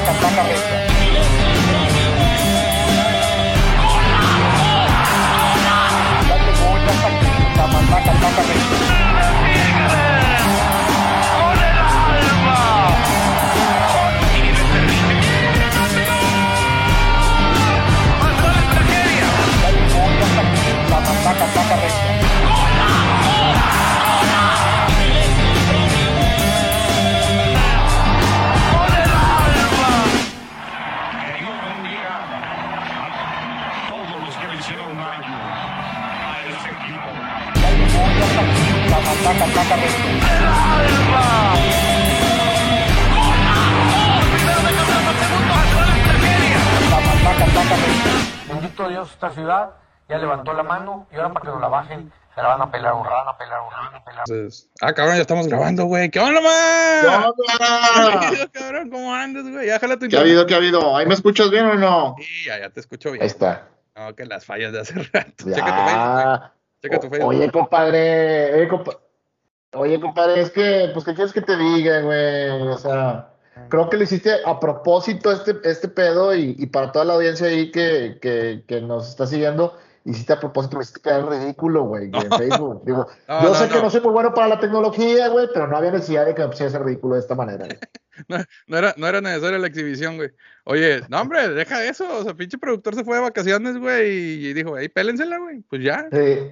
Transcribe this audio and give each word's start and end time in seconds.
matraca, 0.00 0.30
matraca 0.30 0.42
regia. 0.42 0.80
Dale 0.80 0.89
matraca 39.24 39.76
regia. 39.76 41.20
Bendito 48.48 48.88
Dios, 48.88 49.10
esta 49.10 49.30
ciudad 49.30 49.70
ya 50.08 50.18
levantó 50.18 50.52
la 50.52 50.62
mano 50.62 51.06
y 51.12 51.16
ahora 51.16 51.32
para 51.32 51.44
que 51.44 51.48
nos 51.52 51.60
la 51.60 51.68
bajen, 51.68 52.12
se 52.34 52.42
la 52.42 52.48
van 52.48 52.62
a 52.62 52.70
pelar 52.70 52.94
un 52.94 53.04
rato, 53.04 53.16
van 53.16 53.28
a 53.34 53.38
pelar 53.38 53.60
un 53.60 53.70
rato, 53.70 53.82
van 53.92 53.94
a 53.94 54.04
pelar. 54.04 54.24
Entonces, 54.28 54.68
ah, 54.80 54.92
cabrón, 54.92 55.16
ya 55.16 55.20
estamos 55.22 55.46
grabando, 55.48 55.84
güey. 55.84 56.10
¿Qué 56.10 56.20
onda, 56.20 56.40
man? 56.40 57.00
¿Qué 57.00 57.06
onda? 57.08 58.20
¿Qué 58.20 58.36
pedo, 58.36 58.50
cabrón? 58.52 58.90
¿Cómo 58.90 59.14
andas, 59.14 59.48
güey? 59.48 59.66
Ya 59.66 59.78
jala 59.78 59.96
tu 59.98 60.08
¿Qué 60.08 60.16
ha 60.16 60.20
habido? 60.20 60.46
¿Qué 60.46 60.54
ha 60.54 60.56
habido? 60.58 60.96
¿Ahí 60.96 61.06
me 61.06 61.14
escuchas 61.14 61.50
bien 61.50 61.66
o 61.66 61.74
no? 61.74 62.16
Sí, 62.18 62.44
ya, 62.46 62.58
ya 62.58 62.70
te 62.70 62.80
escucho 62.80 63.10
bien. 63.12 63.22
Ahí 63.22 63.28
está. 63.28 63.68
No, 63.96 64.14
que 64.14 64.24
las 64.26 64.44
fallas 64.44 64.72
de 64.72 64.80
hace 64.80 64.94
rato. 65.12 65.44
Checa 65.44 65.60
tu 65.60 65.60
Facebook, 65.60 66.04
güey. 66.14 66.38
Ya. 66.38 66.52
Checa 66.82 67.00
tu 67.00 67.08
Facebook. 67.10 67.28
Oye, 67.28 67.50
compadre. 67.50 68.54
Oye, 68.54 68.68
compa- 68.68 68.98
Oye, 69.72 70.00
compadre, 70.00 70.40
es 70.40 70.50
que, 70.50 70.90
pues, 70.92 71.04
¿qué 71.04 71.14
quieres 71.14 71.32
que 71.32 71.42
te 71.42 71.56
diga, 71.56 72.00
güey? 72.00 72.50
O 72.68 72.76
sea, 72.76 73.30
creo 73.68 73.88
que 73.88 73.96
lo 73.96 74.02
hiciste 74.02 74.32
a 74.44 74.58
propósito 74.58 75.30
este, 75.30 75.56
este 75.62 75.88
pedo 75.88 76.34
y, 76.34 76.56
y 76.58 76.66
para 76.66 76.90
toda 76.90 77.04
la 77.04 77.14
audiencia 77.14 77.46
ahí 77.46 77.70
que, 77.70 78.18
que, 78.20 78.64
que 78.66 78.80
nos 78.80 79.08
está 79.08 79.26
siguiendo, 79.28 79.76
hiciste 80.04 80.32
a 80.32 80.40
propósito, 80.40 80.76
me 80.76 80.82
hiciste 80.82 81.00
quedar 81.00 81.28
ridículo, 81.28 81.84
güey, 81.84 82.10
en 82.12 82.30
Facebook. 82.32 82.82
Digo, 82.86 83.06
No, 83.28 83.42
yo 83.42 83.48
no, 83.50 83.54
sé 83.54 83.68
que 83.68 83.80
no. 83.80 83.90
soy 83.90 84.00
muy 84.00 84.12
bueno 84.12 84.34
para 84.34 84.48
la 84.48 84.58
tecnología, 84.58 85.28
güey, 85.28 85.46
pero 85.54 85.68
no 85.68 85.76
había 85.76 85.92
necesidad 85.92 86.26
de 86.26 86.34
que 86.34 86.42
me 86.42 86.48
pusiera 86.48 86.78
ridículo 86.80 87.14
de 87.14 87.20
esta 87.20 87.34
manera. 87.34 87.66
güey. 87.66 87.78
No 88.66 88.76
era, 88.76 88.92
no 88.98 89.06
era 89.06 89.22
necesaria 89.22 89.58
la 89.58 89.68
exhibición, 89.68 90.16
güey. 90.16 90.28
Oye, 90.64 91.00
no, 91.08 91.22
hombre, 91.22 91.48
deja 91.48 91.82
eso. 91.84 92.06
O 92.18 92.22
sea, 92.22 92.34
pinche 92.34 92.58
productor 92.58 92.94
se 92.94 93.02
fue 93.02 93.16
de 93.16 93.22
vacaciones, 93.22 93.78
güey, 93.78 94.44
y 94.46 94.52
dijo, 94.52 94.74
ahí 94.74 94.90
pélensela, 94.90 95.38
güey. 95.38 95.60
Pues 95.70 95.82
ya. 95.82 96.06
Sí. 96.12 96.50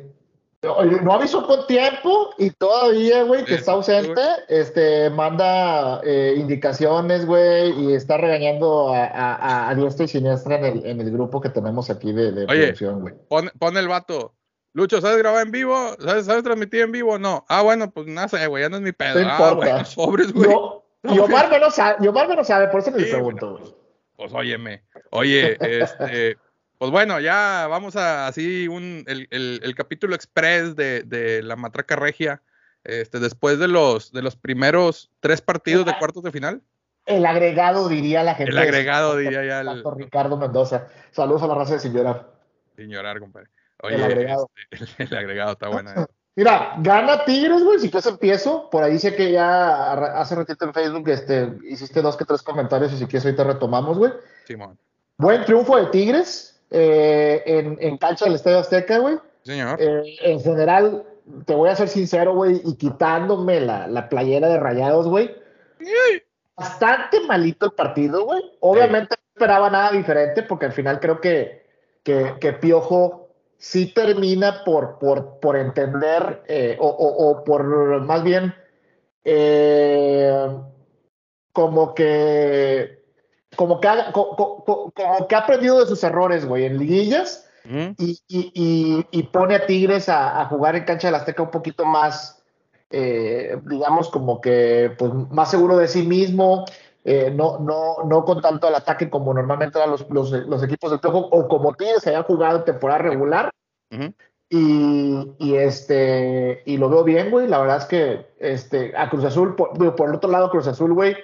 No 0.61 1.13
avisó 1.13 1.47
con 1.47 1.69
tiempo 1.69 2.31
y 2.37 2.51
todavía, 2.51 3.23
güey, 3.23 3.45
que 3.45 3.53
Sí, 3.53 3.59
está 3.59 3.73
ausente, 3.73 4.21
este, 4.49 5.09
manda 5.09 6.01
eh, 6.03 6.35
indicaciones, 6.37 7.27
güey, 7.27 7.71
y 7.81 7.95
está 7.95 8.17
regañando 8.17 8.93
a, 8.93 9.05
a, 9.05 9.69
a- 9.71 9.75
diestra 9.77 10.07
y 10.07 10.09
siniestra 10.09 10.57
en 10.59 10.65
el, 10.65 10.87
en 10.87 11.01
el 11.01 11.13
grupo 11.13 11.41
que 11.41 11.51
tenemos 11.51 11.91
aquí 11.91 12.13
de, 12.13 12.33
de 12.33 12.45
Oye. 12.47 12.63
producción, 12.63 13.01
güey. 13.03 13.15
Pon, 13.29 13.51
pon 13.57 13.77
el 13.77 13.87
vato. 13.87 14.35
Lucho, 14.73 15.01
¿sabes 15.01 15.19
grabar 15.19 15.47
en 15.47 15.53
vivo? 15.53 15.77
¿Sabes, 16.01 16.27
¿Sabes 16.27 16.43
transmitir 16.43 16.81
en 16.81 16.93
vivo? 16.93 17.21
No. 17.21 17.45
Ah, 17.49 17.63
bueno, 17.63 17.93
pues 17.93 18.09
no 18.09 18.29
sé, 18.29 18.45
güey, 18.49 18.65
ya 18.65 18.69
no 18.69 18.77
es 18.77 18.83
mi 18.83 18.93
pedo. 18.93 19.21
No 19.21 19.29
ah, 19.31 19.37
importa. 19.39 19.85
güey. 20.35 20.49
Yo, 20.51 20.85
y 21.05 21.19
Omar 21.21 21.51
me 21.51 21.61
lo 21.61 21.71
sabe, 21.71 21.97
me 22.01 22.45
sabe, 22.45 22.67
por 22.69 22.81
eso 22.81 22.91
le 22.91 23.05
Sí, 23.05 23.11
pregunto, 23.13 23.59
güey. 23.59 23.75
Pues 24.17 24.33
óyeme. 24.35 24.83
Oye, 25.13 25.57
este, 25.61 26.37
pues 26.79 26.91
bueno, 26.91 27.21
ya 27.21 27.67
vamos 27.69 27.97
a 27.97 28.27
así 28.29 28.69
un 28.69 29.05
el, 29.07 29.29
el, 29.31 29.61
el 29.63 29.75
capítulo 29.75 30.15
express 30.15 30.77
de, 30.77 31.03
de 31.03 31.43
la 31.43 31.57
matraca 31.57 31.97
regia. 31.97 32.43
Este, 32.85 33.19
después 33.19 33.59
de 33.59 33.69
los 33.69 34.13
de 34.13 34.23
los 34.23 34.37
primeros 34.37 35.11
tres 35.21 35.43
partidos 35.43 35.85
de 35.85 35.99
cuartos 35.99 36.23
de 36.23 36.33
final. 36.33 36.63
El 37.05 37.27
agregado, 37.27 37.89
diría 37.89 38.23
la 38.23 38.35
gente. 38.35 38.53
El 38.53 38.59
agregado, 38.59 39.17
diría 39.17 39.45
ya 39.45 39.61
el- 39.61 39.83
Ricardo 39.97 40.37
Mendoza. 40.37 40.87
Saludos 41.11 41.43
a 41.43 41.47
la 41.49 41.55
raza 41.55 41.75
de. 41.75 41.81
Sin 41.81 42.89
llorar, 42.89 43.19
compadre. 43.19 43.49
El 43.83 43.95
Oye, 43.95 44.05
agregado. 44.05 44.51
este, 44.71 45.03
el, 45.05 45.17
agregado 45.17 45.53
está 45.53 45.69
bueno. 45.69 45.91
eh. 45.91 46.07
Mira, 46.37 46.75
gana 46.79 47.25
Tigres, 47.25 47.65
güey, 47.65 47.81
si 47.81 47.91
quieres 47.91 48.07
empiezo. 48.07 48.71
Por 48.71 48.85
ahí 48.85 48.97
sé 49.01 49.17
que 49.17 49.33
ya 49.33 49.93
hace 50.21 50.37
ratito 50.37 50.65
en 50.67 50.73
Facebook 50.73 51.09
este, 51.09 51.53
hiciste 51.69 52.01
dos 52.01 52.17
que 52.17 52.25
tres 52.25 52.43
comentarios 52.43 52.93
y 52.93 52.97
si 52.99 53.07
quieres 53.07 53.25
ahorita 53.25 53.43
retomamos, 53.43 53.99
güey. 53.99 54.13
Simón. 54.47 54.79
Buen 55.17 55.45
triunfo 55.45 55.77
de 55.77 55.87
Tigres 55.87 56.58
eh, 56.71 57.43
en, 57.47 57.79
en 57.81 57.97
cancha 57.99 58.25
del 58.27 58.35
Estadio 58.35 58.59
Azteca, 58.59 58.99
güey. 58.99 59.19
Señor. 59.43 59.81
Eh, 59.81 60.17
en 60.23 60.41
general, 60.41 61.05
te 61.47 61.55
voy 61.55 61.71
a 61.71 61.77
ser 61.77 61.89
sincero, 61.89 62.35
güey, 62.35 62.61
y 62.65 62.77
quitándome 62.77 63.61
la, 63.61 63.87
la 63.87 64.09
playera 64.09 64.49
de 64.49 64.59
rayados, 64.59 65.07
güey. 65.09 65.35
Bastante 66.57 67.21
malito 67.21 67.67
el 67.67 67.73
partido, 67.73 68.25
güey. 68.25 68.43
Obviamente 68.61 69.15
no 69.17 69.23
esperaba 69.35 69.71
nada 69.71 69.93
diferente 69.93 70.43
porque 70.43 70.67
al 70.67 70.73
final 70.73 70.99
creo 71.01 71.21
que, 71.21 71.65
que, 72.03 72.35
que 72.41 72.53
Piojo 72.55 73.29
sí 73.57 73.93
termina 73.93 74.65
por, 74.65 74.99
por, 74.99 75.39
por 75.41 75.57
entender 75.57 76.43
eh, 76.49 76.77
o, 76.81 76.89
o- 76.89 77.31
o 77.31 77.45
por 77.45 77.65
más 78.03 78.23
bien 78.25 78.55
como 81.53 81.95
que 81.95 82.98
como 83.57 83.81
que, 83.81 83.89
ha, 83.89 84.13
co- 84.13 84.37
co- 84.37 84.65
co- 84.65 84.93
como 84.95 85.27
que 85.27 85.35
ha 85.35 85.39
aprendido 85.39 85.81
de 85.81 85.87
sus 85.87 86.03
errores, 86.05 86.45
güey, 86.47 86.65
en 86.65 86.79
liguillas 86.79 87.49
y, 87.99 88.19
y- 88.29 88.53
y- 88.55 89.07
y 89.11 89.23
pone 89.25 89.55
a 89.55 89.67
Tigres 89.67 90.09
a, 90.09 90.41
a 90.41 90.47
jugar 90.47 90.77
en 90.77 90.85
cancha 90.85 91.09
del 91.09 91.15
Azteca 91.17 91.43
un 91.43 91.51
poquito 91.51 91.85
más, 91.85 92.43
eh, 92.91 93.59
digamos, 93.67 94.09
como 94.11 94.41
que 94.41 94.95
pues, 94.99 95.13
más 95.31 95.51
seguro 95.51 95.77
de 95.77 95.89
sí 95.89 96.03
mismo, 96.03 96.65
eh, 97.05 97.31
no, 97.35 97.59
no, 97.59 98.05
no 98.05 98.25
con 98.25 98.41
tanto 98.41 98.67
al 98.69 98.75
ataque 98.75 99.11
como 99.11 99.35
normalmente 99.35 99.79
eran 99.79 99.91
los, 99.91 100.09
los, 100.11 100.31
los 100.31 100.63
equipos 100.63 100.91
del 100.91 101.01
Piojo, 101.01 101.19
o 101.31 101.49
como 101.49 101.75
Tigres 101.75 102.07
habían 102.07 102.23
jugado 102.25 102.59
en 102.59 102.65
temporada 102.65 102.99
regular. 103.01 103.51
Y, 104.51 105.35
y, 105.39 105.57
este, 105.57 106.63
y 106.65 106.79
lo 106.79 106.89
veo 106.89 107.05
bien, 107.05 107.31
güey. 107.31 107.47
La 107.49 107.59
verdad 107.59 107.79
es 107.79 107.85
que 107.85 108.27
este, 108.39 108.97
a 108.97 109.11
Cruz 109.11 109.25
Azul, 109.25 109.55
por, 109.57 109.95
por 109.95 110.09
el 110.09 110.15
otro 110.15 110.31
lado, 110.31 110.51
Cruz 110.51 110.67
Azul, 110.67 110.95
güey, 110.95 111.17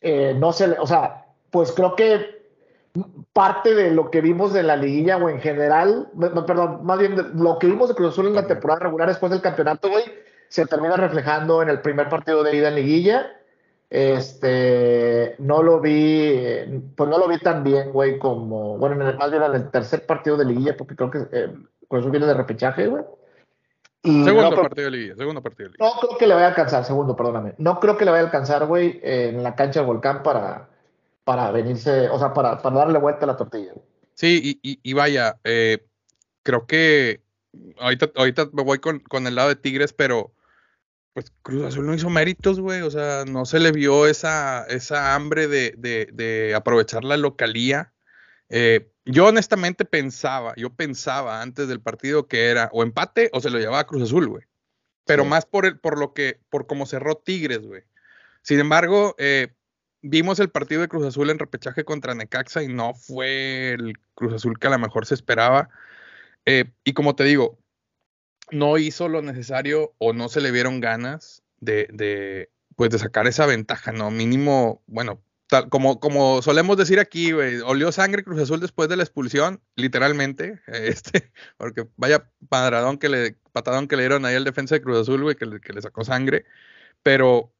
eh, 0.00 0.32
no 0.38 0.52
se 0.52 0.68
le, 0.68 0.78
o 0.78 0.86
sea, 0.86 1.25
pues 1.50 1.72
creo 1.72 1.94
que 1.96 2.36
parte 3.32 3.74
de 3.74 3.90
lo 3.90 4.10
que 4.10 4.20
vimos 4.22 4.52
de 4.54 4.62
la 4.62 4.76
liguilla 4.76 5.18
o 5.18 5.28
en 5.28 5.40
general, 5.40 6.08
perdón, 6.46 6.84
más 6.84 6.98
bien 6.98 7.14
lo 7.34 7.58
que 7.58 7.66
vimos 7.66 7.88
de 7.88 7.94
Cruz 7.94 8.12
Azul 8.12 8.26
en 8.28 8.34
la 8.34 8.46
temporada 8.46 8.80
regular 8.80 9.08
después 9.08 9.30
del 9.30 9.42
campeonato, 9.42 9.90
güey, 9.90 10.04
se 10.48 10.64
termina 10.66 10.96
reflejando 10.96 11.60
en 11.62 11.68
el 11.68 11.80
primer 11.82 12.08
partido 12.08 12.42
de 12.42 12.56
ida 12.56 12.68
en 12.68 12.74
liguilla. 12.76 13.32
Este, 13.90 15.36
no 15.38 15.62
lo 15.62 15.80
vi, 15.80 16.34
pues 16.96 17.08
no 17.10 17.18
lo 17.18 17.28
vi 17.28 17.38
tan 17.38 17.62
bien, 17.62 17.92
güey, 17.92 18.18
como, 18.18 18.78
bueno, 18.78 18.96
en 18.96 19.02
el- 19.08 19.16
más 19.18 19.30
bien 19.30 19.42
en 19.42 19.54
el 19.54 19.70
tercer 19.70 20.06
partido 20.06 20.36
de 20.36 20.44
liguilla, 20.44 20.76
porque 20.76 20.96
creo 20.96 21.10
que 21.10 21.18
eh, 21.32 21.52
Cruz 21.88 22.00
Azul 22.00 22.10
viene 22.10 22.26
de 22.26 22.34
repechaje, 22.34 22.86
güey. 22.86 23.04
Y 24.02 24.24
Segundo 24.24 24.50
no 24.50 24.56
partido 24.56 24.90
de 24.90 24.96
liga. 24.96 25.14
Segundo 25.16 25.42
partido 25.42 25.68
de 25.68 25.72
liga. 25.76 25.84
no 25.92 26.00
creo 26.00 26.18
que 26.18 26.26
le 26.26 26.34
vaya 26.34 26.46
a 26.46 26.50
alcanzar, 26.50 26.84
segundo, 26.84 27.14
perdóname. 27.16 27.54
No 27.58 27.78
creo 27.80 27.96
que 27.96 28.04
le 28.04 28.10
vaya 28.12 28.22
a 28.22 28.26
alcanzar, 28.26 28.66
güey, 28.66 29.00
en 29.02 29.42
la 29.42 29.54
cancha 29.54 29.80
del 29.80 29.86
volcán 29.88 30.22
para, 30.22 30.68
para 31.26 31.50
venirse, 31.50 32.08
o 32.08 32.20
sea, 32.20 32.32
para, 32.32 32.62
para 32.62 32.76
darle 32.76 33.00
vuelta 33.00 33.24
a 33.24 33.26
la 33.26 33.36
tortilla. 33.36 33.72
Sí, 34.14 34.60
y, 34.62 34.70
y- 34.70 34.78
y 34.80 34.92
vaya, 34.92 35.40
eh, 35.42 35.84
creo 36.44 36.68
que 36.68 37.20
ahorita, 37.80 38.12
ahorita 38.14 38.48
me 38.52 38.62
voy 38.62 38.78
con, 38.78 39.00
con 39.00 39.26
el 39.26 39.34
lado 39.34 39.48
de 39.48 39.56
Tigres, 39.56 39.92
pero 39.92 40.32
pues 41.14 41.32
Cruz 41.42 41.64
Azul 41.64 41.84
no 41.84 41.94
hizo 41.94 42.10
méritos, 42.10 42.60
güey. 42.60 42.82
O 42.82 42.90
sea, 42.92 43.24
no 43.26 43.44
se 43.44 43.58
le 43.58 43.72
vio 43.72 44.06
esa, 44.06 44.64
esa 44.68 45.16
hambre 45.16 45.48
de, 45.48 45.74
de- 45.76 46.08
de 46.12 46.54
aprovechar 46.54 47.02
la 47.02 47.16
localía. 47.16 47.92
Eh, 48.48 48.88
yo 49.04 49.26
honestamente 49.26 49.84
pensaba, 49.84 50.54
yo 50.56 50.70
pensaba 50.70 51.42
antes 51.42 51.66
del 51.66 51.80
partido 51.80 52.28
que 52.28 52.50
era 52.50 52.70
o 52.72 52.84
empate 52.84 53.30
o 53.32 53.40
se 53.40 53.50
lo 53.50 53.58
llevaba 53.58 53.80
a 53.80 53.86
Cruz 53.86 54.04
Azul, 54.04 54.28
güey. 54.28 54.44
Pero 55.06 55.24
Sí. 55.24 55.28
más 55.28 55.44
por 55.44 55.66
el, 55.66 55.76
por 55.80 55.98
lo 55.98 56.14
que, 56.14 56.38
por 56.50 56.68
cómo 56.68 56.86
cerró 56.86 57.16
Tigres, 57.16 57.66
güey. 57.66 57.82
Sin 58.42 58.60
embargo, 58.60 59.16
eh, 59.18 59.55
vimos 60.08 60.40
el 60.40 60.50
partido 60.50 60.80
de 60.80 60.88
Cruz 60.88 61.04
Azul 61.04 61.30
en 61.30 61.38
repechaje 61.38 61.84
contra 61.84 62.14
Necaxa 62.14 62.62
y 62.62 62.68
no 62.68 62.94
fue 62.94 63.72
el 63.72 63.98
Cruz 64.14 64.34
Azul 64.34 64.58
que 64.58 64.66
a 64.68 64.70
lo 64.70 64.78
mejor 64.78 65.06
se 65.06 65.14
esperaba. 65.14 65.68
Eh, 66.46 66.72
y 66.84 66.92
como 66.92 67.16
te 67.16 67.24
digo, 67.24 67.58
no 68.50 68.78
hizo 68.78 69.08
lo 69.08 69.22
necesario 69.22 69.94
o 69.98 70.12
no 70.12 70.28
se 70.28 70.40
le 70.40 70.52
vieron 70.52 70.80
ganas 70.80 71.42
de, 71.60 71.88
de, 71.92 72.50
pues 72.76 72.90
de 72.90 72.98
sacar 72.98 73.26
esa 73.26 73.46
ventaja, 73.46 73.92
¿no? 73.92 74.10
Mínimo, 74.10 74.82
bueno, 74.86 75.22
tal, 75.48 75.68
como, 75.68 75.98
como 75.98 76.40
solemos 76.42 76.76
decir 76.76 77.00
aquí, 77.00 77.32
güey, 77.32 77.60
olió 77.60 77.90
sangre 77.90 78.22
Cruz 78.22 78.40
Azul 78.40 78.60
después 78.60 78.88
de 78.88 78.96
la 78.96 79.02
expulsión, 79.02 79.60
literalmente, 79.74 80.60
este, 80.68 81.32
porque 81.56 81.88
vaya 81.96 82.30
padradón 82.48 82.98
que 82.98 83.08
le, 83.08 83.36
patadón 83.52 83.88
que 83.88 83.96
le 83.96 84.02
dieron 84.02 84.24
ahí 84.24 84.36
al 84.36 84.44
defensa 84.44 84.76
de 84.76 84.82
Cruz 84.82 85.00
Azul, 85.00 85.22
güey, 85.22 85.36
que 85.36 85.60
que 85.60 85.72
le 85.72 85.82
sacó 85.82 86.04
sangre, 86.04 86.44
pero 87.02 87.52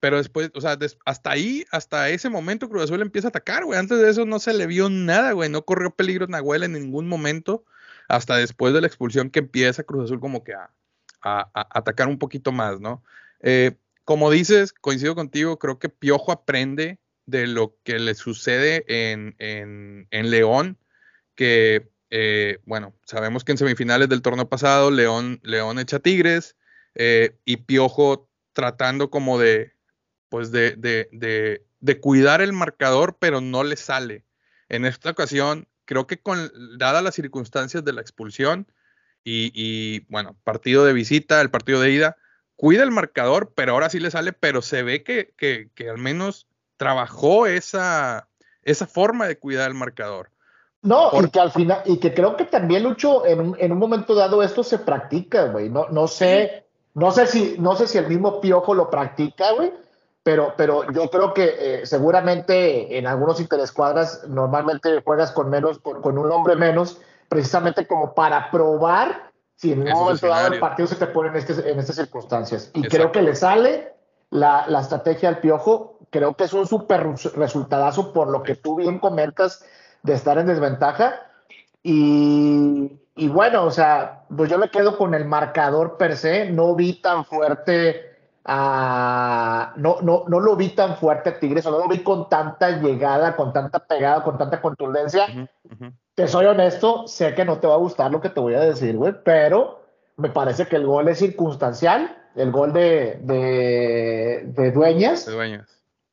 pero 0.00 0.18
después, 0.18 0.50
o 0.54 0.60
sea, 0.60 0.78
hasta 1.04 1.30
ahí, 1.30 1.64
hasta 1.70 2.10
ese 2.10 2.28
momento 2.28 2.68
Cruz 2.68 2.84
Azul 2.84 3.00
empieza 3.02 3.28
a 3.28 3.30
atacar, 3.30 3.64
güey. 3.64 3.78
Antes 3.78 3.98
de 4.00 4.10
eso 4.10 4.24
no 4.26 4.38
se 4.38 4.52
le 4.52 4.66
vio 4.66 4.90
nada, 4.90 5.32
güey. 5.32 5.48
No 5.50 5.64
corrió 5.64 5.90
peligro 5.90 6.26
Nahuel 6.26 6.62
en 6.64 6.72
ningún 6.72 7.08
momento. 7.08 7.64
Hasta 8.08 8.36
después 8.36 8.72
de 8.74 8.80
la 8.80 8.86
expulsión 8.86 9.30
que 9.30 9.40
empieza 9.40 9.82
Cruz 9.84 10.04
Azul 10.04 10.20
como 10.20 10.44
que 10.44 10.54
a, 10.54 10.70
a- 11.22 11.50
a 11.54 11.68
atacar 11.78 12.08
un 12.08 12.18
poquito 12.18 12.52
más, 12.52 12.78
¿no? 12.80 13.02
Eh, 13.40 13.72
como 14.04 14.30
dices, 14.30 14.72
coincido 14.72 15.14
contigo, 15.16 15.58
creo 15.58 15.78
que 15.78 15.88
Piojo 15.88 16.30
aprende 16.30 16.98
de 17.24 17.46
lo 17.48 17.76
que 17.82 17.98
le 17.98 18.14
sucede 18.14 18.84
en, 18.86 19.34
en- 19.38 20.06
en 20.12 20.30
León, 20.30 20.78
que, 21.34 21.88
eh, 22.10 22.58
bueno, 22.64 22.94
sabemos 23.04 23.42
que 23.44 23.52
en 23.52 23.58
semifinales 23.58 24.08
del 24.08 24.22
torneo 24.22 24.48
pasado 24.48 24.90
León, 24.92 25.40
León 25.42 25.78
echa 25.80 25.98
Tigres 25.98 26.54
eh, 26.94 27.36
y 27.44 27.56
Piojo 27.58 28.28
tratando 28.52 29.10
como 29.10 29.38
de, 29.38 29.72
pues 30.28 30.50
de, 30.50 30.72
de, 30.76 31.08
de, 31.12 31.64
de 31.80 32.00
cuidar 32.00 32.40
el 32.40 32.52
marcador, 32.52 33.16
pero 33.18 33.40
no 33.40 33.64
le 33.64 33.76
sale. 33.76 34.24
En 34.68 34.84
esta 34.84 35.10
ocasión, 35.10 35.68
creo 35.84 36.06
que 36.06 36.18
con, 36.20 36.50
dadas 36.78 37.02
las 37.02 37.14
circunstancias 37.14 37.84
de 37.84 37.92
la 37.92 38.00
expulsión 38.00 38.66
y, 39.24 39.50
y, 39.54 40.06
bueno, 40.08 40.36
partido 40.44 40.84
de 40.84 40.92
visita, 40.92 41.40
el 41.40 41.50
partido 41.50 41.80
de 41.80 41.90
ida, 41.90 42.16
cuida 42.56 42.82
el 42.82 42.90
marcador, 42.90 43.52
pero 43.54 43.72
ahora 43.72 43.90
sí 43.90 44.00
le 44.00 44.10
sale, 44.10 44.32
pero 44.32 44.62
se 44.62 44.82
ve 44.82 45.02
que, 45.02 45.34
que, 45.36 45.70
que 45.74 45.90
al 45.90 45.98
menos 45.98 46.46
trabajó 46.76 47.46
esa, 47.46 48.28
esa 48.62 48.86
forma 48.86 49.26
de 49.26 49.38
cuidar 49.38 49.68
el 49.68 49.76
marcador. 49.76 50.30
No, 50.82 51.10
Por- 51.10 51.24
y 51.24 51.30
que 51.30 51.40
al 51.40 51.50
final, 51.50 51.82
y 51.84 51.98
que 51.98 52.14
creo 52.14 52.36
que 52.36 52.44
también, 52.44 52.84
Lucho, 52.84 53.26
en 53.26 53.40
un, 53.40 53.56
en 53.58 53.72
un 53.72 53.78
momento 53.78 54.14
dado 54.14 54.42
esto 54.42 54.62
se 54.62 54.78
practica, 54.78 55.46
güey. 55.46 55.68
No, 55.68 55.88
no 55.90 56.06
sé, 56.06 56.66
no 56.94 57.10
sé 57.10 57.26
si, 57.26 57.56
no 57.58 57.74
sé 57.76 57.88
si 57.88 57.98
el 57.98 58.06
mismo 58.06 58.40
Piojo 58.40 58.74
lo 58.74 58.88
practica, 58.88 59.52
güey, 59.52 59.72
pero, 60.26 60.54
pero 60.56 60.90
yo 60.90 61.08
creo 61.08 61.32
que 61.32 61.54
eh, 61.56 61.86
seguramente 61.86 62.98
en 62.98 63.06
algunos 63.06 63.38
interescuadras 63.40 64.24
normalmente 64.26 65.00
juegas 65.04 65.30
con 65.30 65.48
menos, 65.50 65.78
con, 65.78 66.02
con 66.02 66.18
un 66.18 66.32
hombre 66.32 66.56
menos, 66.56 67.00
precisamente 67.28 67.86
como 67.86 68.12
para 68.12 68.50
probar 68.50 69.30
si 69.54 69.70
en 69.70 69.82
un 69.82 69.88
momento 69.90 70.26
dado 70.26 70.52
el 70.52 70.58
partido 70.58 70.88
se 70.88 70.96
te 70.96 71.06
pone 71.06 71.28
en, 71.28 71.36
este- 71.36 71.70
en 71.70 71.78
estas 71.78 71.94
circunstancias. 71.94 72.72
Y 72.74 72.80
Exacto. 72.80 72.96
creo 72.96 73.12
que 73.12 73.22
le 73.22 73.36
sale 73.36 73.94
la, 74.30 74.64
la 74.66 74.80
estrategia 74.80 75.28
al 75.28 75.38
Piojo, 75.38 76.00
creo 76.10 76.34
que 76.34 76.42
es 76.42 76.52
un 76.52 76.66
súper 76.66 77.06
res- 77.06 77.32
resultadazo 77.34 78.12
por 78.12 78.26
lo 78.26 78.42
que 78.42 78.56
tú 78.56 78.74
bien 78.74 78.98
comentas 78.98 79.64
de 80.02 80.14
estar 80.14 80.38
en 80.38 80.46
desventaja. 80.48 81.20
Y, 81.84 82.98
y 83.14 83.28
bueno, 83.28 83.62
o 83.62 83.70
sea, 83.70 84.24
pues 84.36 84.50
yo 84.50 84.58
me 84.58 84.70
quedo 84.70 84.98
con 84.98 85.14
el 85.14 85.24
marcador 85.24 85.96
per 85.96 86.16
se, 86.16 86.50
no 86.50 86.74
vi 86.74 86.94
tan 87.00 87.24
fuerte 87.24 88.15
a, 88.48 89.72
no, 89.76 89.96
no, 90.02 90.24
no 90.28 90.40
lo 90.40 90.54
vi 90.54 90.68
tan 90.68 90.96
fuerte 90.96 91.30
a 91.30 91.38
Tigres, 91.40 91.66
o 91.66 91.70
no 91.72 91.78
lo 91.80 91.88
vi 91.88 92.04
con 92.04 92.28
tanta 92.28 92.80
llegada, 92.80 93.34
con 93.34 93.52
tanta 93.52 93.80
pegada, 93.80 94.22
con 94.22 94.38
tanta 94.38 94.60
contundencia. 94.60 95.26
Te 96.14 96.28
soy 96.28 96.46
honesto, 96.46 97.08
sé 97.08 97.34
que 97.34 97.44
no 97.44 97.58
te 97.58 97.66
va 97.66 97.74
a 97.74 97.78
gustar 97.78 98.10
lo 98.10 98.20
que 98.20 98.30
te 98.30 98.40
voy 98.40 98.54
a 98.54 98.60
decir, 98.60 98.96
güey, 98.96 99.14
pero 99.24 99.82
me 100.16 100.30
parece 100.30 100.66
que 100.66 100.76
el 100.76 100.86
gol 100.86 101.08
es 101.08 101.18
circunstancial, 101.18 102.16
el 102.36 102.52
gol 102.52 102.72
de, 102.72 103.18
de, 103.22 104.44
de 104.46 104.70
Dueñas. 104.70 105.26
De 105.26 105.32
dueños. 105.32 105.68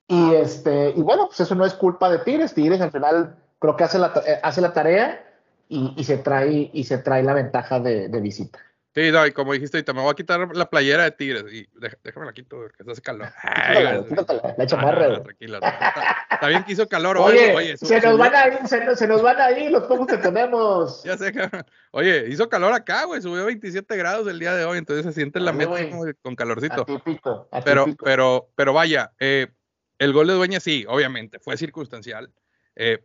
Y 0.07 0.33
este, 0.33 0.89
y 0.95 1.01
bueno, 1.01 1.27
pues 1.27 1.39
eso 1.39 1.55
no 1.55 1.65
es 1.65 1.73
culpa 1.73 2.09
de 2.09 2.19
Tigres. 2.19 2.53
Tigres 2.53 2.81
al 2.81 2.91
final 2.91 3.35
creo 3.59 3.77
que 3.77 3.83
hace 3.83 3.99
la, 3.99 4.11
eh, 4.25 4.39
hace 4.43 4.59
la 4.59 4.73
tarea 4.73 5.23
y, 5.69 5.93
y 5.95 6.03
se 6.03 6.17
trae, 6.17 6.69
y 6.73 6.83
se 6.83 6.97
trae 6.97 7.23
la 7.23 7.33
ventaja 7.33 7.79
de, 7.79 8.09
de 8.09 8.19
visita. 8.19 8.59
Sí, 8.95 9.11
no, 9.11 9.25
y 9.25 9.31
como 9.31 9.53
dijiste, 9.53 9.77
ahorita 9.77 9.91
me 9.93 10.01
voy 10.01 10.11
a 10.11 10.13
quitar 10.13 10.55
la 10.55 10.69
playera 10.69 11.03
de 11.05 11.11
Tigres. 11.11 11.45
Y 11.51 11.67
déjame 12.03 12.27
la 12.27 12.33
quito, 12.33 12.57
porque 12.57 12.91
hace 12.91 13.01
calor. 13.01 13.27
Ay, 13.41 13.75
Quítatela, 13.77 13.97
güey. 13.97 14.09
quítatela, 14.09 14.41
la 14.43 14.63
Ah, 14.63 14.67
chamarra, 14.67 15.01
no, 15.01 15.09
güey. 15.09 15.23
tranquilo. 15.23 15.59
no, 15.59 15.67
Está, 15.67 16.17
está 16.31 16.47
bien 16.47 16.63
que 16.63 16.71
hizo 16.73 16.87
calor 16.87 17.17
hoy. 17.17 17.33
Oye, 17.35 17.55
Oye, 17.55 17.77
su- 17.77 17.87
se 17.87 17.99
nos 18.01 18.17
van 18.19 18.35
a 18.35 18.47
ir, 18.49 18.67
se 18.67 18.85
nos, 18.85 18.99
se 18.99 19.07
nos 19.07 19.23
van 19.23 19.41
a 19.41 19.51
ir 19.51 19.71
los 19.71 19.83
pocos 19.85 20.05
que 20.05 20.17
tenemos. 20.17 21.01
Ya 21.05 21.17
sé, 21.17 21.33
cabrón. 21.33 21.65
Oye, 21.91 22.25
hizo 22.29 22.47
calor 22.49 22.71
acá, 22.73 23.05
güey. 23.05 23.19
Subió 23.21 23.45
27 23.45 23.97
grados 23.97 24.27
el 24.27 24.37
día 24.37 24.53
de 24.53 24.63
hoy, 24.65 24.77
entonces 24.77 25.05
se 25.05 25.13
siente 25.13 25.39
la 25.39 25.51
Ay, 25.51 25.89
que 25.89 26.13
con 26.21 26.35
calorcito. 26.35 26.81
Atípico, 26.83 27.49
Pero, 27.65 27.85
pero, 28.03 28.49
pero 28.55 28.73
vaya, 28.73 29.11
eh, 29.19 29.47
el 29.97 30.13
gol 30.13 30.27
de 30.27 30.33
Dueña 30.33 30.59
sí, 30.59 30.85
obviamente, 30.87 31.39
fue 31.39 31.57
circunstancial. 31.57 32.31
Eh, 32.75 33.03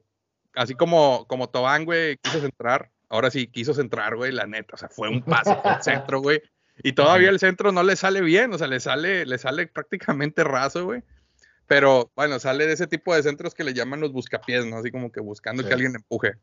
así 0.54 0.74
como, 0.74 1.26
como 1.28 1.48
Tobán, 1.48 1.86
güey, 1.86 2.18
quiso 2.18 2.40
centrar, 2.40 2.90
ahora 3.08 3.30
sí 3.30 3.46
quiso 3.46 3.74
centrar, 3.74 4.16
güey, 4.16 4.32
la 4.32 4.46
neta. 4.46 4.74
O 4.74 4.76
sea, 4.78 4.88
fue 4.88 5.08
un 5.08 5.22
pase 5.22 5.56
al 5.64 5.82
centro, 5.82 6.20
güey. 6.20 6.42
Y 6.82 6.92
todavía 6.92 7.30
el 7.30 7.40
centro 7.40 7.72
no 7.72 7.82
le 7.82 7.96
sale 7.96 8.20
bien, 8.20 8.52
o 8.52 8.58
sea, 8.58 8.68
le 8.68 8.78
sale, 8.80 9.26
le 9.26 9.38
sale 9.38 9.66
prácticamente 9.66 10.44
raso, 10.44 10.84
güey. 10.84 11.02
Pero 11.66 12.10
bueno, 12.16 12.38
sale 12.38 12.66
de 12.66 12.72
ese 12.72 12.86
tipo 12.86 13.14
de 13.14 13.22
centros 13.22 13.54
que 13.54 13.64
le 13.64 13.74
llaman 13.74 14.00
los 14.00 14.12
buscapiés, 14.12 14.64
¿no? 14.64 14.78
Así 14.78 14.90
como 14.90 15.10
que 15.12 15.20
buscando 15.20 15.62
Sí. 15.62 15.68
que 15.68 15.74
alguien 15.74 15.94
empuje. 15.96 16.34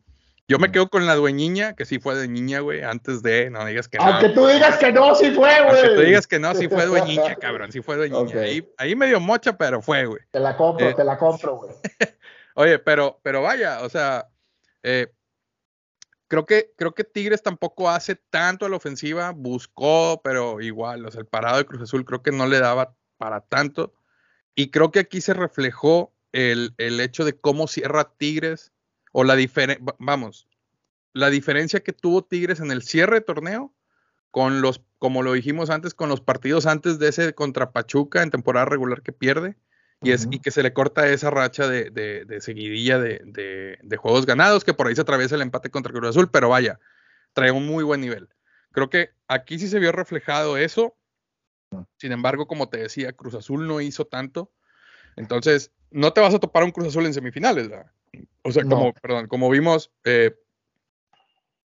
Yo 0.47 0.59
me 0.59 0.71
quedo 0.71 0.89
con 0.89 1.07
la 1.07 1.15
dueñiña, 1.15 1.73
que 1.73 1.85
sí 1.85 1.97
fue 1.97 2.13
de 2.15 2.27
niña, 2.27 2.59
güey, 2.59 2.83
antes 2.83 3.23
de, 3.23 3.49
no 3.49 3.65
digas 3.65 3.87
que 3.87 3.97
no. 3.97 4.03
Aunque 4.03 4.29
tú 4.29 4.45
digas 4.45 4.77
que 4.77 4.91
no, 4.91 5.15
sí 5.15 5.31
fue, 5.31 5.55
Aunque 5.57 5.81
güey. 5.81 5.95
tú 5.95 6.01
digas 6.01 6.27
que 6.27 6.37
no, 6.37 6.53
sí 6.53 6.67
fue 6.67 6.85
dueñiña, 6.85 7.35
cabrón, 7.37 7.71
sí 7.71 7.81
fue 7.81 7.95
dueñiña. 7.95 8.41
Ahí, 8.41 8.69
ahí 8.77 8.95
medio 8.95 9.19
mocha, 9.19 9.57
pero 9.57 9.81
fue, 9.81 10.05
güey. 10.05 10.21
Te 10.29 10.39
la 10.39 10.55
compro, 10.55 10.87
Eh, 10.89 10.93
te 10.93 11.03
la 11.03 11.17
compro, 11.17 11.55
güey. 11.55 11.71
Oye, 12.55 12.77
pero, 12.77 13.19
pero 13.23 13.41
vaya, 13.41 13.81
o 13.81 13.89
sea, 13.89 14.27
eh, 14.83 15.07
creo 16.27 16.45
que, 16.45 16.73
creo 16.77 16.93
que 16.93 17.03
Tigres 17.03 17.43
tampoco 17.43 17.89
hace 17.89 18.15
tanto 18.15 18.65
a 18.65 18.69
la 18.69 18.77
ofensiva, 18.77 19.31
buscó, 19.31 20.21
pero 20.23 20.61
igual, 20.61 21.05
o 21.05 21.11
sea, 21.11 21.21
el 21.21 21.27
parado 21.27 21.57
de 21.57 21.65
Cruz 21.65 21.81
Azul 21.81 22.05
creo 22.05 22.21
que 22.21 22.31
no 22.31 22.47
le 22.47 22.59
daba 22.59 22.95
para 23.17 23.41
tanto. 23.41 23.93
Y 24.55 24.69
creo 24.71 24.91
que 24.91 24.99
aquí 24.99 25.21
se 25.21 25.33
reflejó 25.33 26.13
el, 26.31 26.73
el 26.77 26.99
hecho 26.99 27.25
de 27.25 27.37
cómo 27.37 27.67
cierra 27.67 28.13
Tigres, 28.17 28.71
o 29.11 29.23
la 29.23 29.35
diferencia, 29.35 29.85
vamos, 29.99 30.47
la 31.13 31.29
diferencia 31.29 31.81
que 31.81 31.93
tuvo 31.93 32.25
Tigres 32.25 32.59
en 32.59 32.71
el 32.71 32.81
cierre 32.81 33.15
de 33.15 33.21
torneo 33.21 33.73
con 34.31 34.61
los, 34.61 34.81
como 34.99 35.23
lo 35.23 35.31
dijimos 35.31 35.69
antes, 35.69 35.93
con 35.93 36.09
los 36.09 36.19
partidos 36.19 36.65
antes 36.65 36.99
de 36.99 37.07
ese 37.07 37.33
contra 37.33 37.71
Pachuca 37.71 38.21
en 38.21 38.31
temporada 38.31 38.65
regular 38.65 39.01
que 39.01 39.13
pierde 39.13 39.55
y, 40.01 40.11
es, 40.11 40.27
y 40.29 40.39
que 40.39 40.51
se 40.51 40.61
le 40.61 40.73
corta 40.73 41.07
esa 41.07 41.29
racha 41.31 41.67
de, 41.67 41.89
de- 41.89 42.25
de 42.25 42.41
seguidilla 42.41 42.99
de, 42.99 43.21
de- 43.25 43.97
juegos 43.97 44.25
ganados, 44.25 44.63
que 44.63 44.73
por 44.73 44.87
ahí 44.87 44.95
se 44.95 45.01
atraviesa 45.01 45.35
el 45.35 45.41
empate 45.41 45.69
contra 45.69 45.91
Cruz 45.91 46.09
Azul, 46.09 46.29
pero 46.29 46.49
vaya, 46.49 46.79
trae 47.33 47.51
un 47.51 47.65
muy 47.65 47.83
buen 47.83 48.01
nivel. 48.01 48.29
Creo 48.71 48.89
que 48.89 49.11
aquí 49.27 49.57
sí 49.57 49.67
se 49.67 49.79
vio 49.79 49.91
reflejado 49.91 50.57
eso. 50.57 50.95
Sin 51.97 52.11
embargo, 52.11 52.45
como 52.45 52.69
te 52.69 52.77
decía, 52.77 53.13
Cruz 53.13 53.35
Azul 53.35 53.67
no 53.67 53.81
hizo 53.81 54.05
tanto. 54.05 54.51
Entonces, 55.15 55.71
no 55.91 56.11
te 56.13 56.21
vas 56.21 56.33
a 56.33 56.39
topar 56.39 56.63
un 56.63 56.71
Cruz 56.71 56.89
Azul 56.89 57.05
en 57.05 57.13
semifinales, 57.13 57.69
¿verdad? 57.69 57.91
O 58.43 58.51
sea, 58.51 58.63
No. 58.63 58.69
como, 58.75 58.93
perdón, 58.93 59.27
como 59.27 59.49
vimos, 59.49 59.91
eh, 60.03 60.35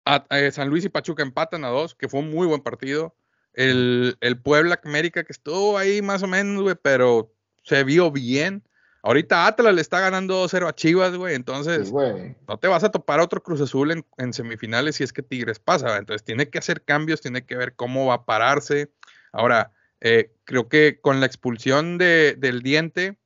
a- 0.04 0.26
eh, 0.30 0.50
San 0.52 0.68
Luis 0.68 0.84
y 0.84 0.88
Pachuca 0.88 1.22
empatan 1.22 1.64
a 1.64 1.68
dos, 1.68 1.94
que 1.94 2.08
fue 2.08 2.20
un 2.20 2.30
muy 2.30 2.46
buen 2.46 2.60
partido. 2.60 3.14
El, 3.54 4.16
el 4.20 4.40
Puebla 4.40 4.80
América, 4.84 5.24
que 5.24 5.32
estuvo 5.32 5.78
ahí 5.78 6.02
más 6.02 6.22
o 6.22 6.26
menos, 6.26 6.62
güey, 6.62 6.76
pero 6.80 7.32
se 7.66 7.84
vio 7.84 8.10
bien. 8.10 8.62
Ahorita 9.02 9.46
Atlas 9.46 9.74
le 9.74 9.80
está 9.82 10.00
ganando 10.00 10.42
2-0 10.42 10.66
a 10.66 10.74
Chivas, 10.74 11.14
güey. 11.14 11.34
Entonces, 11.34 11.88
Sí, 11.88 11.92
güey. 11.92 12.34
no 12.48 12.58
te 12.58 12.66
vas 12.68 12.82
a 12.82 12.90
topar 12.90 13.20
a 13.20 13.24
otro 13.24 13.42
Cruz 13.42 13.60
Azul 13.60 13.90
en, 13.92 14.04
en 14.16 14.32
semifinales 14.32 14.96
si 14.96 15.04
es 15.04 15.12
que 15.12 15.22
Tigres 15.22 15.58
pasa. 15.60 15.96
Entonces, 15.98 16.24
tiene 16.24 16.48
que 16.48 16.58
hacer 16.58 16.82
cambios, 16.82 17.20
tiene 17.20 17.44
que 17.44 17.54
ver 17.56 17.74
cómo 17.74 18.06
va 18.06 18.14
a 18.14 18.24
pararse. 18.24 18.90
Ahora, 19.32 19.72
eh, 20.00 20.32
creo 20.44 20.68
que 20.68 20.98
con 21.00 21.20
la 21.20 21.26
expulsión 21.26 21.98
de- 21.98 22.34
del 22.38 22.62
diente, 22.62 23.18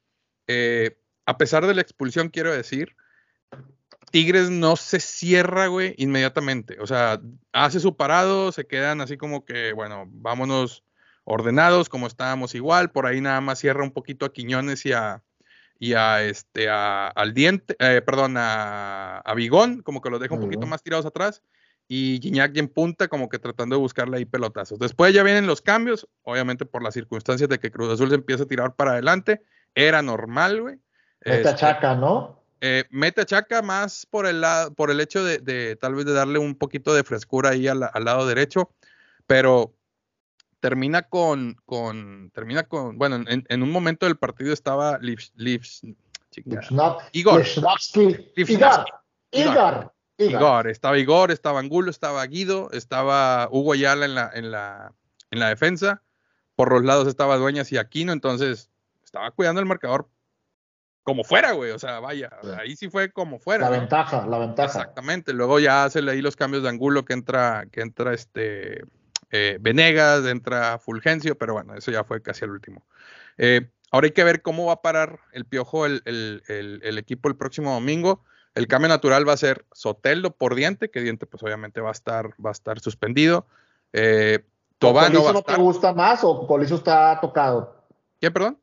eh, 0.49 0.99
a 1.25 1.39
pesar 1.39 1.67
de 1.67 1.75
la 1.75 1.81
expulsión, 1.81 2.29
quiero 2.29 2.53
decir, 2.53 2.95
Tigres 4.11 4.51
no 4.51 4.75
se 4.77 4.99
cierra, 4.99 5.69
güey, 5.69 5.95
inmediatamente. 5.97 6.79
O 6.81 6.87
sea, 6.87 7.21
hace 7.53 7.79
su 7.79 7.97
parado, 7.97 8.51
se 8.51 8.67
quedan 8.67 9.01
así 9.01 9.17
como 9.17 9.45
que, 9.45 9.73
bueno, 9.73 10.05
vámonos 10.09 10.83
ordenados, 11.25 11.89
como 11.89 12.07
estábamos 12.07 12.55
igual. 12.55 12.91
Por 12.91 13.07
ahí 13.07 13.21
nada 13.21 13.41
más 13.41 13.59
cierra 13.59 13.83
un 13.83 13.93
poquito 13.93 14.25
a 14.27 14.33
Quiñones 14.33 14.85
y 14.87 14.93
a, 14.93 15.23
y 15.79 15.95
a 15.95 16.23
este, 16.23 16.69
a- 16.69 17.09
al 17.09 17.35
diente, 17.35 17.77
eh, 17.79 18.03
perdón, 18.05 18.37
a, 18.37 19.19
a 19.19 19.35
Bigón, 19.35 19.83
como 19.83 20.01
que 20.01 20.11
los 20.11 20.21
deja 20.21 20.35
un 20.35 20.41
poquito 20.41 20.67
más 20.67 20.83
tirados 20.83 21.07
atrás. 21.07 21.43
Y 21.93 22.21
Gignac 22.23 22.53
ya 22.53 22.61
en 22.61 22.69
punta, 22.69 23.09
como 23.09 23.29
que 23.29 23.41
tratando 23.41 23.75
de 23.75 23.81
buscarle 23.81 24.19
ahí 24.19 24.25
pelotazos. 24.25 24.79
Después 24.79 25.13
ya 25.13 25.25
vienen 25.25 25.49
los 25.49 25.61
cambios, 25.61 26.07
obviamente 26.23 26.65
por 26.65 26.85
las 26.85 26.95
circunstancias 26.95 27.49
de 27.49 27.59
que 27.59 27.73
Cruz 27.73 27.93
Azul 27.93 28.11
se 28.11 28.15
empieza 28.15 28.45
a 28.45 28.47
tirar 28.47 28.77
para 28.77 28.93
adelante. 28.93 29.43
Era 29.75 30.01
normal, 30.01 30.61
güey. 30.61 30.77
Mete 31.25 31.49
a 31.49 31.51
Este, 31.51 31.55
Chaca, 31.57 31.97
¿no? 31.97 32.45
eh, 32.61 32.85
mete 32.91 33.23
a 33.23 33.27
Chaca 33.27 33.61
más 33.63 34.07
por 34.07 34.27
el, 34.27 34.41
lado, 34.41 34.73
por 34.73 34.93
el 34.93 35.01
hecho 35.01 35.25
de, 35.25 35.39
de 35.39 35.75
tal 35.77 35.97
vez 35.97 36.05
de 36.05 36.13
darle 36.13 36.39
un 36.39 36.55
poquito 36.55 36.95
de 36.95 37.03
frescura 37.03 37.51
ahí 37.51 37.67
al, 37.67 37.83
al 37.83 38.05
lado 38.05 38.25
derecho, 38.25 38.71
pero 39.27 39.75
termina 40.61 41.03
con, 41.03 41.57
con 41.65 42.31
termina 42.35 42.65
con, 42.65 42.99
bueno, 42.99 43.17
en, 43.17 43.45
en 43.49 43.63
un 43.63 43.71
momento 43.71 44.07
del 44.07 44.17
partido 44.17 44.53
estaba 44.53 44.99
Liv- 45.01 45.33
Liv- 45.37 45.97
chinga, 46.31 46.61
Lipsnov- 46.61 46.99
Igor. 47.13 47.45
Igor. 48.37 48.37
Igor. 48.37 48.85
Igor. 49.33 49.93
Igor, 50.19 50.69
estaba 50.69 50.99
Igor, 50.99 51.31
estaba 51.31 51.61
Angulo, 51.61 51.91
estaba 51.91 52.25
Guido, 52.27 52.71
estaba 52.73 53.49
Hugo 53.51 53.73
Ayala 53.73 54.05
en 54.05 54.15
la, 54.15 54.31
en 54.35 54.51
la, 54.51 54.93
en 55.31 55.41
la 55.41 55.49
defensa, 55.49 56.03
por 56.57 56.71
los 56.73 56.85
lados 56.85 57.09
estaba 57.09 57.39
Dueñas 57.39 57.73
y 57.73 57.79
Aquino, 57.79 58.13
entonces 58.13 58.71
estaba 59.03 59.31
cuidando 59.31 59.61
el 59.63 59.67
marcador 59.67 60.09
como 61.05 61.25
fuera, 61.25 61.53
güey. 61.53 61.71
O 61.71 61.79
sea, 61.79 62.01
vaya, 62.01 62.29
ahí 62.59 62.77
sí 62.77 62.91
fue 62.91 63.11
como 63.11 63.39
fuera. 63.39 63.71
La 63.71 63.79
ventaja, 63.79 64.27
la 64.27 64.39
ventaja. 64.39 64.67
Exactamente. 64.81 65.33
Luego 65.33 65.59
ya 65.59 65.85
hace 65.85 66.01
ahí 66.11 66.21
los 66.21 66.37
cambios 66.37 66.63
de 66.63 66.69
ángulo 66.69 67.07
que 67.07 67.15
entra, 67.15 67.65
que 67.73 67.81
entra 67.81 68.13
este 68.13 68.85
eh, 69.31 69.59
Venegas, 69.61 70.25
entra 70.27 70.79
Fulgencio, 70.79 71.37
pero 71.37 71.55
bueno, 71.55 71.75
eso 71.75 71.91
ya 71.91 72.05
fue 72.05 72.23
casi 72.23 72.45
el 72.45 72.51
último. 72.51 72.85
Eh, 73.39 73.71
ahora 73.91 74.07
hay 74.07 74.13
que 74.13 74.25
ver 74.25 74.43
cómo 74.43 74.67
va 74.67 74.75
a 74.75 74.83
parar 74.83 75.21
el 75.33 75.45
piojo 75.45 75.87
el, 75.87 76.03
el, 76.05 76.43
el, 76.49 76.81
el, 76.83 76.99
equipo 76.99 77.29
el 77.29 77.37
próximo 77.37 77.73
domingo. 77.73 78.25
El 78.55 78.67
cambio 78.67 78.89
natural 78.89 79.29
va 79.29 79.33
a 79.35 79.39
ser 79.39 79.65
Soteldo 79.73 80.33
por 80.33 80.55
Diente, 80.55 80.91
que 80.91 81.01
Diente 81.01 81.27
pues 81.27 81.43
obviamente 81.43 81.81
va 81.81 81.91
a 81.91 81.93
estar, 81.93 82.31
va 82.45 82.51
a 82.51 82.53
estar 82.53 82.81
suspendido. 82.81 83.47
Eh, 83.93 84.45
Tobano 84.79 85.23
va 85.25 85.31
a 85.31 85.33
no 85.35 85.43
te 85.43 85.57
gusta 85.57 85.93
más 85.93 86.25
o 86.25 86.47
Colizo 86.47 86.77
está 86.77 87.21
tocado? 87.21 87.85
¿Qué, 88.21 88.31
perdón? 88.31 88.59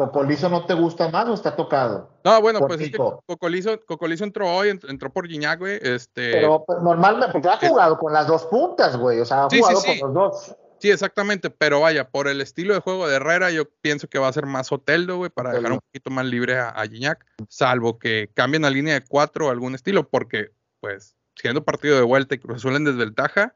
¿Cocolizo 0.00 0.48
no 0.48 0.64
te 0.64 0.72
gusta 0.72 1.10
más 1.10 1.28
o 1.28 1.34
está 1.34 1.54
tocado? 1.54 2.08
No, 2.24 2.40
bueno, 2.40 2.60
pues 2.60 2.80
es 2.80 2.90
que 2.90 2.96
Cocolizo, 2.96 3.78
Cocolizo 3.84 4.24
entró 4.24 4.50
hoy, 4.50 4.70
entró 4.70 5.12
por 5.12 5.28
Guiñac, 5.28 5.58
güey. 5.58 5.78
Este... 5.82 6.32
Pero 6.32 6.64
pues, 6.66 6.80
normalmente, 6.80 7.30
porque 7.30 7.48
ha 7.48 7.58
jugado 7.58 7.98
con 7.98 8.10
las 8.10 8.26
dos 8.26 8.46
puntas, 8.46 8.96
güey. 8.96 9.20
O 9.20 9.26
sea, 9.26 9.44
ha 9.44 9.50
sí, 9.50 9.58
jugado 9.58 9.78
sí, 9.78 9.92
sí. 9.92 10.00
con 10.00 10.14
los 10.14 10.14
dos. 10.14 10.56
Sí, 10.78 10.90
exactamente, 10.90 11.50
pero 11.50 11.80
vaya, 11.80 12.08
por 12.08 12.28
el 12.28 12.40
estilo 12.40 12.72
de 12.72 12.80
juego 12.80 13.06
de 13.06 13.16
Herrera, 13.16 13.50
yo 13.50 13.66
pienso 13.82 14.08
que 14.08 14.18
va 14.18 14.28
a 14.28 14.32
ser 14.32 14.46
más 14.46 14.72
Oteldo, 14.72 15.18
güey, 15.18 15.28
para 15.28 15.52
dejar 15.52 15.72
un 15.72 15.80
poquito 15.80 16.08
más 16.08 16.24
libre 16.24 16.58
a, 16.58 16.70
a 16.70 16.86
Gignac, 16.86 17.26
salvo 17.50 17.98
que 17.98 18.30
cambien 18.32 18.64
a 18.64 18.70
línea 18.70 18.94
de 18.94 19.04
cuatro 19.06 19.48
o 19.48 19.50
algún 19.50 19.74
estilo, 19.74 20.08
porque, 20.08 20.52
pues, 20.80 21.14
siendo 21.34 21.62
partido 21.62 21.96
de 21.96 22.02
vuelta 22.02 22.34
y 22.34 22.38
Cruz 22.38 22.56
Azul 22.56 22.76
en 22.76 22.84
desventaja, 22.84 23.54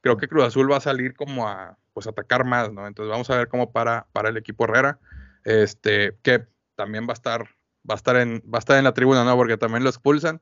creo 0.00 0.16
que 0.16 0.26
Cruz 0.26 0.44
Azul 0.44 0.72
va 0.72 0.78
a 0.78 0.80
salir 0.80 1.14
como 1.14 1.46
a, 1.46 1.76
pues, 1.92 2.06
atacar 2.06 2.46
más, 2.46 2.72
¿no? 2.72 2.86
Entonces 2.86 3.10
vamos 3.10 3.28
a 3.28 3.36
ver 3.36 3.48
cómo 3.48 3.70
para, 3.72 4.06
para 4.14 4.30
el 4.30 4.38
equipo 4.38 4.64
Herrera, 4.64 4.98
este, 5.44 6.16
que 6.22 6.46
también 6.74 7.06
va 7.06 7.12
a 7.12 7.14
estar, 7.14 7.42
va 7.88 7.94
a 7.94 7.96
estar 7.96 8.16
en, 8.16 8.42
va 8.52 8.58
a 8.58 8.60
estar 8.60 8.78
en 8.78 8.84
la 8.84 8.94
tribuna, 8.94 9.24
¿no? 9.24 9.36
Porque 9.36 9.56
también 9.56 9.84
lo 9.84 9.90
expulsan. 9.90 10.40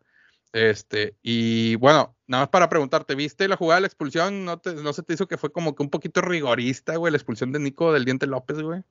Este, 0.52 1.16
y 1.22 1.76
bueno, 1.76 2.16
nada 2.26 2.44
más 2.44 2.48
para 2.48 2.68
preguntarte, 2.68 3.14
¿viste 3.14 3.46
la 3.46 3.56
jugada 3.56 3.76
de 3.76 3.82
la 3.82 3.86
expulsión? 3.86 4.44
¿No, 4.44 4.58
te, 4.58 4.74
¿No 4.74 4.92
se 4.92 5.02
te 5.02 5.14
hizo 5.14 5.28
que 5.28 5.36
fue 5.36 5.52
como 5.52 5.74
que 5.74 5.82
un 5.82 5.90
poquito 5.90 6.20
rigorista, 6.20 6.96
güey, 6.96 7.12
la 7.12 7.18
expulsión 7.18 7.52
de 7.52 7.60
Nico 7.60 7.92
del 7.92 8.04
Diente 8.04 8.26
López, 8.26 8.60
güey? 8.60 8.82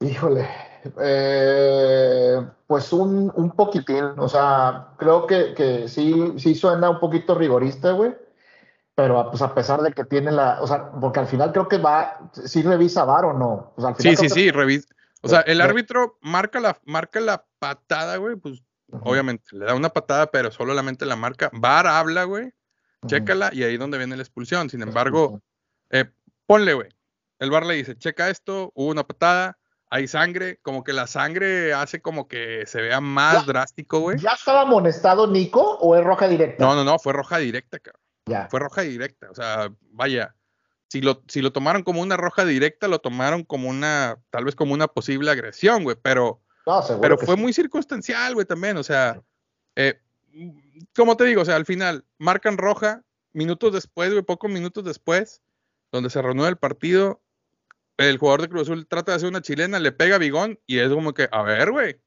Híjole, 0.00 0.46
eh, 1.00 2.46
pues 2.66 2.92
un, 2.92 3.32
un, 3.34 3.50
poquitín, 3.52 4.04
o 4.18 4.28
sea, 4.28 4.88
creo 4.98 5.26
que, 5.26 5.54
que 5.54 5.88
sí, 5.88 6.34
sí 6.36 6.54
suena 6.54 6.90
un 6.90 7.00
poquito 7.00 7.34
rigorista, 7.34 7.92
güey, 7.92 8.14
pero 8.96 9.30
pues 9.30 9.40
a 9.42 9.54
pesar 9.54 9.80
de 9.82 9.92
que 9.92 10.04
tiene 10.04 10.32
la, 10.32 10.60
o 10.60 10.66
sea, 10.66 10.90
porque 10.90 11.20
al 11.20 11.28
final 11.28 11.52
creo 11.52 11.68
que 11.68 11.78
va, 11.78 12.18
sí 12.32 12.62
revisa 12.62 13.04
VAR 13.04 13.26
o 13.26 13.32
no. 13.32 13.72
O 13.76 13.80
sea, 13.80 13.90
al 13.90 13.96
final 13.96 14.16
sí, 14.16 14.28
sí, 14.28 14.34
que, 14.34 14.40
sí, 14.40 14.50
revisa. 14.50 14.88
O 15.22 15.28
sea, 15.28 15.40
el 15.42 15.60
árbitro 15.60 16.18
marca 16.22 16.58
la, 16.58 16.80
marca 16.84 17.20
la 17.20 17.44
patada, 17.60 18.16
güey, 18.16 18.34
pues 18.36 18.62
Uh 18.88 18.98
-huh. 18.98 19.10
Obviamente, 19.10 19.44
le 19.52 19.64
da 19.64 19.74
una 19.74 19.88
patada, 19.88 20.26
pero 20.28 20.50
solamente 20.50 21.06
la 21.06 21.16
marca. 21.16 21.50
VAR 21.52 21.86
habla, 21.86 22.24
güey, 22.24 22.44
uh 22.44 22.48
-huh. 23.02 23.08
chécala 23.08 23.50
y 23.52 23.64
ahí 23.64 23.74
es 23.74 23.80
donde 23.80 23.98
viene 23.98 24.16
la 24.16 24.22
expulsión. 24.22 24.70
Sin 24.70 24.82
embargo, 24.82 25.40
eh, 25.90 26.04
ponle, 26.46 26.74
güey. 26.74 26.88
El 27.38 27.50
VAR 27.50 27.66
le 27.66 27.74
dice, 27.74 27.98
checa 27.98 28.30
esto, 28.30 28.72
hubo 28.74 28.90
una 28.90 29.04
patada, 29.06 29.58
hay 29.90 30.06
sangre, 30.06 30.58
como 30.62 30.84
que 30.84 30.92
la 30.92 31.06
sangre 31.06 31.74
hace 31.74 32.00
como 32.00 32.28
que 32.28 32.64
se 32.66 32.80
vea 32.80 33.00
más 33.00 33.40
¿Ya, 33.40 33.52
drástico, 33.52 34.00
güey. 34.00 34.18
¿Ya 34.18 34.30
estaba 34.30 34.62
amonestado 34.62 35.26
Nico 35.26 35.78
o 35.80 35.96
es 35.96 36.04
roja 36.04 36.28
directa? 36.28 36.64
No, 36.64 36.74
no, 36.74 36.84
no, 36.84 36.98
fue 36.98 37.12
roja 37.12 37.38
directa, 37.38 37.78
cabrón. 37.78 38.05
Ya. 38.26 38.48
Fue 38.48 38.60
roja 38.60 38.82
directa, 38.82 39.30
o 39.30 39.34
sea, 39.34 39.72
vaya. 39.92 40.34
Si 40.88 41.00
lo, 41.00 41.22
si 41.26 41.42
lo 41.42 41.52
tomaron 41.52 41.82
como 41.82 42.00
una 42.00 42.16
roja 42.16 42.44
directa, 42.44 42.86
lo 42.86 43.00
tomaron 43.00 43.42
como 43.42 43.68
una, 43.68 44.20
tal 44.30 44.44
vez 44.44 44.54
como 44.54 44.72
una 44.72 44.86
posible 44.86 45.30
agresión, 45.30 45.82
güey, 45.82 45.96
pero 46.00 46.42
no, 46.66 46.82
pero 47.00 47.18
fue 47.18 47.34
sí. 47.34 47.40
muy 47.40 47.52
circunstancial, 47.52 48.34
güey, 48.34 48.46
también. 48.46 48.76
O 48.76 48.82
sea, 48.82 49.20
eh, 49.74 50.00
como 50.94 51.16
te 51.16 51.24
digo, 51.24 51.42
o 51.42 51.44
sea, 51.44 51.56
al 51.56 51.66
final 51.66 52.04
marcan 52.18 52.58
roja, 52.58 53.04
minutos 53.32 53.72
después, 53.72 54.10
güey, 54.10 54.22
pocos 54.22 54.50
minutos 54.50 54.84
después, 54.84 55.42
donde 55.92 56.10
se 56.10 56.20
reanuda 56.20 56.48
el 56.48 56.56
partido, 56.56 57.20
el 57.96 58.18
jugador 58.18 58.42
de 58.42 58.48
Cruz 58.48 58.62
Azul 58.62 58.86
trata 58.86 59.12
de 59.12 59.16
hacer 59.16 59.28
una 59.28 59.42
chilena, 59.42 59.78
le 59.78 59.92
pega 59.92 60.16
a 60.16 60.18
Bigón 60.18 60.58
y 60.66 60.78
es 60.78 60.88
como 60.88 61.14
que, 61.14 61.28
a 61.30 61.42
ver, 61.42 61.70
güey, 61.70 62.00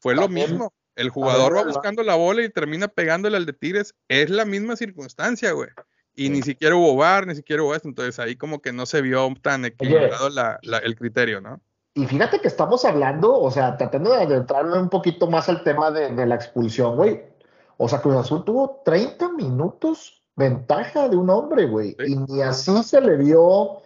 fue 0.00 0.14
lo 0.14 0.28
mismo. 0.28 0.74
El 1.00 1.08
jugador 1.08 1.54
ver, 1.54 1.62
va 1.62 1.66
buscando 1.66 2.02
la 2.02 2.14
bola 2.14 2.42
y 2.42 2.50
termina 2.50 2.88
pegándole 2.88 3.36
al 3.36 3.46
de 3.46 3.54
Tigres. 3.54 3.94
Es 4.08 4.28
la 4.28 4.44
misma 4.44 4.76
circunstancia, 4.76 5.52
güey. 5.52 5.70
Y 6.14 6.26
sí. 6.26 6.30
ni 6.30 6.42
siquiera 6.42 6.76
hubo 6.76 6.94
VAR, 6.96 7.26
ni 7.26 7.34
siquiera 7.34 7.62
hubo 7.62 7.74
esto. 7.74 7.88
Entonces 7.88 8.18
ahí 8.18 8.36
como 8.36 8.60
que 8.60 8.72
no 8.72 8.84
se 8.84 9.00
vio 9.00 9.32
tan 9.40 9.64
equilibrado 9.64 10.28
la, 10.28 10.58
la, 10.62 10.78
el 10.78 10.94
criterio, 10.96 11.40
¿no? 11.40 11.60
Y 11.94 12.06
fíjate 12.06 12.40
que 12.40 12.48
estamos 12.48 12.84
hablando, 12.84 13.34
o 13.34 13.50
sea, 13.50 13.76
tratando 13.76 14.12
de 14.12 14.22
adentrarme 14.22 14.78
un 14.78 14.90
poquito 14.90 15.26
más 15.26 15.48
al 15.48 15.64
tema 15.64 15.90
de, 15.90 16.14
de 16.14 16.26
la 16.26 16.34
expulsión, 16.34 16.96
güey. 16.96 17.22
O 17.78 17.88
sea, 17.88 18.00
Cruz 18.02 18.16
Azul 18.16 18.44
tuvo 18.44 18.82
30 18.84 19.32
minutos 19.32 20.22
ventaja 20.36 21.08
de 21.08 21.16
un 21.16 21.30
hombre, 21.30 21.66
güey. 21.66 21.96
Sí. 21.98 22.12
Y 22.12 22.16
ni 22.16 22.42
así 22.42 22.82
se 22.82 23.00
le 23.00 23.16
vio. 23.16 23.82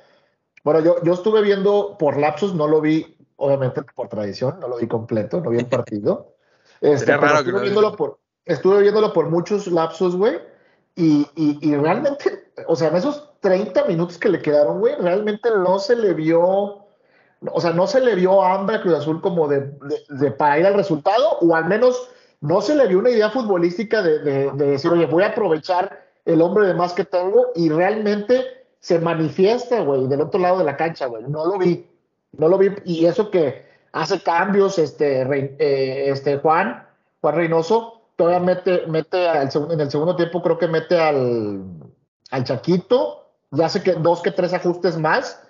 Bueno, 0.64 0.80
yo, 0.80 1.02
yo 1.04 1.12
estuve 1.12 1.42
viendo 1.42 1.96
por 1.96 2.16
lapsos, 2.16 2.54
no 2.54 2.66
lo 2.66 2.80
vi, 2.80 3.16
obviamente 3.36 3.82
por 3.94 4.08
tradición, 4.08 4.58
no 4.60 4.68
lo 4.68 4.78
vi 4.78 4.88
completo, 4.88 5.40
no 5.40 5.50
vi 5.50 5.58
el 5.58 5.66
partido. 5.66 6.32
Este, 6.84 7.16
raro 7.16 7.38
estuve, 7.38 7.62
viéndolo 7.62 7.96
por, 7.96 8.18
estuve 8.44 8.82
viéndolo 8.82 9.12
por 9.12 9.30
muchos 9.30 9.66
lapsos, 9.66 10.16
güey. 10.16 10.38
Y, 10.96 11.26
y, 11.34 11.58
y 11.60 11.76
realmente, 11.76 12.52
o 12.68 12.76
sea, 12.76 12.88
en 12.88 12.96
esos 12.96 13.30
30 13.40 13.84
minutos 13.86 14.18
que 14.18 14.28
le 14.28 14.40
quedaron, 14.40 14.80
güey, 14.80 14.94
realmente 14.96 15.50
no 15.50 15.78
se 15.78 15.96
le 15.96 16.14
vio 16.14 16.84
o 17.52 17.60
sea, 17.60 17.72
no 17.72 17.86
se 17.86 18.00
le 18.00 18.14
vio 18.14 18.42
hambre 18.42 18.76
a 18.76 18.82
Cruz 18.82 18.94
Azul 18.94 19.20
como 19.20 19.48
de, 19.48 19.60
de, 19.60 20.02
de, 20.08 20.30
para 20.30 20.58
ir 20.58 20.66
al 20.66 20.74
resultado, 20.74 21.38
o 21.40 21.54
al 21.54 21.66
menos 21.66 22.08
no 22.40 22.60
se 22.60 22.74
le 22.74 22.86
vio 22.86 22.98
una 22.98 23.10
idea 23.10 23.30
futbolística 23.30 24.02
de, 24.02 24.20
de, 24.20 24.52
decir, 24.52 24.90
oye, 24.90 25.06
voy 25.06 25.22
a 25.22 25.28
aprovechar 25.28 26.04
el 26.24 26.40
hombre 26.40 26.66
de 26.66 26.74
más 26.74 26.92
que 26.92 27.04
tengo, 27.04 27.48
y 27.54 27.68
realmente 27.68 28.44
se 28.80 28.98
manifiesta, 28.98 29.80
güey, 29.80 30.06
del 30.06 30.22
otro 30.22 30.40
lado 30.40 30.58
de 30.58 30.64
la 30.64 30.76
cancha, 30.76 31.06
güey. 31.06 31.24
No 31.24 31.46
lo 31.46 31.58
vi, 31.58 31.86
no 32.32 32.48
lo 32.48 32.58
vi, 32.58 32.70
y 32.84 33.06
eso 33.06 33.30
que 33.30 33.73
hace 33.94 34.20
cambios, 34.20 34.78
este, 34.78 35.24
Re, 35.24 35.56
eh, 35.58 36.10
este 36.10 36.38
Juan, 36.38 36.86
Juan 37.20 37.34
Reynoso, 37.36 38.02
todavía 38.16 38.40
mete, 38.40 38.86
mete 38.88 39.28
al, 39.28 39.48
en 39.70 39.80
el 39.80 39.90
segundo 39.90 40.16
tiempo, 40.16 40.42
creo 40.42 40.58
que 40.58 40.68
mete 40.68 41.00
al, 41.00 41.62
al 42.30 42.44
Chaquito, 42.44 43.28
ya 43.52 43.66
hace 43.66 43.82
que 43.82 43.92
dos 43.92 44.20
que 44.20 44.32
tres 44.32 44.52
ajustes 44.52 44.98
más, 44.98 45.40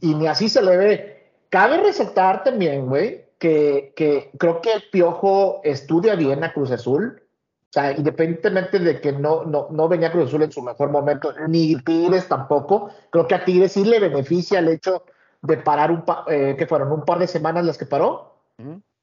y 0.00 0.14
ni 0.14 0.26
así 0.26 0.48
se 0.48 0.60
le 0.60 0.76
ve. 0.76 1.30
Cabe 1.50 1.78
resaltar 1.78 2.42
también, 2.42 2.86
güey, 2.86 3.26
que, 3.38 3.92
que, 3.94 4.32
creo 4.38 4.60
que 4.60 4.72
el 4.72 4.82
Piojo 4.90 5.60
estudia 5.62 6.16
bien 6.16 6.42
a 6.42 6.52
Cruz 6.52 6.72
Azul. 6.72 7.20
O 7.20 7.72
sea, 7.74 7.92
independientemente 7.92 8.78
de 8.78 9.00
que 9.00 9.12
no, 9.12 9.44
no, 9.44 9.68
no 9.70 9.88
venía 9.88 10.10
Cruz 10.10 10.28
Azul 10.28 10.42
en 10.42 10.52
su 10.52 10.62
mejor 10.62 10.90
momento, 10.90 11.32
ni 11.48 11.76
Tigres 11.76 12.26
tampoco, 12.26 12.90
creo 13.10 13.26
que 13.28 13.34
a 13.36 13.44
Tigres 13.44 13.72
sí 13.72 13.84
le 13.84 14.00
beneficia 14.00 14.58
el 14.58 14.68
hecho 14.68 15.04
de 15.44 15.58
parar 15.58 15.90
un 15.90 16.02
par, 16.02 16.24
eh, 16.28 16.56
que 16.58 16.66
fueron 16.66 16.90
un 16.90 17.04
par 17.04 17.18
de 17.18 17.26
semanas 17.26 17.64
las 17.64 17.78
que 17.78 17.86
paró. 17.86 18.34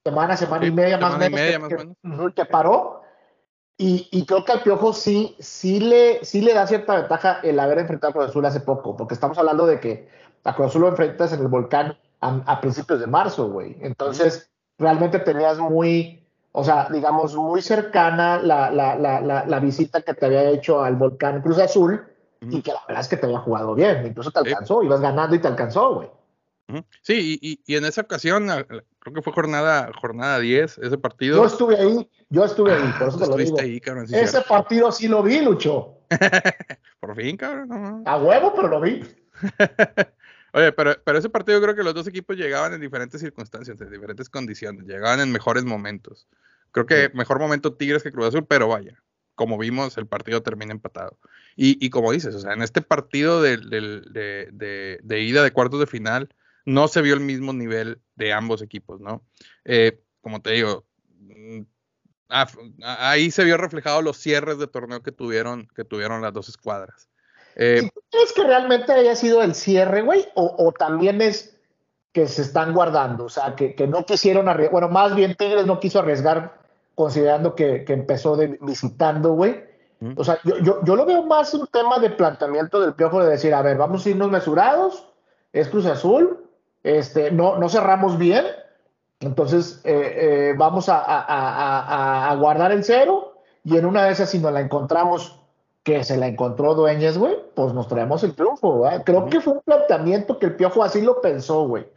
Semana, 0.04 0.36
semana 0.36 0.64
sí, 0.64 0.70
y 0.70 0.72
media, 0.72 0.98
más, 0.98 1.18
menos, 1.18 1.40
media 1.40 1.52
que, 1.52 1.60
más 1.60 1.70
que, 1.70 1.96
menos. 2.02 2.34
que, 2.34 2.46
paró. 2.46 3.02
Y, 3.78 4.08
y, 4.12 4.26
creo 4.26 4.44
que 4.44 4.52
al 4.52 4.62
Piojo 4.62 4.94
sí, 4.94 5.36
sí, 5.40 5.80
le, 5.80 6.24
sí 6.26 6.42
le 6.42 6.54
da 6.54 6.68
cierta 6.68 6.96
ventaja 6.96 7.40
el 7.44 7.60
haber 7.60 7.80
enfrentado 7.80 8.12
a 8.12 8.14
Cruz 8.14 8.26
Azul 8.30 8.46
hace 8.46 8.60
poco, 8.60 8.98
porque 8.98 9.14
estamos 9.14 9.38
hablando 9.38 9.66
de 9.66 9.80
que 9.80 10.10
a 10.44 10.56
Cruz 10.56 10.68
Azul 10.68 10.82
lo 10.82 10.88
enfrentas 10.90 11.34
en 11.34 11.42
el 11.42 11.48
volcán 11.48 11.98
a, 12.22 12.42
a 12.46 12.62
principios 12.62 13.00
de 13.00 13.08
marzo, 13.08 13.50
güey. 13.50 13.78
Entonces, 13.82 14.50
realmente 14.78 15.20
tenías 15.20 15.60
muy, 15.60 16.24
o 16.52 16.64
sea, 16.64 16.88
digamos, 16.92 17.36
muy 17.36 17.62
cercana 17.62 18.38
la, 18.38 18.72
la, 18.72 18.96
la, 18.96 19.46
la, 19.46 19.60
visita 19.60 20.02
que 20.02 20.14
te 20.14 20.26
había 20.26 20.50
hecho 20.50 20.84
al 20.84 20.96
volcán 20.96 21.42
Cruz 21.42 21.60
Azul 21.60 22.04
y 22.42 22.62
que 22.62 22.72
la 22.72 22.82
verdad 22.88 23.02
es 23.02 23.08
que 23.08 23.18
te 23.18 23.28
había 23.28 23.40
jugado 23.40 23.76
bien. 23.76 24.06
Incluso 24.06 24.32
te 24.32 24.40
alcanzó, 24.40 24.82
sí. 24.82 24.88
ibas 24.88 25.02
ganando 25.02 25.36
y 25.36 25.40
te 25.40 25.48
alcanzó, 25.48 25.96
güey. 25.96 26.10
Sí, 27.02 27.40
y, 27.42 27.62
y, 27.66 27.76
en 27.76 27.86
esa 27.86 28.02
ocasión, 28.02 28.48
creo 28.48 29.14
que 29.14 29.22
fue 29.22 29.34
jornada, 29.34 29.92
jornada 30.00 30.40
10, 30.40 30.78
ese 30.80 30.98
partido. 30.98 31.38
Yo 31.38 31.46
estuve 31.46 31.78
ahí, 31.78 32.10
yo 32.30 32.46
estuve 32.46 32.74
ahí, 32.74 32.94
por 32.98 33.08
eso 33.10 33.20
te 33.20 33.28
lo 33.28 33.38
digo. 33.38 33.60
Ahí, 33.60 33.80
cabrón, 33.80 34.08
sí 34.08 34.16
ese 34.16 34.28
cierto. 34.28 34.50
partido 34.50 34.92
sí 34.92 35.08
lo 35.08 35.24
vi, 35.24 35.42
Lucho. 35.42 35.98
por 37.00 37.16
fin, 37.16 37.38
cabrón. 37.38 37.68
No. 37.70 38.04
A 38.06 38.18
huevo, 38.18 38.54
pero 38.56 38.68
lo 38.68 38.82
vi. 38.82 39.04
Oye, 40.54 40.72
pero, 40.74 40.96
pero 41.04 41.18
ese 41.18 41.30
partido 41.30 41.62
creo 41.62 41.76
que 41.76 41.84
los 41.84 41.94
dos 41.94 42.08
equipos 42.08 42.36
llegaban 42.36 42.74
en 42.74 42.82
diferentes 42.82 43.22
circunstancias, 43.22 43.80
en 43.80 43.90
diferentes 43.90 44.30
condiciones, 44.30 44.86
llegaban 44.86 45.22
en 45.22 45.32
mejores 45.32 45.64
momentos. 45.64 46.28
Creo 46.72 46.86
que 46.86 47.06
sí. 47.06 47.12
mejor 47.14 47.40
momento 47.40 47.74
Tigres 47.74 48.04
que 48.04 48.12
Cruz 48.12 48.28
Azul, 48.28 48.46
pero 48.46 48.68
vaya, 48.68 49.02
como 49.36 49.58
vimos, 49.58 49.98
el 49.98 50.08
partido 50.08 50.44
termina 50.44 50.74
empatado. 50.74 51.18
Y, 51.56 51.84
y 51.84 51.90
como 51.90 52.12
dices, 52.12 52.36
o 52.36 52.40
sea, 52.40 52.54
en 52.54 52.62
este 52.62 52.82
partido 52.82 53.42
de, 53.42 53.58
de, 53.58 54.02
de, 54.10 54.50
de, 54.52 55.00
de 55.02 55.22
ida 55.22 55.44
de 55.44 55.52
cuartos 55.52 55.80
de 55.80 55.88
final, 55.88 56.30
no 56.66 56.88
se 56.88 57.02
vio 57.02 57.14
el 57.14 57.20
mismo 57.20 57.54
nivel 57.54 58.02
de 58.16 58.34
ambos 58.34 58.62
equipos, 58.62 59.00
¿no? 59.00 59.24
Eh, 59.66 60.02
como 60.22 60.42
te 60.42 60.52
digo, 60.52 60.86
mm, 61.20 61.62
ahí 62.84 63.32
se 63.32 63.44
vio 63.44 63.58
reflejado 63.58 64.02
los 64.02 64.18
cierres 64.18 64.58
de 64.58 64.68
torneo 64.68 65.02
que 65.02 65.12
tuvieron, 65.12 65.68
que 65.76 65.84
tuvieron 65.84 66.22
las 66.22 66.34
dos 66.34 66.50
escuadras. 66.50 67.10
Eh, 67.56 67.90
¿Crees 68.10 68.34
que 68.34 68.44
realmente 68.44 68.94
haya 68.94 69.16
sido 69.16 69.42
el 69.42 69.56
cierre, 69.56 70.02
güey? 70.02 70.26
O, 70.36 70.56
o, 70.58 70.72
también 70.72 71.22
es 71.22 71.58
que 72.14 72.28
se 72.28 72.42
están 72.42 72.74
guardando, 72.74 73.26
o 73.26 73.30
sea, 73.30 73.56
que, 73.56 73.76
que 73.76 73.88
no 73.88 74.06
quisieron 74.06 74.48
arriesgar, 74.48 74.72
bueno, 74.72 74.90
más 74.90 75.16
bien 75.16 75.36
Tigres 75.36 75.66
no 75.66 75.80
quiso 75.80 76.00
arriesgar 76.00 76.62
considerando 76.96 77.56
que, 77.56 77.84
que 77.84 77.94
empezó 77.94 78.36
de, 78.36 78.58
visitando, 78.62 79.34
güey. 79.34 79.70
O 80.16 80.24
sea, 80.24 80.40
yo, 80.44 80.58
yo, 80.58 80.84
yo, 80.84 80.96
lo 80.96 81.06
veo 81.06 81.22
más 81.24 81.54
un 81.54 81.68
tema 81.68 82.00
de 82.00 82.10
planteamiento 82.10 82.80
del 82.80 82.96
piojo 82.96 83.24
de 83.24 83.30
decir, 83.30 83.54
a 83.54 83.62
ver, 83.62 83.78
vamos 83.78 84.04
a 84.04 84.10
irnos 84.10 84.32
mesurados, 84.32 85.08
es 85.54 85.70
Cruz 85.70 85.86
Azul, 85.86 86.44
este, 86.84 87.32
no, 87.32 87.58
no 87.58 87.70
cerramos 87.70 88.18
bien, 88.18 88.46
entonces 89.20 89.82
eh, 89.84 90.50
eh, 90.52 90.56
vamos 90.58 90.90
a, 90.90 91.00
a, 91.00 91.22
a, 91.22 92.32
a, 92.32 92.36
guardar 92.36 92.72
el 92.72 92.84
cero 92.84 93.42
y 93.64 93.78
en 93.78 93.86
una 93.86 94.06
de 94.06 94.14
esas 94.14 94.30
si 94.30 94.40
nos 94.40 94.52
la 94.52 94.62
encontramos 94.62 95.40
que 95.84 96.04
se 96.04 96.18
la 96.18 96.28
encontró 96.28 96.76
Dueñez, 96.76 97.18
güey, 97.18 97.36
pues 97.56 97.74
nos 97.74 97.88
traemos 97.88 98.24
el 98.24 98.36
triunfo. 98.36 98.84
Creo 99.06 99.28
que 99.28 99.42
fue 99.42 99.54
un 99.54 99.62
planteamiento 99.62 100.38
que 100.38 100.48
el 100.48 100.56
Piojo 100.56 100.84
así 100.84 101.02
lo 101.02 101.22
pensó, 101.22 101.68
güey. 101.68 101.88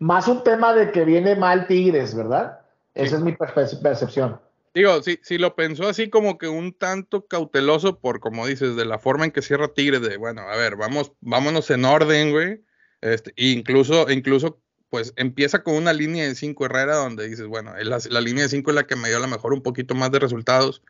Más 0.00 0.26
un 0.26 0.42
tema 0.42 0.74
de 0.74 0.90
que 0.90 1.04
viene 1.04 1.36
mal 1.36 1.68
Tigres, 1.68 2.14
¿verdad? 2.14 2.60
Esa 2.94 3.16
es 3.16 3.22
mi 3.22 3.32
percepción. 3.32 4.40
Digo, 4.74 5.02
sí, 5.02 5.18
sí 5.22 5.38
lo 5.38 5.54
pensó 5.54 5.86
así 5.86 6.08
como 6.10 6.38
que 6.38 6.48
un 6.48 6.72
tanto 6.72 7.26
cauteloso 7.26 7.98
por, 7.98 8.20
como 8.20 8.46
dices, 8.46 8.74
de 8.74 8.84
la 8.84 8.98
forma 8.98 9.24
en 9.24 9.30
que 9.30 9.42
cierra 9.42 9.68
Tigres, 9.68 10.00
de, 10.00 10.16
bueno, 10.16 10.42
a 10.42 10.56
ver, 10.56 10.76
vamos, 10.76 11.12
vámonos 11.20 11.70
en 11.70 11.84
orden, 11.84 12.32
güey. 12.32 12.60
Este, 13.02 13.32
incluso, 13.36 14.10
incluso, 14.10 14.62
pues 14.88 15.12
empieza 15.16 15.62
con 15.62 15.74
una 15.74 15.92
línea 15.92 16.24
de 16.24 16.34
cinco 16.34 16.64
Herrera 16.64 16.96
donde 16.96 17.28
dices, 17.28 17.46
bueno, 17.46 17.74
la, 17.76 17.98
la 18.08 18.20
línea 18.20 18.44
de 18.44 18.48
cinco 18.48 18.70
es 18.70 18.76
la 18.76 18.86
que 18.86 18.96
me 18.96 19.08
dio 19.08 19.18
a 19.18 19.20
lo 19.20 19.28
mejor 19.28 19.52
un 19.52 19.62
poquito 19.62 19.94
más 19.94 20.10
de 20.10 20.20
resultados 20.20 20.82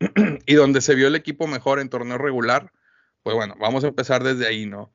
y 0.46 0.54
donde 0.54 0.80
se 0.80 0.94
vio 0.94 1.08
el 1.08 1.14
equipo 1.14 1.46
mejor 1.46 1.78
en 1.78 1.88
torneo 1.88 2.18
regular, 2.18 2.72
pues 3.22 3.36
bueno, 3.36 3.54
vamos 3.60 3.84
a 3.84 3.88
empezar 3.88 4.24
desde 4.24 4.46
ahí, 4.46 4.66
¿no? 4.66 4.92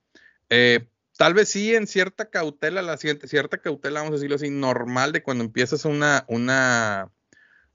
Eh, 0.49 0.87
tal 1.17 1.33
vez 1.33 1.49
sí 1.49 1.75
en 1.75 1.87
cierta 1.87 2.29
cautela, 2.29 2.81
la 2.81 2.97
siguiente, 2.97 3.27
cierta 3.27 3.59
cautela, 3.59 3.99
vamos 3.99 4.13
a 4.13 4.15
decirlo 4.15 4.35
así, 4.35 4.49
normal 4.49 5.11
de 5.11 5.23
cuando 5.23 5.43
empiezas 5.43 5.85
una, 5.85 6.25
una, 6.27 7.11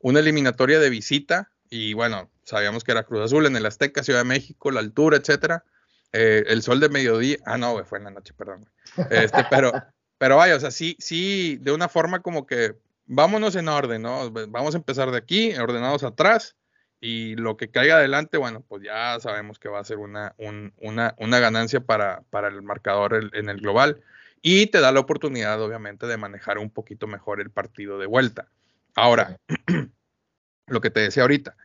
una 0.01 0.21
eliminatoria 0.21 0.81
de 0.81 0.91
visita, 0.91 1.51
y 1.71 1.93
bueno, 1.93 2.31
sabíamos 2.45 2.83
que 2.83 2.93
era 2.93 3.05
Cruz 3.05 3.21
Azul 3.21 3.47
en 3.47 3.57
el 3.57 3.67
Azteca, 3.67 4.03
Ciudad 4.03 4.21
de 4.21 4.25
México, 4.25 4.71
la 4.71 4.81
altura, 4.81 5.19
etcétera. 5.19 5.65
Eh, 6.13 6.45
el 6.47 6.63
sol 6.63 6.81
de 6.81 6.89
mediodía, 6.89 7.37
ah, 7.45 7.59
no, 7.59 7.85
fue 7.85 7.99
en 7.99 8.05
la 8.05 8.11
noche, 8.11 8.33
perdón. 8.35 8.69
Este, 9.11 9.45
pero, 9.51 9.73
pero 10.17 10.37
vaya, 10.37 10.57
o 10.57 10.61
sea, 10.61 10.71
sí, 10.71 10.97
sí, 10.99 11.59
de 11.61 11.73
una 11.73 11.89
forma 11.89 12.21
como 12.21 12.47
que 12.47 12.75
vámonos 13.07 13.57
en 13.57 13.69
orden, 13.69 14.03
¿no? 14.03 14.31
Vamos 14.31 14.75
a 14.75 14.79
empezar 14.79 15.11
de 15.11 15.19
aquí, 15.19 15.55
ordenados 15.55 16.05
atrás, 16.05 16.57
y 17.01 17.37
lo 17.37 17.57
que 17.57 17.71
caiga 17.71 17.97
adelante, 17.97 18.39
bueno, 18.39 18.65
pues 18.67 18.83
ya 18.83 19.19
sabemos 19.21 19.59
que 19.59 19.69
va 19.69 19.81
a 19.81 19.85
ser 19.85 19.99
una, 19.99 20.35
una, 20.39 21.15
una 21.19 21.39
ganancia 21.39 21.81
para, 21.81 22.23
para, 22.31 22.49
el 22.49 22.63
marcador 22.63 23.31
en 23.33 23.49
el 23.49 23.61
global 23.61 24.03
y 24.43 24.67
te 24.67 24.81
da 24.81 24.93
la 24.93 25.01
oportunidad, 25.01 25.61
obviamente, 25.63 26.07
de 26.07 26.17
manejar 26.17 26.59
un 26.59 26.71
poquito 26.71 27.07
mejor 27.07 27.41
el 27.41 27.51
partido 27.51 27.99
de 27.99 28.07
vuelta. 28.07 28.49
Ahora, 28.95 29.39
lo 30.67 30.81
que 30.81 30.91
te 30.91 31.01
decía 31.01 31.23
ahorita, 31.23 31.57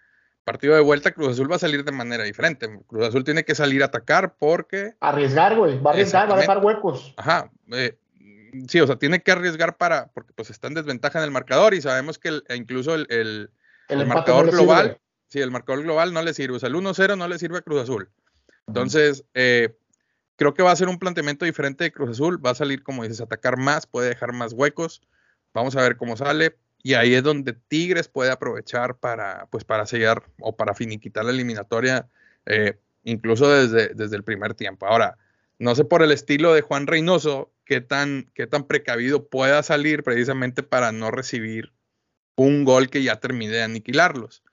partido 0.43 0.75
de 0.75 0.81
vuelta, 0.81 1.11
Cruz 1.11 1.29
Azul 1.29 1.51
va 1.51 1.55
a 1.55 1.59
salir 1.59 1.83
de 1.83 1.91
manera 1.91 2.23
diferente. 2.23 2.69
Cruz 2.87 3.07
Azul 3.07 3.23
tiene 3.23 3.43
que 3.43 3.55
salir 3.55 3.81
a 3.81 3.87
atacar 3.87 4.35
porque... 4.37 4.95
Arriesgar, 4.99 5.55
güey, 5.55 5.79
va 5.79 5.91
a 5.91 5.93
arriesgar, 5.93 6.29
va 6.29 6.35
a 6.35 6.39
dejar 6.39 6.63
huecos. 6.63 7.13
Ajá, 7.17 7.51
eh, 7.71 7.97
sí, 8.67 8.79
o 8.81 8.87
sea, 8.87 8.97
tiene 8.97 9.21
que 9.21 9.31
arriesgar 9.31 9.77
para, 9.77 10.07
porque 10.13 10.33
pues 10.33 10.49
está 10.49 10.67
en 10.67 10.73
desventaja 10.73 11.19
en 11.19 11.25
el 11.25 11.31
marcador 11.31 11.73
y 11.73 11.81
sabemos 11.81 12.19
que 12.19 12.29
el, 12.29 12.43
incluso 12.55 12.95
el, 12.95 13.07
el, 13.09 13.49
el 13.89 14.05
marcador 14.05 14.51
global 14.51 14.99
Sí, 15.33 15.41
el 15.41 15.49
marcador 15.49 15.81
global 15.81 16.13
no 16.13 16.21
le 16.21 16.31
sirve. 16.31 16.57
O 16.57 16.59
sea, 16.59 16.69
el 16.69 16.75
1-0 16.75 17.17
no 17.17 17.27
le 17.27 17.39
sirve 17.39 17.57
a 17.57 17.61
Cruz 17.63 17.81
Azul. 17.81 18.11
Entonces, 18.67 19.25
eh, 19.33 19.75
creo 20.35 20.53
que 20.53 20.61
va 20.61 20.71
a 20.71 20.75
ser 20.75 20.89
un 20.89 20.99
planteamiento 20.99 21.43
diferente 21.43 21.85
de 21.85 21.91
Cruz 21.91 22.11
Azul. 22.11 22.45
Va 22.45 22.51
a 22.51 22.55
salir, 22.55 22.83
como 22.83 23.01
dices, 23.01 23.19
a 23.19 23.23
atacar 23.23 23.57
más, 23.57 23.87
puede 23.87 24.09
dejar 24.09 24.31
más 24.31 24.53
huecos. 24.53 25.01
Vamos 25.51 25.75
a 25.75 25.81
ver 25.81 25.97
cómo 25.97 26.15
sale. 26.17 26.55
Y 26.83 26.93
ahí 26.93 27.15
es 27.15 27.23
donde 27.23 27.53
Tigres 27.53 28.07
puede 28.09 28.29
aprovechar 28.29 28.97
para, 28.97 29.47
pues, 29.49 29.63
para 29.63 29.85
sellar 29.85 30.23
o 30.39 30.55
para 30.55 30.75
finiquitar 30.75 31.25
la 31.25 31.31
eliminatoria, 31.31 32.09
eh, 32.45 32.77
incluso 33.03 33.49
desde, 33.49 33.95
desde 33.95 34.17
el 34.17 34.23
primer 34.23 34.53
tiempo. 34.53 34.85
Ahora, 34.85 35.17
no 35.59 35.73
sé 35.75 35.85
por 35.85 36.03
el 36.03 36.11
estilo 36.11 36.53
de 36.53 36.61
Juan 36.61 36.85
Reynoso 36.85 37.53
qué 37.65 37.81
tan, 37.81 38.29
qué 38.33 38.47
tan 38.47 38.67
precavido 38.67 39.27
pueda 39.27 39.63
salir 39.63 40.03
precisamente 40.03 40.61
para 40.61 40.91
no 40.91 41.09
recibir 41.09 41.71
un 42.35 42.65
gol 42.65 42.89
que 42.89 43.01
ya 43.03 43.19
termine 43.19 43.53
de 43.53 43.63
aniquilarlos. 43.63 44.43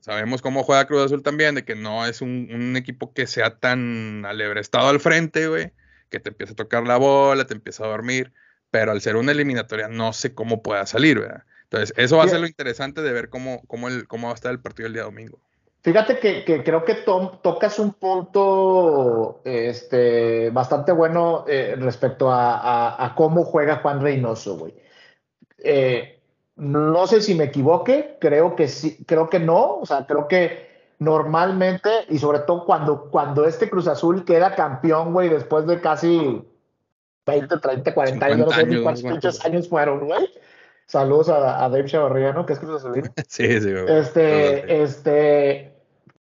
Sabemos 0.00 0.40
cómo 0.40 0.62
juega 0.62 0.86
Cruz 0.86 1.04
Azul 1.04 1.22
también, 1.22 1.54
de 1.54 1.64
que 1.64 1.74
no 1.74 2.06
es 2.06 2.22
un, 2.22 2.74
equipo 2.76 3.12
que 3.12 3.26
sea 3.26 3.58
tan 3.58 4.24
alebrestado 4.24 4.88
al 4.88 5.00
frente, 5.00 5.46
güey, 5.46 5.72
que 6.10 6.20
te 6.20 6.30
empieza 6.30 6.54
a 6.54 6.56
tocar 6.56 6.86
la 6.86 6.96
bola, 6.96 7.46
te 7.46 7.54
empieza 7.54 7.84
a 7.84 7.88
dormir, 7.88 8.32
pero 8.70 8.92
al 8.92 9.00
ser 9.00 9.16
una 9.16 9.32
eliminatoria 9.32 9.88
no 9.88 10.12
sé 10.12 10.34
cómo 10.34 10.62
pueda 10.62 10.86
salir, 10.86 11.20
¿verdad? 11.20 11.44
Entonces, 11.64 11.92
eso 11.96 12.16
va 12.16 12.24
a 12.24 12.28
ser 12.28 12.40
lo 12.40 12.46
interesante 12.46 13.02
de 13.02 13.12
ver 13.12 13.28
cómo, 13.28 13.62
cómo, 13.66 13.88
el, 13.88 14.08
cómo 14.08 14.28
va 14.28 14.32
a 14.32 14.36
estar 14.36 14.50
el 14.50 14.60
partido 14.60 14.86
el 14.86 14.94
día 14.94 15.02
domingo. 15.02 15.38
Fíjate 15.82 16.18
que, 16.18 16.44
creo 16.64 16.84
que 16.84 16.94
tocas 16.94 17.78
un 17.78 17.92
punto 17.92 19.40
este, 19.44 20.50
bastante 20.50 20.92
bueno 20.92 21.44
eh, 21.46 21.76
respecto 21.78 22.30
a, 22.30 23.04
a, 23.04 23.14
cómo 23.14 23.44
juega 23.44 23.76
Juan 23.76 24.00
Reynoso, 24.00 24.56
güey. 24.58 24.74
Eh, 25.58 26.20
no 26.56 27.06
sé 27.06 27.20
si 27.20 27.34
me 27.34 27.44
equivoque, 27.44 28.16
creo 28.20 28.56
que 28.56 28.66
sí, 28.66 29.04
creo 29.06 29.30
que 29.30 29.38
no, 29.38 29.76
o 29.76 29.86
sea, 29.86 30.06
creo 30.06 30.26
que 30.26 30.68
normalmente, 30.98 31.90
y 32.08 32.18
sobre 32.18 32.40
todo 32.40 32.64
cuando, 32.64 33.10
cuando 33.10 33.46
este 33.46 33.70
Cruz 33.70 33.86
Azul 33.86 34.24
queda 34.24 34.56
campeón, 34.56 35.12
güey, 35.12 35.28
después 35.28 35.66
de 35.66 35.80
casi 35.80 36.42
20, 37.28 37.58
30, 37.58 37.94
40 37.94 38.26
años, 38.26 38.38
no 38.46 38.50
sé 38.50 38.66
ni 38.66 38.82
cuántos 38.82 39.44
años 39.44 39.68
fueron, 39.68 40.06
güey. 40.06 40.28
Saludos 40.86 41.28
a, 41.28 41.62
a 41.62 41.68
Dave 41.68 41.84
Chavarría, 41.84 42.32
¿no? 42.32 42.46
Que 42.46 42.54
es 42.54 42.58
Cruz 42.58 42.76
Azul. 42.76 43.02
Sí, 43.28 43.60
sí, 43.60 43.72
güey. 43.72 43.84
Este, 43.98 44.82
este, 44.82 45.56
eh, 45.60 45.72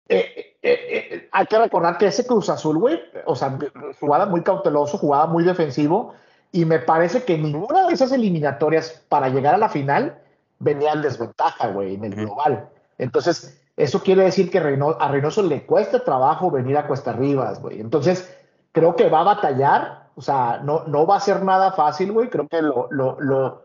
eh, 0.09 0.57
eh, 0.63 1.29
hay 1.31 1.47
que 1.47 1.59
recordar 1.59 1.97
que 1.97 2.07
ese 2.07 2.27
Cruz 2.27 2.49
Azul, 2.49 2.79
güey, 2.79 3.01
o 3.25 3.37
sea, 3.37 3.57
jugaba 4.01 4.27
muy 4.27 4.43
cauteloso, 4.43 4.99
jugaba 4.99 5.29
muy 5.29 5.45
defensivo, 5.45 6.15
y 6.51 6.65
me 6.65 6.81
parece 6.81 7.23
que 7.23 7.39
ninguna 7.39 7.87
de 7.87 7.95
esas 7.95 8.11
eliminatorias 8.11 9.03
para 9.09 9.29
llegar 9.29 9.55
a 9.55 9.59
la 9.59 9.69
final 9.69 10.19
venía 10.59 10.93
en 10.93 11.03
desventaja, 11.03 11.69
güey, 11.69 11.95
en 11.95 12.05
el 12.05 12.15
global. 12.17 12.69
Entonces, 12.99 13.61
eso 13.77 14.03
quiere 14.03 14.25
decir 14.25 14.51
que 14.51 14.59
a 14.59 15.09
Reynoso 15.09 15.43
le 15.43 15.65
cuesta 15.65 16.03
trabajo 16.03 16.51
venir 16.51 16.77
a 16.77 16.89
Cuesta 16.89 17.13
Arriba, 17.13 17.53
güey. 17.61 17.81
Entonces, 17.81 18.29
creo 18.73 18.97
que 18.97 19.09
va 19.09 19.21
a 19.21 19.35
batallar, 19.35 20.08
o 20.19 20.21
sea, 20.21 20.61
no, 20.65 20.83
no 20.89 21.07
va 21.07 21.17
a 21.17 21.21
ser 21.21 21.45
nada 21.45 21.71
fácil, 21.71 22.11
güey. 22.11 22.29
Creo 22.29 22.49
que 22.49 22.61
lo, 22.61 22.89
lo, 22.91 23.17
lo 23.21 23.63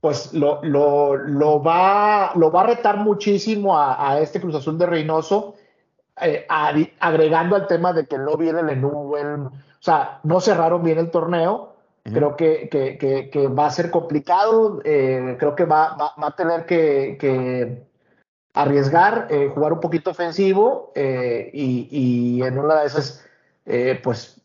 pues 0.00 0.34
lo, 0.34 0.58
lo, 0.64 1.14
lo, 1.16 1.62
va, 1.62 2.32
lo 2.34 2.50
va 2.50 2.62
a 2.62 2.66
retar 2.66 2.96
muchísimo 2.96 3.78
a, 3.78 4.18
este 4.18 4.40
Cruz 4.40 4.56
Azul 4.56 4.76
de 4.76 4.86
Reynoso, 4.86 5.54
eh, 6.20 6.44
agregando 6.48 7.54
al 7.54 7.68
tema 7.68 7.92
de 7.92 8.06
que 8.06 8.18
no 8.18 8.36
vienen 8.36 8.68
en 8.70 8.84
un 8.84 9.06
buen, 9.06 9.46
o 9.46 9.52
sea, 9.78 10.18
no 10.24 10.40
cerraron 10.40 10.82
bien 10.82 10.98
el 10.98 11.10
torneo 11.10 11.70
Creo 12.04 12.34
que, 12.34 12.68
que, 12.68 12.98
que, 13.30 13.46
va 13.46 13.66
a 13.66 13.70
ser 13.70 13.92
complicado, 13.92 14.80
eh, 14.84 15.36
creo 15.38 15.54
que 15.54 15.64
va, 15.64 15.96
va, 15.96 16.26
a 16.26 16.34
tener 16.34 16.66
que, 16.66 17.86
arriesgar, 18.54 19.28
eh, 19.30 19.52
jugar 19.54 19.72
un 19.72 19.78
poquito 19.78 20.10
ofensivo 20.10 20.90
y, 20.96 21.86
y, 21.92 22.42
en 22.42 22.58
una 22.58 22.80
de 22.80 22.86
esas, 22.88 23.24
pues, 24.02 24.41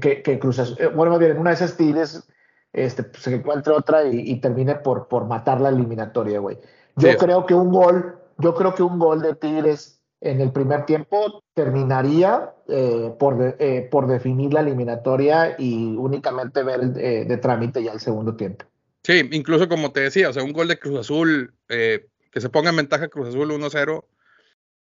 que, 0.00 0.22
que 0.22 0.38
cruzas, 0.38 0.76
bueno, 0.94 1.18
bien, 1.18 1.32
en 1.32 1.38
una 1.38 1.50
de 1.50 1.56
esas 1.56 1.76
tires 1.76 2.26
este, 2.72 3.02
pues, 3.02 3.22
se 3.22 3.34
encuentre 3.34 3.72
otra 3.72 4.04
y, 4.06 4.40
termine 4.40 4.76
por, 4.76 5.08
por 5.08 5.26
matar 5.26 5.60
la 5.60 5.68
eliminatoria, 5.68 6.40
güey. 6.40 6.58
Yo 6.96 7.16
creo 7.16 7.46
que 7.46 7.54
un 7.54 7.70
gol, 7.70 8.18
yo 8.38 8.54
creo 8.54 8.74
que 8.74 8.82
un 8.82 8.98
gol 8.98 9.22
de 9.22 9.34
Tigres 9.34 10.00
en 10.20 10.40
el 10.40 10.52
primer 10.52 10.86
tiempo 10.86 11.42
terminaría 11.54 12.54
eh, 12.68 13.12
por, 13.18 13.56
eh, 13.58 13.88
por 13.90 14.06
definir 14.06 14.52
la 14.52 14.60
eliminatoria 14.60 15.56
y 15.58 15.96
únicamente 15.96 16.62
ver 16.62 16.92
eh, 16.96 17.24
de 17.26 17.36
trámite 17.38 17.82
ya 17.82 17.92
el 17.92 18.00
segundo 18.00 18.36
tiempo. 18.36 18.64
Sí, 19.02 19.28
incluso 19.32 19.68
como 19.68 19.92
te 19.92 20.00
decía, 20.00 20.28
o 20.28 20.32
sea, 20.32 20.44
un 20.44 20.52
gol 20.52 20.68
de 20.68 20.78
Cruz 20.78 21.00
Azul, 21.00 21.54
que 21.66 22.40
se 22.40 22.48
ponga 22.50 22.70
en 22.70 22.76
ventaja 22.76 23.08
Cruz 23.08 23.28
Azul 23.28 23.50
1-0, 23.50 24.04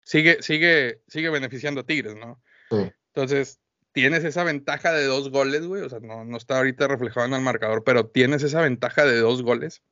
sigue, 0.03 0.43
sigue, 0.43 1.03
sigue 1.07 1.31
beneficiando 1.31 1.83
a 1.83 1.85
Tigres, 1.85 2.17
¿no? 2.17 2.41
Sí. 2.71 2.91
Entonces, 3.15 3.61
tienes 3.99 4.23
esa 4.23 4.45
ventaja 4.45 4.93
de 4.93 5.07
dos 5.07 5.29
goles, 5.29 5.67
güey, 5.67 5.83
o 5.83 5.89
sea, 5.89 5.99
no, 5.99 6.25
no 6.25 6.37
está 6.37 6.59
ahorita 6.59 6.87
reflejado 6.87 7.27
en 7.27 7.35
el 7.35 7.41
marcador, 7.41 7.83
pero 7.83 8.07
tienes 8.07 8.45
esa 8.45 8.61
ventaja 8.61 9.05
de 9.05 9.19
dos 9.19 9.43
goles 9.43 9.83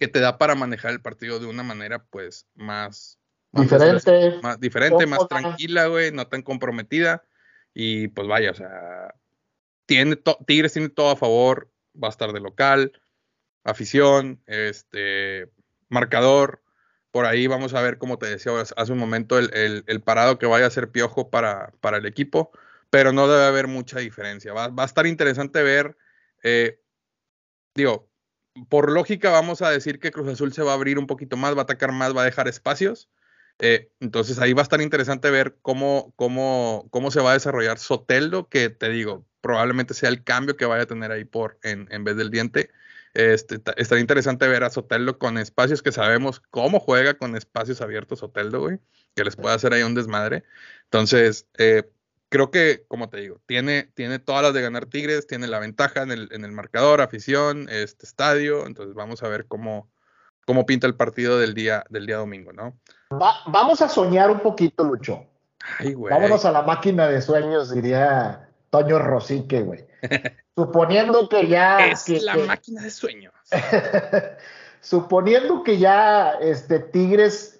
que 0.00 0.08
te 0.08 0.18
da 0.18 0.36
para 0.36 0.56
manejar 0.56 0.90
el 0.90 1.00
partido 1.00 1.38
de 1.38 1.46
una 1.46 1.62
manera, 1.62 2.04
pues, 2.10 2.48
más, 2.54 3.20
Diferente. 3.52 4.40
Más, 4.42 4.58
diferente, 4.58 5.06
más 5.06 5.28
tranquila, 5.28 5.86
güey, 5.86 6.10
no 6.10 6.26
tan 6.26 6.42
comprometida. 6.42 7.22
Y 7.72 8.08
pues 8.08 8.26
vaya, 8.26 8.50
o 8.50 8.54
sea, 8.54 9.14
tiene 9.86 10.16
Tigres 10.46 10.72
tiene 10.72 10.88
todo 10.88 11.10
a 11.10 11.16
favor, 11.16 11.70
va 12.02 12.08
a 12.08 12.10
estar 12.10 12.32
de 12.32 12.40
local, 12.40 13.00
afición, 13.62 14.42
este, 14.46 15.52
marcador. 15.88 16.62
Por 17.12 17.26
ahí 17.26 17.46
vamos 17.46 17.74
a 17.74 17.80
ver, 17.80 17.98
como 17.98 18.18
te 18.18 18.26
decía 18.26 18.52
hace 18.60 18.92
un 18.92 18.98
momento, 18.98 19.38
el, 19.38 19.84
el, 19.86 20.00
parado 20.00 20.36
que 20.36 20.46
vaya 20.46 20.66
a 20.66 20.70
ser 20.70 20.90
Piojo 20.90 21.30
para, 21.30 21.72
para, 21.80 21.98
el 21.98 22.06
equipo, 22.06 22.50
pero 22.94 23.12
no 23.12 23.26
debe 23.26 23.44
haber 23.44 23.66
mucha 23.66 23.98
diferencia. 23.98 24.52
Va, 24.52 24.68
va 24.68 24.84
a 24.84 24.86
estar 24.86 25.04
interesante 25.04 25.64
ver 25.64 25.96
Eh, 26.44 26.78
digo, 27.74 28.08
por 28.68 28.92
lógica 28.92 29.30
vamos 29.30 29.62
a 29.62 29.70
decir 29.70 29.98
que 29.98 30.12
Cruz 30.12 30.28
Azul 30.28 30.52
se 30.52 30.62
va 30.62 30.70
a 30.72 30.74
abrir 30.74 30.98
un 31.00 31.08
poquito 31.08 31.36
más, 31.36 31.56
va 31.56 31.60
a 31.60 31.62
atacar 31.64 31.90
más, 31.90 32.16
va 32.16 32.22
a 32.22 32.26
dejar 32.26 32.46
espacios. 32.46 33.10
Eh, 33.58 33.90
entonces 33.98 34.38
ahí 34.38 34.52
va 34.52 34.62
a 34.62 34.68
estar 34.68 34.80
interesante 34.80 35.28
ver 35.30 35.56
cómo, 35.60 36.12
cómo, 36.14 36.86
cómo 36.92 37.10
se 37.10 37.20
va 37.20 37.30
a 37.32 37.34
desarrollar 37.34 37.78
Soteldo, 37.80 38.48
que 38.48 38.70
te 38.70 38.90
digo, 38.90 39.26
probablemente 39.40 39.92
sea 39.94 40.08
el 40.08 40.22
cambio 40.22 40.56
que 40.56 40.66
vaya 40.66 40.84
a 40.84 40.86
tener 40.86 41.10
ahí 41.10 41.24
por 41.24 41.58
en, 41.64 41.88
en 41.90 42.04
vez 42.04 42.16
del 42.16 42.30
diente. 42.30 42.70
Este, 43.14 43.60
estaría 43.76 44.02
interesante 44.02 44.46
ver 44.46 44.62
a 44.62 44.70
Soteldo 44.70 45.18
con 45.18 45.38
espacios 45.38 45.82
que 45.82 45.90
sabemos 45.90 46.40
cómo 46.50 46.78
juega 46.78 47.14
con 47.14 47.36
espacios 47.36 47.80
abiertos 47.80 48.20
Soteldo, 48.20 48.60
güey, 48.60 48.78
que 49.16 49.24
les 49.24 49.34
puede 49.34 49.56
hacer 49.56 49.72
ahí 49.72 49.82
un 49.82 49.96
desmadre. 49.96 50.44
Entonces, 50.84 51.48
eh, 51.58 51.90
creo 52.34 52.50
que, 52.50 52.82
como 52.88 53.08
te 53.08 53.18
digo, 53.18 53.40
tiene, 53.46 53.84
tiene 53.94 54.18
todas 54.18 54.42
las 54.42 54.52
de 54.52 54.60
ganar 54.60 54.86
Tigres, 54.86 55.28
tiene 55.28 55.46
la 55.46 55.60
ventaja 55.60 56.02
en 56.02 56.10
el, 56.10 56.28
en 56.32 56.44
el 56.44 56.50
marcador, 56.50 57.00
afición, 57.00 57.68
este 57.70 58.06
estadio. 58.06 58.66
Entonces, 58.66 58.96
vamos 58.96 59.22
a 59.22 59.28
ver 59.28 59.46
cómo, 59.46 59.88
cómo 60.44 60.66
pinta 60.66 60.88
el 60.88 60.96
partido 60.96 61.38
del 61.38 61.54
día, 61.54 61.84
del 61.90 62.06
día 62.06 62.16
domingo, 62.16 62.52
¿no? 62.52 62.76
vamos 63.46 63.80
a 63.82 63.88
soñar 63.88 64.32
un 64.32 64.40
poquito, 64.40 64.82
Lucho. 64.82 65.24
Ay, 65.78 65.94
güey. 65.94 66.12
Vámonos 66.12 66.44
a 66.44 66.50
la 66.50 66.62
máquina 66.62 67.06
de 67.06 67.22
sueños, 67.22 67.72
diría 67.72 68.48
Toño 68.70 68.98
Rosique, 68.98 69.60
güey. 69.60 69.86
Suponiendo 70.56 71.28
que 71.28 71.46
ya. 71.46 71.86
Es 71.86 72.02
que, 72.02 72.20
la 72.20 72.34
que- 72.34 72.46
máquina 72.46 72.82
de 72.82 72.90
sueños. 72.90 73.32
Suponiendo 74.80 75.62
que 75.62 75.78
ya 75.78 76.32
este, 76.40 76.80
Tigres 76.80 77.53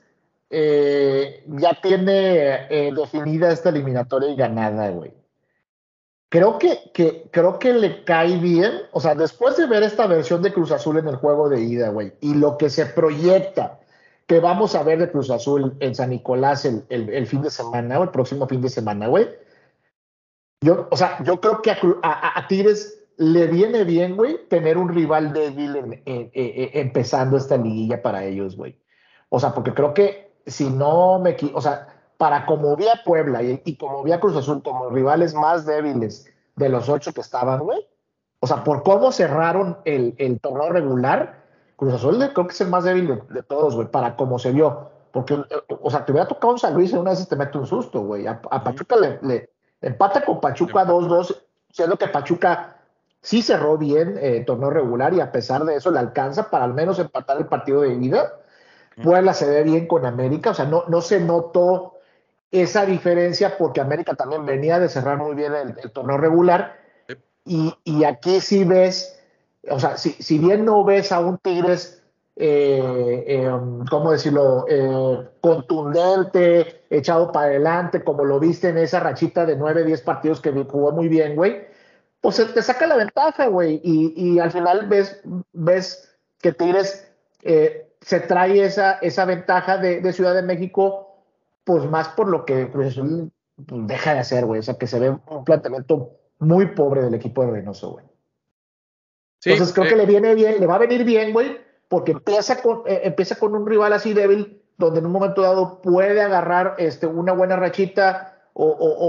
eh, 0.50 1.44
ya 1.48 1.80
tiene 1.80 2.66
eh, 2.70 2.92
definida 2.94 3.50
esta 3.50 3.70
eliminatoria 3.70 4.30
y 4.30 4.36
ganada, 4.36 4.90
güey. 4.90 5.12
Creo 6.28 6.58
que, 6.58 7.28
creo 7.30 7.58
que 7.60 7.72
le 7.72 8.02
cae 8.04 8.36
bien, 8.38 8.72
o 8.92 9.00
sea, 9.00 9.14
después 9.14 9.56
de 9.56 9.66
ver 9.66 9.84
esta 9.84 10.08
versión 10.08 10.42
de 10.42 10.52
Cruz 10.52 10.72
Azul 10.72 10.98
en 10.98 11.06
el 11.06 11.16
juego 11.16 11.48
de 11.48 11.60
ida, 11.60 11.90
güey, 11.90 12.12
y 12.20 12.34
lo 12.34 12.58
que 12.58 12.70
se 12.70 12.86
proyecta 12.86 13.78
que 14.26 14.40
vamos 14.40 14.74
a 14.74 14.82
ver 14.82 14.98
de 14.98 15.10
Cruz 15.10 15.30
Azul 15.30 15.76
en 15.80 15.94
San 15.94 16.10
Nicolás 16.10 16.64
el, 16.64 17.26
fin 17.26 17.42
de 17.42 17.50
semana, 17.50 18.00
o 18.00 18.02
el 18.02 18.10
próximo 18.10 18.48
fin 18.48 18.60
de 18.60 18.68
semana, 18.68 19.06
güey. 19.06 19.28
Yo, 20.60 20.88
o 20.90 20.96
sea, 20.96 21.22
yo 21.22 21.40
creo 21.40 21.62
que 21.62 21.70
a, 21.70 22.38
a- 22.38 22.48
Tigres 22.48 23.04
le 23.16 23.46
viene 23.46 23.84
bien, 23.84 24.16
güey, 24.16 24.48
tener 24.48 24.76
un 24.76 24.88
rival 24.88 25.32
débil 25.32 26.02
empezando 26.04 27.36
esta 27.36 27.56
liguilla 27.56 28.02
para 28.02 28.24
ellos, 28.24 28.56
güey. 28.56 28.80
O 29.28 29.38
sea, 29.38 29.52
porque 29.52 29.74
creo 29.74 29.94
que 29.94 30.23
si 30.46 30.68
no 30.70 31.18
me 31.18 31.30
equivoco, 31.30 31.58
o 31.58 31.62
sea, 31.62 31.88
para 32.16 32.46
como 32.46 32.76
vi 32.76 32.86
a 32.88 33.02
Puebla 33.04 33.42
y, 33.42 33.60
y 33.64 33.76
como 33.76 34.02
vi 34.02 34.12
a 34.12 34.20
Cruz 34.20 34.36
Azul 34.36 34.62
como 34.62 34.90
rivales 34.90 35.34
más 35.34 35.66
débiles 35.66 36.26
de 36.56 36.68
los 36.68 36.88
ocho 36.88 37.12
que 37.12 37.20
estaban, 37.20 37.60
güey. 37.60 37.86
O 38.40 38.46
sea, 38.46 38.62
por 38.62 38.82
cómo 38.82 39.10
cerraron 39.10 39.78
el, 39.84 40.14
el 40.18 40.38
torneo 40.40 40.70
regular, 40.70 41.42
Cruz 41.76 41.94
Azul 41.94 42.18
creo 42.32 42.46
que 42.46 42.52
es 42.52 42.60
el 42.60 42.68
más 42.68 42.84
débil 42.84 43.08
de, 43.08 43.22
de 43.34 43.42
todos, 43.42 43.74
güey, 43.74 43.88
para 43.88 44.16
como 44.16 44.38
se 44.38 44.52
vio. 44.52 44.90
Porque, 45.12 45.34
eh, 45.34 45.44
o 45.82 45.90
sea, 45.90 46.04
te 46.04 46.12
hubiera 46.12 46.28
tocado 46.28 46.52
un 46.52 46.58
San 46.58 46.74
Luis 46.74 46.92
y 46.92 46.96
una 46.96 47.10
vez 47.10 47.26
te 47.28 47.36
mete 47.36 47.58
un 47.58 47.66
susto, 47.66 48.02
güey. 48.02 48.26
A, 48.26 48.40
a 48.50 48.62
Pachuca 48.62 48.96
le, 48.96 49.18
le- 49.22 49.50
empata 49.80 50.24
con 50.24 50.40
Pachuca 50.40 50.84
2-2, 50.86 51.34
siendo 51.70 51.96
que 51.96 52.08
Pachuca 52.08 52.76
sí 53.20 53.40
cerró 53.42 53.78
bien 53.78 54.18
eh, 54.18 54.38
el 54.38 54.44
torneo 54.44 54.70
regular 54.70 55.14
y 55.14 55.20
a 55.20 55.32
pesar 55.32 55.64
de 55.64 55.76
eso 55.76 55.90
le 55.90 55.98
alcanza 55.98 56.50
para 56.50 56.64
al 56.64 56.74
menos 56.74 56.98
empatar 56.98 57.38
el 57.38 57.46
partido 57.46 57.80
de 57.82 57.94
ida. 57.94 58.34
Puebla 59.02 59.34
se 59.34 59.48
ve 59.48 59.62
bien 59.62 59.86
con 59.86 60.06
América, 60.06 60.50
o 60.50 60.54
sea, 60.54 60.66
no, 60.66 60.84
no 60.88 61.00
se 61.00 61.20
notó 61.20 61.94
esa 62.50 62.86
diferencia 62.86 63.58
porque 63.58 63.80
América 63.80 64.14
también 64.14 64.46
venía 64.46 64.78
de 64.78 64.88
cerrar 64.88 65.18
muy 65.18 65.34
bien 65.34 65.52
el, 65.54 65.74
el 65.82 65.90
torneo 65.90 66.16
regular. 66.18 66.78
Y, 67.44 67.74
y 67.84 68.04
aquí 68.04 68.40
sí 68.40 68.64
ves, 68.64 69.20
o 69.68 69.78
sea, 69.78 69.96
si, 69.96 70.10
si 70.12 70.38
bien 70.38 70.64
no 70.64 70.84
ves 70.84 71.12
a 71.12 71.20
un 71.20 71.38
Tigres, 71.38 72.02
eh, 72.36 73.24
eh, 73.26 73.50
¿cómo 73.90 74.12
decirlo?, 74.12 74.66
eh, 74.68 75.28
contundente, 75.40 76.84
echado 76.90 77.30
para 77.32 77.46
adelante, 77.46 78.02
como 78.02 78.24
lo 78.24 78.40
viste 78.40 78.68
en 78.68 78.78
esa 78.78 79.00
rachita 79.00 79.44
de 79.44 79.56
9, 79.56 79.84
10 79.84 80.00
partidos 80.02 80.40
que 80.40 80.50
jugó 80.52 80.92
muy 80.92 81.08
bien, 81.08 81.36
güey, 81.36 81.66
pues 82.20 82.36
te 82.54 82.62
saca 82.62 82.86
la 82.86 82.96
ventaja, 82.96 83.48
güey, 83.48 83.80
y, 83.84 84.14
y 84.16 84.38
al 84.38 84.50
final 84.50 84.88
ves, 84.88 85.20
ves 85.52 86.16
que 86.40 86.52
Tigres 86.52 87.10
eh, 87.42 87.93
se 88.04 88.20
trae 88.20 88.62
esa, 88.64 88.92
esa 89.00 89.24
ventaja 89.24 89.78
de, 89.78 90.00
de 90.00 90.12
Ciudad 90.12 90.34
de 90.34 90.42
México, 90.42 91.16
pues 91.64 91.84
más 91.86 92.08
por 92.10 92.28
lo 92.28 92.44
que 92.44 92.70
Cruz 92.70 92.88
Azul 92.88 93.32
pues, 93.66 93.86
deja 93.86 94.12
de 94.14 94.20
hacer, 94.20 94.44
güey, 94.44 94.60
o 94.60 94.62
sea, 94.62 94.74
que 94.76 94.86
se 94.86 94.98
ve 94.98 95.10
un 95.10 95.44
planteamiento 95.44 96.10
muy 96.38 96.66
pobre 96.74 97.02
del 97.02 97.14
equipo 97.14 97.42
de 97.44 97.50
Reynoso, 97.52 97.92
güey. 97.92 98.04
Sí, 99.40 99.50
Entonces 99.52 99.74
creo 99.74 99.86
eh, 99.86 99.88
que 99.90 99.96
le 99.96 100.06
viene 100.06 100.34
bien, 100.34 100.60
le 100.60 100.66
va 100.66 100.74
a 100.76 100.78
venir 100.78 101.04
bien, 101.04 101.32
güey, 101.32 101.58
porque 101.88 102.12
empieza 102.12 102.60
con, 102.62 102.82
eh, 102.86 103.00
empieza 103.04 103.36
con 103.36 103.54
un 103.54 103.66
rival 103.66 103.92
así 103.92 104.12
débil, 104.12 104.62
donde 104.76 104.98
en 105.00 105.06
un 105.06 105.12
momento 105.12 105.42
dado 105.42 105.80
puede 105.80 106.20
agarrar 106.20 106.74
este, 106.78 107.06
una 107.06 107.32
buena 107.32 107.56
rachita 107.56 108.38
o, 108.52 108.66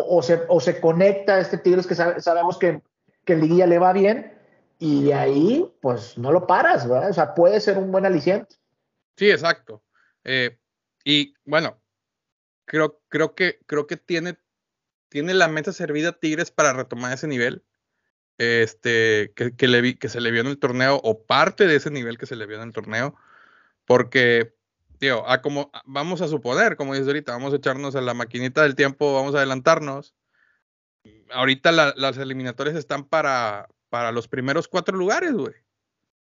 o- 0.10 0.22
se, 0.24 0.42
o 0.48 0.60
se 0.60 0.80
conecta 0.80 1.36
a 1.36 1.40
este 1.40 1.58
Tigres 1.58 1.86
que 1.88 1.96
sabe- 1.96 2.20
sabemos 2.22 2.58
que, 2.58 2.82
que 3.26 3.34
en 3.34 3.42
liguilla 3.42 3.68
le 3.68 3.78
va 3.80 3.94
bien, 3.94 4.34
y 4.80 5.12
ahí, 5.12 5.72
pues 5.82 6.18
no 6.18 6.32
lo 6.32 6.48
paras, 6.48 6.88
¿verdad? 6.88 7.10
O 7.10 7.14
sea, 7.14 7.34
puede 7.34 7.60
ser 7.62 7.78
un 7.78 7.92
buen 7.92 8.06
aliciente. 8.06 8.56
Sí, 9.18 9.30
exacto. 9.32 9.84
Eh, 10.24 10.58
y 11.04 11.34
bueno, 11.46 11.82
creo, 12.66 13.02
creo 13.10 13.36
que, 13.36 13.60
creo 13.66 13.88
que 13.88 13.98
tiene, 13.98 14.38
tiene 15.10 15.34
la 15.34 15.48
mesa 15.48 15.72
servida 15.74 16.14
Tigres 16.20 16.52
para 16.52 16.74
retomar 16.74 17.14
ese 17.14 17.28
nivel. 17.28 17.64
Este, 18.38 19.34
que, 19.34 19.68
le 19.68 19.80
vi- 19.82 19.96
que 19.96 20.10
se 20.10 20.20
le 20.20 20.32
vio 20.32 20.42
en 20.42 20.48
el 20.48 20.60
torneo, 20.60 21.00
o 21.04 21.26
parte 21.26 21.68
de 21.68 21.76
ese 21.78 21.90
nivel 21.90 22.18
que 22.18 22.26
se 22.26 22.36
le 22.36 22.46
vio 22.46 22.58
en 22.58 22.64
el 22.68 22.74
torneo. 22.74 23.16
Porque, 23.86 24.54
digo, 25.00 25.24
a 25.30 25.42
como, 25.42 25.72
vamos 25.86 26.22
a 26.22 26.28
suponer, 26.28 26.76
como 26.76 26.94
dices 26.94 27.08
ahorita, 27.08 27.32
vamos 27.32 27.54
a 27.54 27.58
echarnos 27.58 27.96
a 27.96 28.02
la 28.02 28.14
maquinita 28.14 28.64
del 28.64 28.76
tiempo, 28.76 29.14
vamos 29.14 29.36
a 29.36 29.38
adelantarnos. 29.38 30.16
Ahorita 31.32 31.72
la- 31.72 31.94
las 31.96 32.18
eliminatorias 32.18 32.76
están 32.76 33.06
para, 33.06 33.70
para 33.90 34.12
los 34.12 34.28
primeros 34.28 34.68
cuatro 34.68 34.98
lugares, 34.98 35.32
güey. 35.34 35.54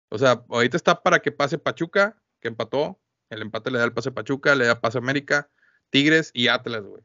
O 0.09 0.17
sea, 0.17 0.43
ahorita 0.49 0.77
está 0.77 1.01
para 1.01 1.19
que 1.19 1.31
pase 1.31 1.57
Pachuca, 1.57 2.21
que 2.39 2.47
empató. 2.47 2.99
El 3.29 3.41
empate 3.41 3.71
le 3.71 3.79
da 3.79 3.85
el 3.85 3.93
pase 3.93 4.09
a 4.09 4.13
Pachuca, 4.13 4.55
le 4.55 4.65
da 4.65 4.79
pase 4.81 4.97
a 4.97 5.01
América, 5.01 5.49
Tigres 5.89 6.31
y 6.33 6.47
Atlas, 6.47 6.83
güey. 6.83 7.01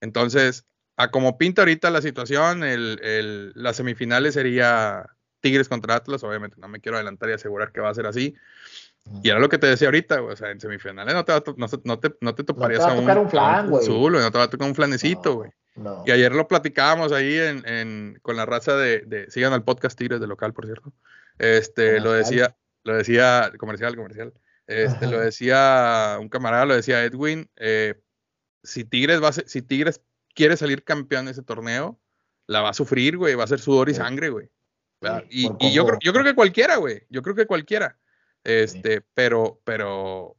Entonces, 0.00 0.66
a 0.96 1.10
como 1.10 1.38
pinta 1.38 1.62
ahorita 1.62 1.90
la 1.90 2.02
situación, 2.02 2.64
el, 2.64 2.98
el- 3.02 3.52
las 3.54 3.76
semifinales 3.76 4.34
sería 4.34 5.06
Tigres 5.40 5.68
contra 5.68 5.94
Atlas. 5.96 6.24
Obviamente, 6.24 6.56
no 6.58 6.68
me 6.68 6.80
quiero 6.80 6.96
adelantar 6.96 7.28
y 7.30 7.32
asegurar 7.34 7.72
que 7.72 7.80
va 7.80 7.90
a 7.90 7.94
ser 7.94 8.06
así. 8.06 8.34
Y 9.22 9.28
era 9.30 9.38
lo 9.38 9.48
que 9.48 9.58
te 9.58 9.68
decía 9.68 9.86
ahorita, 9.88 10.18
güey. 10.18 10.32
O 10.32 10.36
sea, 10.36 10.50
en 10.50 10.60
semifinales 10.60 11.14
no 11.14 11.24
te, 11.24 11.32
va 11.32 11.38
a 11.38 11.42
no, 11.56 11.66
no 11.84 11.98
te, 12.00 12.16
no 12.20 12.34
te 12.34 12.42
toparías 12.44 12.80
va 12.80 12.88
a 12.88 12.90
a 12.90 12.94
un, 12.94 13.00
tocar 13.02 13.18
un 13.18 13.30
flan, 13.30 13.66
a 13.66 13.68
güey. 13.68 13.82
Azul, 13.82 14.10
güey, 14.12 14.24
No 14.24 14.30
te 14.32 14.38
va 14.38 14.44
a 14.44 14.50
tocar 14.50 14.68
un 14.68 14.74
flanecito, 14.74 15.34
güey. 15.36 15.50
No. 15.76 16.02
Y 16.06 16.10
ayer 16.10 16.32
lo 16.32 16.48
platicábamos 16.48 17.12
ahí 17.12 17.36
en, 17.38 17.66
en- 17.68 18.18
con 18.22 18.36
la 18.36 18.46
raza 18.46 18.76
de, 18.76 19.00
de- 19.06 19.30
sigan 19.30 19.52
al 19.52 19.62
podcast 19.62 19.96
Tigres 19.96 20.20
de 20.20 20.26
local, 20.26 20.52
por 20.54 20.64
cierto. 20.66 20.92
Este, 21.38 22.00
lo 22.00 22.12
decía, 22.12 22.56
lo 22.82 22.96
decía, 22.96 23.52
comercial, 23.58 23.94
comercial. 23.94 24.32
Este, 24.66 25.06
lo 25.06 25.20
decía 25.20 26.16
un 26.20 26.28
camarada, 26.28 26.64
lo 26.66 26.74
decía 26.74 27.04
Edwin, 27.04 27.48
eh, 27.56 27.94
si 28.62 28.84
Tigres 28.84 29.22
va 29.22 29.28
a 29.28 29.32
ser- 29.32 29.48
si 29.48 29.62
Tigres 29.62 30.00
quiere 30.34 30.56
salir 30.56 30.82
campeón 30.82 31.26
de 31.26 31.30
ese 31.32 31.42
torneo, 31.42 32.00
la 32.48 32.62
va 32.62 32.70
a 32.70 32.74
sufrir, 32.74 33.16
güey, 33.16 33.34
va 33.34 33.44
a 33.44 33.48
ser 33.48 33.60
sudor 33.60 33.88
y 33.88 33.92
Sí. 33.92 33.98
sangre, 33.98 34.30
güey. 34.30 34.48
Y, 35.30 35.44
yo, 35.72 35.86
creo, 35.86 35.98
yo 36.02 36.12
creo 36.12 36.24
que 36.24 36.34
cualquiera, 36.34 36.76
güey, 36.76 37.06
yo 37.10 37.22
creo 37.22 37.36
que 37.36 37.46
cualquiera. 37.46 37.98
Este, 38.44 39.02
pero, 39.14 39.60
pero, 39.64 40.36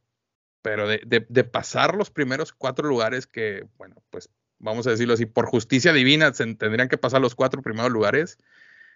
pero 0.62 0.88
de, 0.88 1.00
de- 1.06 1.26
de 1.28 1.44
pasar 1.44 1.94
los 1.94 2.10
primeros 2.10 2.52
cuatro 2.52 2.86
lugares 2.88 3.26
que, 3.26 3.66
bueno, 3.76 4.02
pues 4.10 4.28
vamos 4.58 4.86
a 4.86 4.90
decirlo 4.90 5.14
así, 5.14 5.24
por 5.26 5.46
justicia 5.46 5.92
divina 5.92 6.32
se- 6.34 6.54
tendrían 6.54 6.88
que 6.88 6.98
pasar 6.98 7.20
los 7.20 7.34
cuatro 7.34 7.62
primeros 7.62 7.90
lugares. 7.92 8.36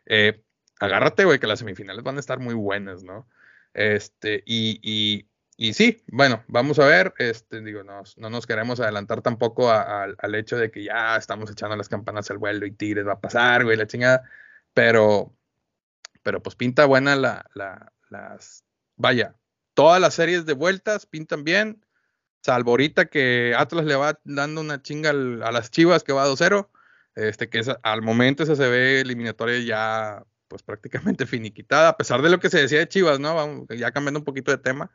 eh, 0.06 0.42
agárrate, 0.80 1.24
güey, 1.24 1.38
que 1.38 1.46
las 1.46 1.60
semifinales 1.60 2.02
van 2.02 2.16
a 2.16 2.20
estar 2.20 2.40
muy 2.40 2.54
buenas, 2.54 3.04
¿no? 3.04 3.28
Este, 3.74 4.42
y, 4.46 5.26
sí, 5.72 6.02
bueno, 6.08 6.42
vamos 6.48 6.78
a 6.78 6.86
ver, 6.86 7.14
este, 7.18 7.60
digo, 7.62 7.82
nos- 7.84 8.18
no 8.18 8.30
nos 8.30 8.46
queremos 8.46 8.80
adelantar 8.80 9.22
tampoco 9.22 9.70
a- 9.70 10.04
al 10.18 10.34
hecho 10.34 10.56
de 10.56 10.70
que 10.70 10.84
ya 10.84 11.16
estamos 11.16 11.50
echando 11.50 11.76
las 11.76 11.88
campanas 11.88 12.30
al 12.30 12.38
vuelo 12.38 12.66
y 12.66 12.72
Tigres 12.72 13.06
va 13.06 13.12
a 13.14 13.20
pasar, 13.20 13.64
güey, 13.64 13.76
la 13.76 13.86
chingada, 13.86 14.28
pero, 14.74 15.34
pero 16.22 16.42
pues 16.42 16.56
pinta 16.56 16.84
buena 16.86 17.16
la, 17.16 17.46
la- 17.54 17.92
las, 18.10 18.64
vaya, 18.96 19.36
todas 19.74 20.00
las 20.00 20.14
series 20.14 20.46
de 20.46 20.54
vueltas 20.54 21.06
pintan 21.06 21.44
bien, 21.44 21.84
salvo 22.42 22.72
ahorita 22.72 23.06
que 23.06 23.54
Atlas 23.56 23.84
le 23.86 23.94
va 23.96 24.20
dando 24.24 24.60
una 24.60 24.82
chinga 24.82 25.10
a 25.10 25.52
las 25.52 25.70
Chivas 25.70 26.04
que 26.04 26.12
va 26.12 26.26
2-0, 26.26 26.70
este, 27.14 27.48
que 27.48 27.62
al 27.82 28.02
momento 28.02 28.42
esa 28.42 28.56
se 28.56 28.68
ve 28.68 29.00
eliminatoria 29.00 29.58
ya 29.60 30.24
pues 30.52 30.62
prácticamente 30.62 31.24
finiquitada, 31.26 31.88
a 31.88 31.96
pesar 31.96 32.20
de 32.22 32.28
lo 32.30 32.38
que 32.38 32.50
se 32.50 32.60
decía 32.60 32.78
de 32.78 32.88
Chivas, 32.88 33.18
¿no? 33.18 33.34
Vamos, 33.34 33.66
ya 33.76 33.90
cambiando 33.90 34.20
un 34.20 34.24
poquito 34.24 34.50
de 34.52 34.58
tema, 34.58 34.90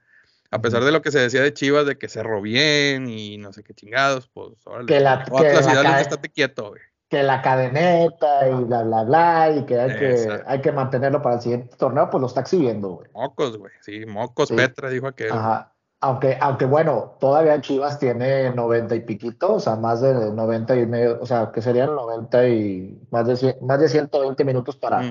a 0.51 0.61
pesar 0.61 0.83
de 0.83 0.91
lo 0.91 1.01
que 1.01 1.11
se 1.11 1.19
decía 1.19 1.41
de 1.41 1.51
Chivas, 1.53 1.85
de 1.87 1.97
que 1.97 2.07
cerró 2.07 2.41
bien 2.41 3.09
y 3.09 3.37
no 3.37 3.51
sé 3.51 3.63
qué 3.63 3.73
chingados, 3.73 4.29
pues 4.33 4.53
órale. 4.65 4.85
Que 4.85 4.99
la- 4.99 5.25
que 5.25 5.31
la 5.31 5.61
Hidalgo, 5.61 5.83
cae- 5.91 6.01
estate 6.01 6.29
quieto, 6.29 6.69
güey. 6.69 6.81
que 7.09 7.23
la 7.23 7.41
cadeneta 7.41 8.47
y 8.49 8.63
bla, 8.65 8.83
bla, 8.83 9.03
bla, 9.03 9.51
y 9.57 9.65
que 9.65 9.79
hay, 9.79 9.97
que 9.97 10.41
hay 10.45 10.61
que 10.61 10.71
mantenerlo 10.71 11.21
para 11.21 11.35
el 11.35 11.41
siguiente 11.41 11.75
torneo, 11.77 12.09
pues 12.09 12.21
lo 12.21 12.27
está 12.27 12.41
exhibiendo, 12.41 12.89
güey. 12.89 13.09
Mocos, 13.13 13.57
güey. 13.57 13.71
Sí, 13.81 14.05
mocos, 14.05 14.49
Sí. 14.49 14.55
Petra, 14.55 14.89
dijo 14.89 15.07
aquel. 15.07 15.31
Ajá. 15.31 15.73
Aunque, 15.99 16.37
aunque 16.39 16.65
bueno, 16.65 17.15
todavía 17.19 17.59
Chivas 17.59 17.97
tiene 17.97 18.51
90 18.51 18.93
y 18.93 18.99
piquito, 18.99 19.53
o 19.55 19.59
sea, 19.59 19.75
más 19.77 19.99
de 19.99 20.13
90 20.13 20.75
y 20.75 20.85
medio, 20.85 21.17
o 21.19 21.25
sea, 21.25 21.51
que 21.51 21.59
serían 21.61 21.87
90 21.95 22.47
y 22.49 23.01
más 23.09 23.25
de, 23.25 23.57
más 23.61 23.79
de 23.79 23.89
120 23.89 24.43
minutos 24.45 24.75
para. 24.77 25.01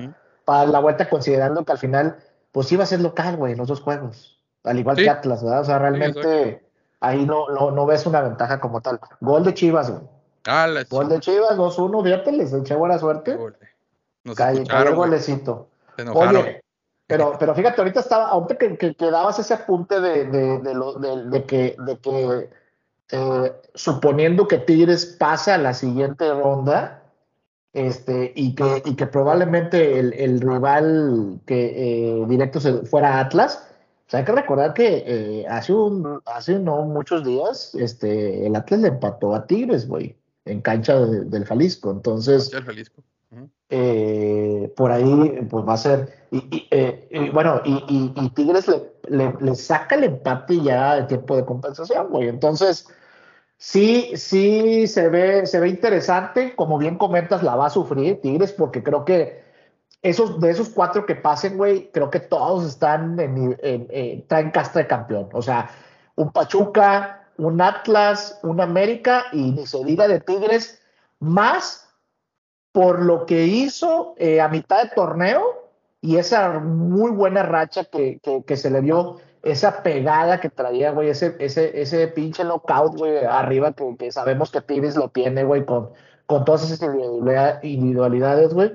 Para 0.47 0.65
la 0.69 0.79
vuelta, 0.79 1.09
considerando 1.09 1.65
que 1.65 1.73
al 1.73 1.77
final, 1.77 2.15
pues 2.53 2.71
iba 2.71 2.83
a 2.83 2.87
ser 2.87 3.01
local, 3.01 3.35
güey, 3.35 3.53
los 3.53 3.67
dos 3.67 3.81
juegos, 3.81 4.39
al 4.63 4.79
igual 4.79 4.95
Sí. 4.95 5.03
que 5.03 5.09
Atlas, 5.09 5.43
¿verdad? 5.43 5.59
O 5.59 5.65
sea, 5.65 5.77
realmente 5.77 6.63
ahí 7.01 7.25
no, 7.25 7.49
no, 7.49 7.71
no 7.71 7.85
ves 7.85 8.05
una 8.05 8.21
ventaja 8.21 8.61
como 8.61 8.79
tal. 8.79 9.01
Gol 9.19 9.43
de 9.43 9.53
Chivas, 9.53 9.89
güey. 9.91 10.03
Ah, 10.47 10.69
Gol 10.89 11.09
de 11.09 11.19
Chivas, 11.19 11.57
2-1, 11.57 12.01
fíjate, 12.01 12.31
les 12.31 12.53
eché 12.53 12.75
buena 12.75 12.97
suerte. 12.97 13.37
Nos 14.23 14.35
Cayó, 14.37 14.61
el 14.61 14.95
golecito. 14.95 15.67
Oye, 16.13 16.61
pero, 17.07 17.33
pero 17.39 17.53
fíjate, 17.53 17.81
ahorita 17.81 17.99
estaba, 17.99 18.29
ahorita 18.29 18.55
que, 18.57 18.77
que, 18.77 18.95
que 18.95 19.11
dabas 19.11 19.37
ese 19.39 19.53
apunte 19.53 19.99
de, 19.99 20.25
de, 20.27 20.59
de, 20.59 20.73
lo- 20.73 20.93
de- 20.93 21.25
de 21.25 21.43
que, 21.43 21.75
de 21.77 21.97
que 21.99 22.49
eh, 23.11 23.53
suponiendo 23.73 24.47
que 24.47 24.59
Tigres 24.59 25.05
pasa 25.05 25.55
a 25.55 25.57
la 25.57 25.73
siguiente 25.73 26.33
ronda, 26.33 27.03
este, 27.73 28.31
y 28.35 28.55
que, 28.55 28.81
y 28.85 28.95
que 28.95 29.07
probablemente 29.07 29.99
el, 29.99 30.13
el 30.13 30.41
rival 30.41 31.39
que 31.45 32.21
eh, 32.21 32.25
directo 32.27 32.59
se- 32.59 32.85
fuera 32.85 33.19
Atlas, 33.19 33.67
o 34.07 34.09
sea, 34.09 34.19
hay 34.21 34.25
que 34.25 34.31
recordar 34.31 34.73
que 34.73 35.03
eh, 35.05 35.45
hace 35.49 35.73
un, 35.73 36.21
hace 36.25 36.57
no 36.59 36.83
muchos 36.83 37.25
días, 37.25 37.75
este, 37.75 38.47
el 38.47 38.55
Atlas 38.55 38.79
le 38.81 38.87
empató 38.87 39.35
a 39.35 39.45
Tigres, 39.45 39.87
güey, 39.87 40.15
en 40.45 40.61
cancha 40.61 40.97
de- 40.99 41.25
del 41.25 41.45
Jalisco. 41.45 41.91
Entonces, 41.91 42.51
el 42.53 42.63
Jalisco. 42.63 43.03
Eh, 43.69 44.71
por 44.77 44.91
ahí 44.93 45.45
pues 45.49 45.67
va 45.67 45.73
a 45.73 45.77
ser 45.77 46.13
y, 46.31 46.37
y, 46.37 46.67
eh, 46.71 47.05
y, 47.11 47.29
bueno 47.31 47.61
y, 47.65 47.73
y- 47.89 48.13
y 48.15 48.29
Tigres 48.29 48.65
le, 48.69 48.81
le- 49.09 49.33
le 49.41 49.55
saca 49.55 49.95
el 49.95 50.05
empate 50.05 50.61
ya 50.61 50.95
de 50.95 51.03
tiempo 51.03 51.35
de 51.35 51.43
compensación 51.43 52.07
güey 52.09 52.29
entonces 52.29 52.87
sí 53.57 54.11
sí 54.15 54.87
se 54.87 55.09
ve 55.09 55.45
se 55.45 55.59
ve 55.59 55.69
interesante. 55.69 56.55
Como 56.55 56.77
bien 56.77 56.97
comentas 56.97 57.43
la 57.43 57.55
va 57.55 57.67
a 57.67 57.69
sufrir 57.69 58.21
Tigres 58.21 58.51
porque 58.53 58.83
creo 58.83 59.05
que 59.05 59.43
esos 60.01 60.39
de 60.41 60.51
esos 60.51 60.69
cuatro 60.69 61.05
que 61.05 61.15
pasen 61.15 61.57
güey 61.57 61.91
creo 61.91 62.09
que 62.09 62.19
todos 62.19 62.65
están 62.65 63.19
en, 63.19 63.57
en- 63.61 63.87
en- 63.91 64.27
traen 64.27 64.51
casta 64.51 64.79
de 64.79 64.87
campeón. 64.87 65.29
O 65.33 65.41
sea 65.41 65.69
un 66.15 66.31
Pachuca 66.31 67.29
un 67.37 67.61
Atlas 67.61 68.39
un 68.43 68.61
América 68.61 69.25
y 69.33 69.51
ni 69.51 69.67
se 69.67 69.83
diga 69.85 70.07
de 70.07 70.19
Tigres 70.21 70.81
más 71.19 71.89
por 72.71 73.01
lo 73.01 73.25
que 73.25 73.45
hizo 73.45 74.15
eh, 74.17 74.41
a 74.41 74.47
mitad 74.49 74.83
de 74.83 74.89
torneo 74.89 75.69
y 76.01 76.17
esa 76.17 76.59
muy 76.59 77.11
buena 77.11 77.43
racha 77.43 77.85
que, 77.85 78.19
que, 78.21 78.43
que 78.43 78.55
se 78.57 78.69
le 78.69 78.81
vio, 78.81 79.17
esa 79.51 79.83
pegada 79.83 80.39
que 80.39 80.49
traía, 80.49 80.91
güey, 80.91 81.09
ese, 81.09 81.35
ese, 81.39 81.81
ese 81.81 82.07
pinche 82.07 82.43
knockout, 82.43 82.97
güey, 82.97 83.17
arriba 83.25 83.73
que, 83.73 83.95
que 83.97 84.11
sabemos 84.11 84.51
que 84.51 84.61
Tigres 84.61 84.95
lo 84.95 85.09
tiene, 85.09 85.43
güey, 85.43 85.65
con, 85.65 85.89
con 86.25 86.43
todas 86.45 86.63
esas 86.69 86.81
individualidad- 86.81 87.63
individualidades, 87.63 88.53
güey. 88.53 88.73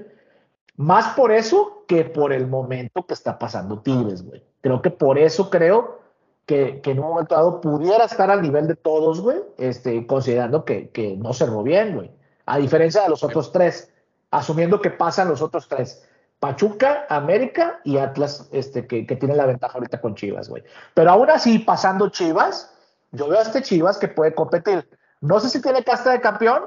Más 0.77 1.15
por 1.15 1.33
eso 1.33 1.85
que 1.87 2.05
por 2.05 2.33
el 2.33 2.47
momento 2.47 3.05
que 3.07 3.15
está 3.15 3.39
pasando 3.39 3.81
Tigres, 3.81 4.25
güey. 4.27 4.43
Creo 4.63 4.81
que 4.81 4.91
por 4.91 5.19
eso 5.19 5.51
creo 5.51 6.01
que, 6.47 6.81
que 6.81 6.93
en 6.93 7.01
un 7.01 7.09
momento 7.11 7.35
dado 7.35 7.61
pudiera 7.61 8.05
estar 8.05 8.31
al 8.31 8.43
nivel 8.43 8.67
de 8.67 8.75
todos, 8.77 9.21
güey, 9.21 9.39
este, 9.59 10.07
considerando 10.07 10.65
que, 10.65 10.89
que 10.91 11.17
no 11.17 11.33
cerró 11.35 11.63
bien, 11.63 11.95
güey. 11.95 12.11
A 12.47 12.59
diferencia 12.59 13.03
de 13.03 13.09
los 13.11 13.23
otros 13.23 13.53
tres, 13.53 13.93
asumiendo 14.31 14.81
que 14.81 14.91
pasan 14.91 15.29
los 15.29 15.43
otros 15.43 15.69
tres. 15.69 16.09
Pachuca, 16.43 17.07
América 17.09 17.79
y 17.85 17.99
Atlas, 17.99 18.49
este, 18.51 18.85
que, 18.89 19.07
que 19.07 19.15
tienen 19.15 19.37
la 19.37 19.47
ventaja 19.47 19.75
ahorita 19.75 20.01
con 20.01 20.17
Chivas, 20.17 20.49
güey. 20.49 20.65
Pero 20.93 21.13
aún 21.13 21.31
así, 21.31 21.61
pasando 21.61 22.09
Chivas, 22.09 22.77
yo 23.13 23.29
veo 23.29 23.39
a 23.39 23.43
este 23.43 23.63
Chivas 23.63 23.97
que 23.97 24.09
puede 24.09 24.35
competir. 24.35 24.89
No 25.21 25.39
sé 25.39 25.49
si 25.49 25.63
tiene 25.63 25.85
casta 25.85 26.11
de 26.11 26.21
campeón, 26.21 26.65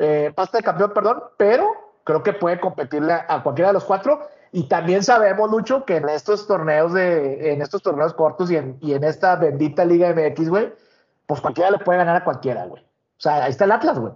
eh, 0.00 0.32
pasta 0.34 0.58
de 0.58 0.64
campeón, 0.64 0.92
perdón, 0.92 1.22
pero 1.36 1.70
creo 2.02 2.24
que 2.24 2.32
puede 2.32 2.58
competirle 2.58 3.12
a, 3.12 3.44
cualquiera 3.44 3.68
de 3.68 3.74
los 3.74 3.84
cuatro. 3.84 4.28
Y 4.50 4.64
también 4.66 5.04
sabemos, 5.04 5.48
Lucho, 5.52 5.84
que 5.84 5.98
en 5.98 6.08
estos 6.08 6.48
torneos 6.48 6.92
de, 6.94 7.52
en 7.52 7.62
estos 7.62 7.80
torneos 7.80 8.12
cortos 8.12 8.50
y 8.50 8.56
en, 8.56 8.76
y 8.80 8.94
en 8.94 9.04
esta 9.04 9.36
bendita 9.36 9.84
Liga 9.84 10.12
MX, 10.12 10.48
güey, 10.48 10.74
pues 11.26 11.40
cualquiera 11.40 11.70
le 11.70 11.78
puede 11.78 11.98
ganar 11.98 12.16
a 12.16 12.24
cualquiera, 12.24 12.66
güey. 12.66 12.82
O 12.82 13.20
sea, 13.20 13.44
ahí 13.44 13.52
está 13.52 13.66
el 13.66 13.72
Atlas, 13.72 14.00
güey. 14.00 14.14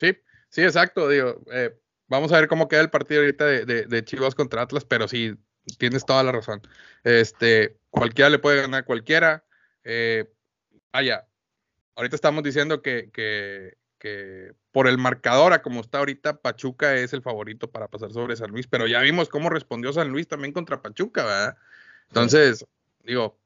Sí, 0.00 0.18
sí, 0.48 0.64
exacto. 0.64 1.08
Digo, 1.08 1.36
eh, 1.52 1.78
vamos 2.08 2.32
a 2.32 2.38
ver 2.40 2.48
cómo 2.48 2.68
queda 2.68 2.80
el 2.80 2.90
partido 2.90 3.20
ahorita 3.20 3.44
de, 3.46 3.64
de- 3.64 3.86
de 3.86 4.04
Chivas 4.04 4.34
contra 4.34 4.62
Atlas, 4.62 4.84
pero 4.84 5.08
sí, 5.08 5.34
tienes 5.78 6.04
toda 6.04 6.22
la 6.22 6.32
razón. 6.32 6.60
Este, 7.02 7.78
cualquiera 7.90 8.30
le 8.30 8.38
puede 8.38 8.60
ganar 8.62 8.80
a 8.80 8.84
cualquiera. 8.84 9.44
Eh, 9.84 10.30
vaya, 10.92 11.26
ahorita 11.96 12.16
estamos 12.16 12.42
diciendo 12.42 12.82
que, 12.82 13.10
que, 13.12 13.76
que 13.98 14.52
por 14.72 14.88
el 14.88 14.98
marcador, 14.98 15.52
a 15.52 15.62
como 15.62 15.80
está 15.80 15.98
ahorita, 15.98 16.40
Pachuca 16.40 16.94
es 16.96 17.12
el 17.12 17.22
favorito 17.22 17.70
para 17.70 17.88
pasar 17.88 18.12
sobre 18.12 18.36
San 18.36 18.50
Luis, 18.50 18.66
pero 18.66 18.86
ya 18.86 19.00
vimos 19.00 19.28
cómo 19.28 19.48
respondió 19.50 19.92
San 19.92 20.08
Luis 20.10 20.28
también 20.28 20.52
contra 20.52 20.82
Pachuca, 20.82 21.24
¿verdad? 21.24 21.56
Entonces, 22.08 22.66
digo, 23.02 23.38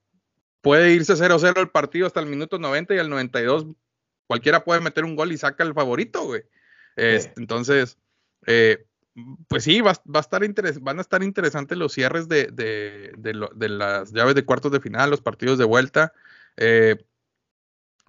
puede 0.61 0.93
irse 0.93 1.15
0-0 1.15 1.61
el 1.61 1.71
partido 1.71 2.07
hasta 2.07 2.21
el 2.21 2.27
minuto 2.27 2.59
90 2.59 2.95
y 2.95 2.99
al 2.99 3.09
92 3.11 3.67
cualquiera 4.27 4.65
puede 4.65 4.81
meter 4.81 5.05
un 5.05 5.17
gol 5.17 5.33
y 5.33 5.39
saca 5.39 5.63
el 5.65 5.73
favorito, 5.75 6.25
güey. 6.25 6.43
Este, 6.97 7.41
Entonces, 7.41 7.97
eh, 8.47 8.85
pues 9.49 9.65
sí, 9.65 9.81
va, 9.81 9.93
va 10.07 10.19
a 10.19 10.21
estar 10.21 10.43
interes- 10.43 10.81
van 10.81 10.99
a 10.99 11.01
estar 11.03 11.23
interesantes 11.23 11.77
los 11.77 11.93
cierres 11.93 12.29
de, 12.29 12.47
de- 12.53 13.13
de 13.19 13.35
lo- 13.35 13.51
de 13.55 13.69
las 13.69 14.13
llaves 14.13 14.35
de 14.35 14.45
cuartos 14.45 14.71
de 14.73 14.81
final, 14.81 15.11
los 15.11 15.21
partidos 15.21 15.59
de 15.59 15.65
vuelta. 15.65 16.13
Eh, 16.57 16.97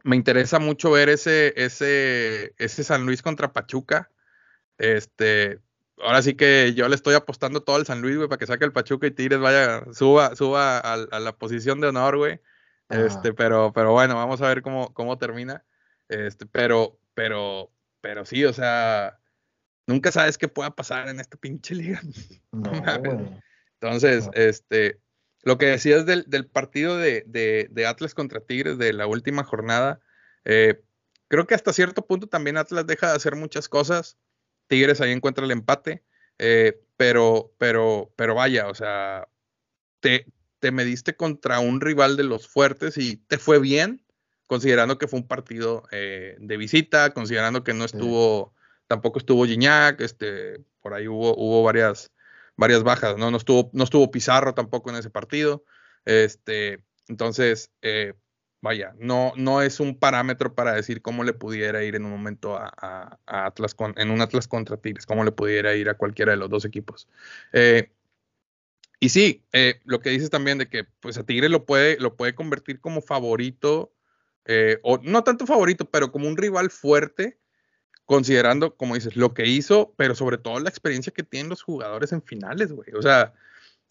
me 0.03 0.15
interesa 0.15 0.59
mucho 0.59 0.91
ver 0.91 1.09
ese, 1.09 1.53
ese, 1.57 2.53
ese 2.57 2.83
San 2.83 3.05
Luis 3.05 3.21
contra 3.21 3.51
Pachuca. 3.51 4.09
Este, 4.77 5.59
ahora 5.97 6.21
sí 6.21 6.35
que 6.35 6.73
yo 6.73 6.87
le 6.87 6.95
estoy 6.95 7.15
apostando 7.15 7.61
todo 7.63 7.75
al 7.75 7.85
San 7.85 8.01
Luis, 8.01 8.15
güey, 8.15 8.29
para 8.29 8.39
que 8.39 8.45
saque 8.47 8.65
el 8.65 8.71
Pachuca 8.71 9.07
y 9.07 9.11
Tigres 9.11 9.39
vaya, 9.39 9.83
suba, 9.93 10.35
suba 10.35 10.77
a, 10.79 10.93
a 10.93 11.19
la 11.19 11.35
posición 11.35 11.81
de 11.81 11.87
honor, 11.87 12.17
güey. 12.17 12.39
Este, 12.89 13.33
pero, 13.33 13.71
pero 13.73 13.91
bueno, 13.91 14.15
vamos 14.15 14.41
a 14.41 14.47
ver 14.47 14.61
cómo, 14.61 14.93
cómo 14.93 15.17
termina. 15.17 15.63
Este, 16.07 16.45
pero, 16.45 16.97
pero, 17.13 17.71
pero 18.01 18.25
sí, 18.25 18.45
o 18.45 18.53
sea, 18.53 19.19
nunca 19.89 20.11
sabes 20.11 20.37
qué 20.37 20.47
pueda 20.47 20.69
pasar 20.75 21.09
en 21.09 21.19
esta 21.19 21.35
pinche 21.37 21.75
liga. 21.75 22.01
No. 22.51 23.41
Entonces, 23.81 24.25
No. 24.25 24.31
este, 24.33 24.99
lo 25.43 25.57
que 25.57 25.67
decías 25.67 26.05
del, 26.05 26.25
del 26.27 26.45
partido 26.45 26.97
de, 26.97 27.23
de- 27.27 27.67
de 27.71 27.85
Atlas 27.85 28.13
contra 28.13 28.39
Tigres 28.41 28.77
de 28.77 28.91
la 28.93 29.07
última 29.07 29.43
jornada, 29.43 29.99
eh, 30.45 30.81
creo 31.27 31.47
que 31.47 31.55
hasta 31.55 31.73
cierto 31.73 32.05
punto 32.05 32.27
también 32.27 32.57
Atlas 32.57 32.85
deja 32.87 33.09
de 33.09 33.15
hacer 33.15 33.35
muchas 33.35 33.69
cosas. 33.69 34.17
Tigres 34.67 34.99
ahí 35.01 35.11
encuentra 35.11 35.45
el 35.45 35.51
empate, 35.51 36.03
eh, 36.37 36.81
pero, 36.97 37.53
pero, 37.57 38.11
pero 38.15 38.35
vaya, 38.35 38.67
o 38.67 38.75
sea, 38.75 39.27
te, 40.01 40.25
te 40.59 40.71
mediste 40.71 41.15
contra 41.15 41.59
un 41.59 41.79
rival 41.81 42.17
de 42.17 42.23
los 42.23 42.47
fuertes 42.47 42.97
y 42.97 43.17
te 43.17 43.37
fue 43.37 43.59
bien, 43.59 44.03
considerando 44.47 44.97
que 44.97 45.07
fue 45.07 45.19
un 45.19 45.27
partido 45.27 45.83
eh, 45.91 46.35
de 46.39 46.57
visita, 46.57 47.11
considerando 47.13 47.63
que 47.63 47.73
no 47.73 47.85
estuvo, 47.85 48.53
tampoco 48.89 49.19
estuvo 49.19 49.45
Gignac, 49.45 50.01
este, 50.01 50.59
por 50.81 50.95
ahí 50.95 51.07
hubo, 51.07 51.35
hubo 51.37 51.63
varias, 51.63 52.11
varias 52.57 52.83
bajas, 52.83 53.17
¿no? 53.17 53.29
No 53.29 53.37
estuvo, 53.37 53.69
no 53.71 53.83
estuvo 53.83 54.09
Pizarro 54.11 54.55
tampoco 54.55 54.89
en 54.89 54.95
ese 54.95 55.11
partido. 55.11 55.63
Este, 56.05 56.83
entonces, 57.07 57.71
eh, 57.83 58.15
vaya, 58.61 58.95
no, 58.97 59.31
no 59.37 59.61
es 59.61 59.79
un 59.79 59.99
parámetro 59.99 60.55
para 60.55 60.73
decir 60.73 61.03
cómo 61.03 61.23
le 61.23 61.33
pudiera 61.33 61.83
ir 61.83 61.95
en 61.95 62.03
un 62.03 62.11
momento 62.11 62.57
a, 62.57 62.73
a- 62.81 63.45
Atlas 63.45 63.75
con, 63.75 63.93
en 63.95 64.09
un 64.09 64.21
Atlas 64.21 64.47
contra 64.47 64.77
Tigres, 64.77 65.05
cómo 65.05 65.23
le 65.23 65.31
pudiera 65.31 65.75
ir 65.75 65.87
a 65.87 65.93
cualquiera 65.93 66.31
de 66.31 66.37
los 66.39 66.49
dos 66.49 66.65
equipos. 66.65 67.07
Eh, 67.53 67.91
y 68.99 69.09
sí, 69.09 69.45
eh, 69.53 69.81
lo 69.85 69.99
que 70.01 70.09
dices 70.09 70.31
también 70.31 70.57
de 70.57 70.67
que 70.67 70.85
pues 70.99 71.17
a 71.19 71.23
Tigres 71.23 71.51
lo 71.51 71.63
puede, 71.65 71.97
lo 71.99 72.15
puede 72.17 72.33
convertir 72.33 72.81
como 72.81 73.01
favorito, 73.01 73.93
o 74.81 74.97
no 75.03 75.23
tanto 75.23 75.45
favorito, 75.45 75.85
pero 75.91 76.11
como 76.11 76.27
un 76.27 76.35
rival 76.35 76.71
fuerte, 76.71 77.37
considerando, 78.09 78.75
como 78.75 78.95
dices, 78.95 79.15
lo 79.15 79.35
que 79.35 79.45
hizo, 79.45 79.93
pero 79.95 80.15
sobre 80.15 80.39
todo 80.39 80.59
la 80.59 80.69
experiencia 80.69 81.13
que 81.13 81.21
tienen 81.21 81.47
los 81.47 81.61
jugadores 81.61 82.11
en 82.11 82.23
finales, 82.23 82.71
güey. 82.71 82.89
O 82.97 83.03
sea, 83.03 83.33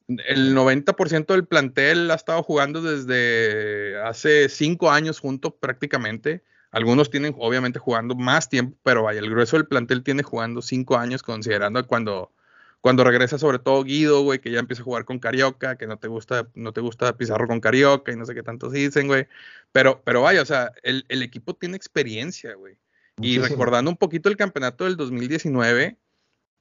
el 0.08 0.56
90% 0.56 1.26
del 1.34 1.46
plantel 1.46 2.10
ha 2.10 2.16
estado 2.16 2.42
jugando 2.42 2.82
desde 2.82 3.96
hace 4.02 4.48
cinco 4.48 4.90
años 4.90 5.20
junto 5.20 5.54
prácticamente. 5.54 6.42
Algunos 6.72 7.10
tienen 7.10 7.32
obviamente 7.38 7.78
jugando 7.78 8.16
más 8.16 8.48
tiempo, 8.48 8.76
pero 8.82 9.04
vaya, 9.04 9.20
el 9.20 9.30
grueso 9.30 9.56
del 9.56 9.68
plantel 9.68 10.02
tiene 10.02 10.24
jugando 10.24 10.62
cinco 10.62 10.96
años, 10.98 11.22
considerando 11.22 11.86
cuando, 11.86 12.32
cuando 12.80 13.04
regresa 13.04 13.38
sobre 13.38 13.60
todo 13.60 13.84
Guido, 13.84 14.22
güey, 14.22 14.40
que 14.40 14.50
ya 14.50 14.58
empieza 14.58 14.82
a 14.82 14.84
jugar 14.84 15.04
con 15.04 15.20
Carioca, 15.20 15.76
que 15.76 15.86
no 15.86 15.96
te 15.98 16.08
gusta, 16.08 16.48
no 16.54 16.72
te 16.72 16.80
gusta 16.80 17.16
Pizarro 17.16 17.46
con 17.46 17.60
Carioca 17.60 18.10
y 18.10 18.16
no 18.16 18.26
sé 18.26 18.34
qué 18.34 18.42
tantos 18.42 18.72
dicen, 18.72 19.06
güey. 19.06 19.28
Pero, 19.70 20.02
pero 20.02 20.22
vaya, 20.22 20.42
o 20.42 20.46
sea, 20.46 20.72
el, 20.82 21.04
el 21.08 21.22
equipo 21.22 21.54
tiene 21.54 21.76
experiencia, 21.76 22.54
güey. 22.54 22.76
Y 23.20 23.38
recordando 23.38 23.90
un 23.90 23.96
poquito 23.96 24.28
el 24.28 24.36
campeonato 24.36 24.84
del 24.84 24.96
2019, 24.96 25.96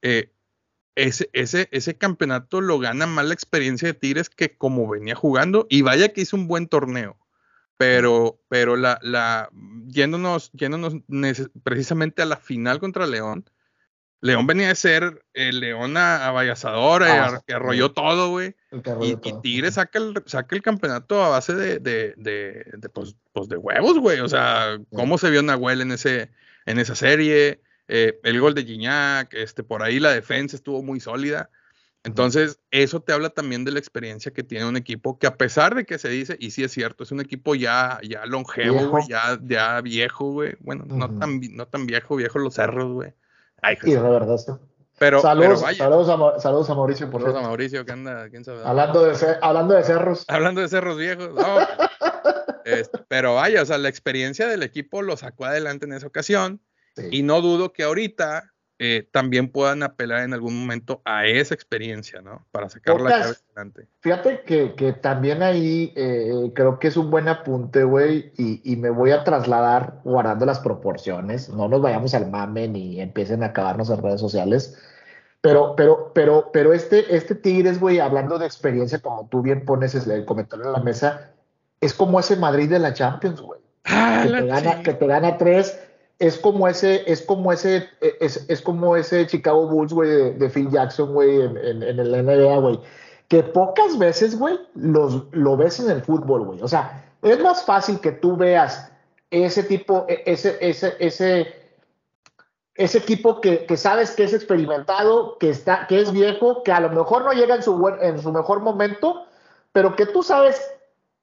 eh, 0.02 0.32
ese, 0.94 1.30
ese, 1.32 1.68
ese 1.70 1.96
campeonato 1.96 2.60
lo 2.60 2.78
gana 2.78 3.06
más 3.06 3.24
la 3.26 3.34
experiencia 3.34 3.86
de 3.88 3.94
Tigres 3.94 4.28
que 4.30 4.56
como 4.56 4.88
venía 4.88 5.14
jugando. 5.14 5.66
Y 5.70 5.82
vaya 5.82 6.08
que 6.12 6.22
hizo 6.22 6.36
un 6.36 6.48
buen 6.48 6.66
torneo. 6.68 7.16
Pero, 7.76 8.40
pero 8.48 8.76
la, 8.76 8.98
la, 9.02 9.50
yéndonos, 9.86 10.50
yéndonos 10.52 10.96
precisamente 11.62 12.22
a 12.22 12.26
la 12.26 12.36
final 12.36 12.80
contra 12.80 13.06
León, 13.06 13.48
León 14.20 14.48
venía 14.48 14.66
de 14.66 14.74
ser 14.74 15.24
el 15.32 15.60
León 15.60 15.96
a- 15.96 16.26
avallasador, 16.26 17.04
eh, 17.04 17.06
Ah, 17.08 17.40
que 17.46 17.54
arrolló 17.54 17.92
todo, 17.92 18.30
güey. 18.30 18.56
Y, 19.00 19.10
y. 19.28 19.40
Tigres 19.42 19.74
saca 19.74 20.00
el, 20.00 20.20
saca 20.26 20.56
el 20.56 20.62
campeonato 20.62 21.22
a 21.22 21.28
base 21.28 21.54
de, 21.54 21.78
de, 21.78 22.14
de, 22.16 22.64
de, 22.76 22.88
pues, 22.88 23.14
pues, 23.32 23.48
de 23.48 23.56
huevos, 23.56 23.96
güey. 24.00 24.18
O 24.18 24.28
sea, 24.28 24.76
cómo 24.92 25.16
se 25.16 25.30
vio 25.30 25.40
Nahuel 25.42 25.82
en, 25.82 25.92
ese, 25.92 26.32
en 26.68 26.78
esa 26.78 26.94
serie, 26.94 27.60
eh, 27.88 28.20
el 28.22 28.40
gol 28.40 28.54
de 28.54 28.64
Gignac, 28.64 29.32
este, 29.34 29.62
por 29.62 29.82
ahí 29.82 29.98
la 29.98 30.10
defensa 30.12 30.54
estuvo 30.56 30.82
muy 30.82 31.00
sólida. 31.00 31.50
Entonces, 32.04 32.60
eso 32.70 33.00
te 33.00 33.12
habla 33.12 33.30
también 33.30 33.64
de 33.64 33.72
la 33.72 33.78
experiencia 33.78 34.32
que 34.32 34.42
tiene 34.44 34.66
un 34.66 34.76
equipo 34.76 35.18
que 35.18 35.26
a 35.26 35.36
pesar 35.36 35.74
de 35.74 35.84
que 35.84 35.98
se 35.98 36.08
dice, 36.08 36.36
y 36.38 36.50
sí 36.52 36.62
es 36.62 36.72
cierto, 36.72 37.02
es 37.04 37.10
un 37.10 37.20
equipo 37.20 37.54
ya, 37.54 37.98
ya 38.02 38.24
longevo, 38.26 38.78
Viejo. 38.78 39.00
ya, 39.08 39.38
ya 39.42 39.80
viejo, 39.80 40.30
güey. 40.32 40.56
Bueno, 40.60 40.84
no, 40.86 41.08
tan, 41.18 41.40
no 41.52 41.66
tan 41.66 41.86
viejo, 41.86 42.16
viejo 42.16 42.38
los 42.38 42.54
cerros, 42.54 42.92
güey. 42.92 43.12
Ay, 43.62 43.76
Y 43.82 43.92
de 43.92 44.00
verdad, 44.00 44.34
esto. 44.36 44.60
pero, 44.98 45.20
saludos, 45.20 45.62
pero 45.64 45.74
saludos, 45.76 46.08
a, 46.36 46.40
saludos 46.40 46.70
a 46.70 46.74
Mauricio, 46.74 47.10
por 47.10 47.22
Saludos 47.22 47.42
a. 47.42 47.46
Mauricio, 47.46 47.84
que 47.84 47.92
anda, 47.92 48.28
quién 48.30 48.44
sabe. 48.44 48.60
Hablando 48.64 49.04
de, 49.04 49.16
hablando 49.42 49.74
de 49.74 49.82
cerros. 49.82 50.24
Hablando 50.28 50.60
de 50.60 50.68
cerros 50.68 50.96
viejos, 50.98 51.34
no. 51.34 51.42
Este, 52.74 52.98
pero 53.08 53.34
vaya, 53.36 53.62
o 53.62 53.66
sea, 53.66 53.78
la 53.78 53.88
experiencia 53.88 54.46
del 54.46 54.62
equipo 54.62 55.02
lo 55.02 55.16
sacó 55.16 55.44
adelante 55.46 55.86
en 55.86 55.92
esa 55.92 56.06
ocasión 56.06 56.60
Sí. 56.96 57.08
y 57.12 57.22
no 57.22 57.40
dudo 57.40 57.72
que 57.72 57.84
ahorita 57.84 58.52
eh, 58.80 59.08
también 59.12 59.50
puedan 59.50 59.82
apelar 59.82 60.22
en 60.22 60.34
algún 60.34 60.58
momento 60.58 61.00
a 61.04 61.26
esa 61.26 61.54
experiencia, 61.54 62.20
¿no? 62.22 62.46
Para 62.52 62.68
sacar 62.68 63.00
la 63.00 63.10
cabeza 63.10 63.40
adelante. 63.54 63.88
Fíjate 64.00 64.42
que, 64.42 64.74
que 64.74 64.92
también 64.92 65.42
ahí 65.42 65.92
eh, 65.96 66.52
creo 66.54 66.78
que 66.78 66.88
es 66.88 66.96
un 66.96 67.10
buen 67.10 67.26
apunte, 67.28 67.82
güey, 67.84 68.32
y, 68.36 68.60
y 68.64 68.76
me 68.76 68.90
voy 68.90 69.10
a 69.10 69.24
trasladar 69.24 70.00
guardando 70.04 70.46
las 70.46 70.60
proporciones. 70.60 71.48
No 71.48 71.68
nos 71.68 71.80
vayamos 71.82 72.14
al 72.14 72.30
mame 72.30 72.68
ni 72.68 73.00
empiecen 73.00 73.42
a 73.42 73.46
acabarnos 73.46 73.90
en 73.90 74.02
redes 74.02 74.20
sociales. 74.20 74.76
Pero, 75.40 75.74
pero, 75.76 76.12
pero, 76.14 76.50
pero 76.52 76.72
este, 76.72 77.14
este 77.14 77.34
Tigres, 77.36 77.78
güey, 77.78 78.00
hablando 78.00 78.38
de 78.38 78.46
experiencia, 78.46 78.98
como 79.00 79.28
tú 79.28 79.42
bien 79.42 79.64
pones 79.64 79.94
el 79.94 80.24
comentario 80.24 80.66
en 80.66 80.72
la 80.72 80.80
mesa, 80.82 81.32
es 81.80 81.94
como 81.94 82.18
ese 82.20 82.36
Madrid 82.36 82.68
de 82.70 82.78
la 82.78 82.92
Champions, 82.94 83.40
güey. 83.40 83.60
Ah, 83.84 84.20
que 84.24 84.28
la 84.30 84.40
te 84.40 84.46
gana, 84.46 84.82
que 84.82 84.94
te 84.94 85.06
gana 85.06 85.38
tres, 85.38 85.78
es 86.18 86.36
como 86.38 86.66
ese, 86.68 87.10
es 87.10 87.22
como 87.22 87.52
ese, 87.52 87.88
es, 88.20 88.44
es 88.48 88.60
como 88.60 88.96
ese 88.96 89.26
Chicago 89.26 89.66
Bulls, 89.68 89.92
güey, 89.92 90.10
de, 90.10 90.32
de 90.32 90.50
Phil 90.50 90.70
Jackson, 90.70 91.14
güey, 91.14 91.40
en, 91.42 91.56
en, 91.56 91.82
en 91.82 91.98
el 91.98 92.24
NBA, 92.26 92.58
güey. 92.58 92.80
Que 93.28 93.42
pocas 93.42 93.96
veces, 93.98 94.38
güey, 94.38 94.58
los, 94.74 95.24
lo 95.32 95.56
ves 95.56 95.78
en 95.80 95.90
el 95.90 96.02
fútbol, 96.02 96.44
güey. 96.44 96.60
O 96.62 96.68
sea, 96.68 97.04
es 97.22 97.38
más 97.40 97.64
fácil 97.64 98.00
que 98.00 98.12
tú 98.12 98.36
veas 98.36 98.90
ese 99.30 99.62
tipo, 99.62 100.06
e- 100.08 100.22
ese, 100.26 100.56
ese, 100.60 100.94
ese, 100.98 101.54
ese 102.74 102.98
equipo 102.98 103.40
que, 103.40 103.66
que 103.66 103.76
sabes 103.76 104.12
que 104.12 104.24
es 104.24 104.32
experimentado, 104.32 105.36
que, 105.38 105.50
está, 105.50 105.86
que 105.86 106.00
es 106.00 106.12
viejo, 106.12 106.62
que 106.62 106.72
a 106.72 106.80
lo 106.80 106.90
mejor 106.90 107.24
no 107.24 107.32
llega 107.32 107.54
en 107.56 107.62
su, 107.62 107.76
buen- 107.76 108.02
en 108.02 108.20
su 108.20 108.32
mejor 108.32 108.60
momento, 108.60 109.24
pero 109.72 109.94
que 109.96 110.06
tú 110.06 110.22
sabes 110.22 110.60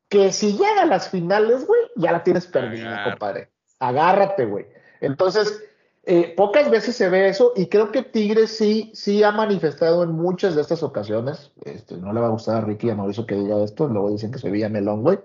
que 0.10 0.32
si 0.32 0.54
llega 0.54 0.84
a 0.84 0.86
las 0.86 1.10
finales, 1.10 1.66
güey, 1.66 1.82
ya 1.96 2.12
la 2.12 2.24
tienes 2.24 2.48
perdida, 2.48 2.88
Agárrate. 2.90 3.10
compadre. 3.10 3.50
Agárrate, 3.80 4.46
güey. 4.46 4.66
Entonces, 5.02 5.64
eh, 6.04 6.34
pocas 6.38 6.70
veces 6.70 6.96
se 6.96 7.10
ve 7.10 7.28
eso 7.30 7.54
y 7.56 7.68
creo 7.68 7.92
que 7.92 8.04
Tigres 8.04 8.56
sí, 8.56 8.92
sí 8.94 9.24
ha 9.24 9.32
manifestado 9.32 10.04
en 10.04 10.12
muchas 10.12 10.56
de 10.56 10.62
estas 10.62 10.84
ocasiones. 10.84 11.52
Este, 11.64 11.98
no 11.98 12.14
le 12.14 12.22
va 12.22 12.28
a 12.28 12.32
gustar 12.32 12.58
a 12.58 12.62
Ricky 12.62 12.88
y 12.88 12.90
a 12.92 12.96
Mauricio 12.96 13.26
que 13.26 13.36
diga 13.36 13.64
esto, 13.64 13.88
luego 13.88 14.12
dicen 14.12 14.32
que 14.32 14.40
soy 14.40 14.52
Villamelón, 14.52 15.02
güey. 15.02 15.20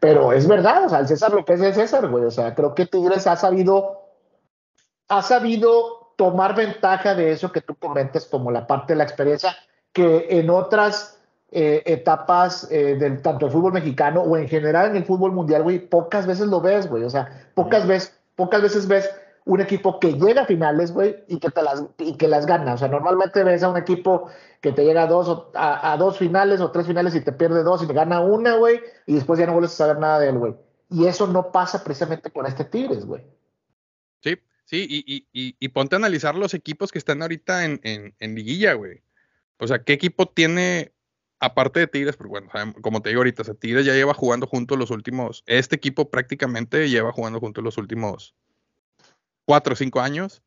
Pero 0.00 0.32
es 0.32 0.48
verdad, 0.48 0.86
o 0.86 0.88
sea, 0.88 0.98
el 1.00 1.08
César 1.08 1.32
lo 1.32 1.44
que 1.44 1.54
es 1.54 1.60
el 1.60 1.74
César, 1.74 2.08
güey. 2.08 2.24
O 2.24 2.30
sea, 2.30 2.54
creo 2.54 2.74
que 2.74 2.86
Tigres 2.86 3.26
ha 3.26 3.36
sabido, 3.36 4.02
ha 5.08 5.22
sabido 5.22 6.14
tomar 6.16 6.54
ventaja 6.54 7.14
de 7.14 7.32
eso 7.32 7.52
que 7.52 7.60
tú 7.60 7.74
comentas 7.74 8.24
como 8.26 8.50
la 8.50 8.66
parte 8.66 8.92
de 8.92 8.98
la 8.98 9.04
experiencia 9.04 9.56
que 9.92 10.26
en 10.30 10.50
otras 10.50 11.20
eh, 11.54 11.82
etapas 11.86 12.68
eh, 12.70 12.96
del 12.96 13.22
tanto 13.22 13.46
el 13.46 13.52
fútbol 13.52 13.72
mexicano 13.72 14.20
o 14.22 14.36
en 14.36 14.48
general 14.48 14.90
en 14.90 14.96
el 14.96 15.04
fútbol 15.04 15.32
mundial, 15.32 15.62
güey, 15.62 15.78
pocas 15.78 16.26
veces 16.26 16.48
lo 16.48 16.60
ves, 16.60 16.88
güey. 16.88 17.04
O 17.04 17.10
sea, 17.10 17.48
pocas 17.54 17.86
veces, 17.86 18.18
pocas 18.36 18.60
veces 18.60 18.86
ves 18.88 19.08
un 19.46 19.60
equipo 19.60 20.00
que 20.00 20.14
llega 20.14 20.42
a 20.42 20.46
finales, 20.46 20.92
güey, 20.92 21.22
y 21.28 21.38
que 21.38 21.50
te 21.50 21.62
las 21.62 21.84
y 21.98 22.16
que 22.16 22.28
las 22.28 22.44
gana. 22.46 22.74
O 22.74 22.78
sea, 22.78 22.88
normalmente 22.88 23.44
ves 23.44 23.62
a 23.62 23.68
un 23.70 23.76
equipo 23.76 24.28
que 24.60 24.72
te 24.72 24.84
llega 24.84 25.02
a 25.04 25.06
dos, 25.06 25.28
o- 25.28 25.50
a, 25.54 25.92
a 25.92 25.96
dos 25.96 26.18
finales 26.18 26.60
o 26.60 26.70
tres 26.70 26.86
finales 26.86 27.14
y 27.14 27.20
te 27.20 27.32
pierde 27.32 27.62
dos 27.62 27.82
y 27.82 27.86
te 27.86 27.92
gana 27.94 28.20
una, 28.20 28.56
güey, 28.56 28.80
y 29.06 29.14
después 29.14 29.38
ya 29.38 29.46
no 29.46 29.52
vuelves 29.52 29.72
a 29.74 29.76
saber 29.76 29.98
nada 29.98 30.18
de 30.18 30.30
él, 30.30 30.38
güey. 30.38 30.54
Y 30.90 31.06
eso 31.06 31.26
no 31.26 31.52
pasa 31.52 31.84
precisamente 31.84 32.30
con 32.30 32.46
este 32.46 32.64
Tigres, 32.64 33.04
güey. 33.04 33.22
Sí, 34.20 34.38
sí, 34.64 34.86
y, 34.88 35.04
y, 35.06 35.26
y, 35.32 35.56
y 35.60 35.68
ponte 35.68 35.94
a 35.94 35.98
analizar 35.98 36.34
los 36.34 36.54
equipos 36.54 36.90
que 36.90 36.98
están 36.98 37.20
ahorita 37.22 37.64
en, 37.64 37.80
en, 37.84 38.14
en 38.18 38.34
liguilla, 38.34 38.72
güey. 38.72 39.02
O 39.58 39.66
sea, 39.66 39.82
¿qué 39.84 39.92
equipo 39.92 40.26
tiene, 40.26 40.92
aparte 41.40 41.80
de 41.80 41.86
Tigres? 41.86 42.16
Porque 42.16 42.30
bueno, 42.30 42.48
como 42.82 43.02
te 43.02 43.10
digo 43.10 43.20
ahorita, 43.20 43.42
o 43.42 43.44
sea, 43.44 43.54
Tigres 43.54 43.84
ya 43.86 43.92
lleva 43.94 44.14
jugando 44.14 44.46
juntos 44.46 44.78
los 44.78 44.90
últimos, 44.90 45.42
este 45.46 45.76
equipo 45.76 46.10
prácticamente 46.10 46.88
lleva 46.88 47.12
jugando 47.12 47.40
juntos 47.40 47.62
los 47.64 47.78
últimos 47.78 48.34
cuatro 49.46 49.74
o 49.74 49.76
cinco 49.76 50.00
años, 50.00 50.42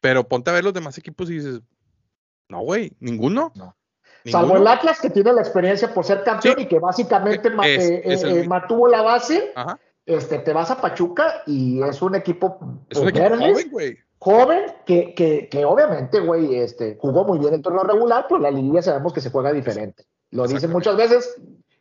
pero 0.00 0.28
ponte 0.28 0.50
a 0.50 0.54
ver 0.54 0.64
los 0.64 0.74
demás 0.74 0.96
equipos 0.98 1.28
y 1.30 1.34
dices, 1.34 1.60
no, 2.48 2.60
güey, 2.60 2.92
ninguno. 3.00 3.52
No. 3.54 3.76
Ninguno. 4.24 4.44
Salvo 4.48 4.56
el 4.58 4.66
Atlas, 4.66 5.00
que 5.00 5.08
tiene 5.10 5.32
la 5.32 5.40
experiencia 5.40 5.92
por 5.94 6.04
ser 6.04 6.22
campeón 6.22 6.54
Sí. 6.58 6.62
y 6.64 6.66
que 6.66 6.78
básicamente 6.78 7.48
Es- 7.48 7.88
eh, 7.90 8.02
es 8.04 8.22
eh, 8.24 8.46
mantuvo 8.46 8.86
la 8.88 9.02
base. 9.02 9.52
Ajá. 9.54 9.78
Este, 10.06 10.38
te 10.40 10.52
vas 10.52 10.70
a 10.70 10.80
Pachuca 10.80 11.42
y 11.46 11.82
es 11.82 12.02
un 12.02 12.14
equipo, 12.16 12.58
Es 12.88 12.98
un 12.98 13.08
equipo 13.08 13.22
verdes, 13.30 13.52
joven, 13.52 13.70
güey. 13.70 13.98
Joven, 14.20 14.64
que, 14.86 15.14
que, 15.14 15.48
que 15.48 15.64
obviamente, 15.64 16.20
güey, 16.20 16.54
este, 16.56 16.96
jugó 17.00 17.24
muy 17.24 17.38
bien 17.38 17.54
en 17.54 17.62
torneo 17.62 17.82
regular, 17.84 18.26
pero 18.28 18.38
la 18.40 18.50
liguilla 18.50 18.82
sabemos 18.82 19.12
que 19.14 19.20
se 19.22 19.30
juega 19.30 19.50
diferente. 19.52 20.04
Lo 20.30 20.46
dicen 20.46 20.70
muchas 20.70 20.96
veces. 20.96 21.34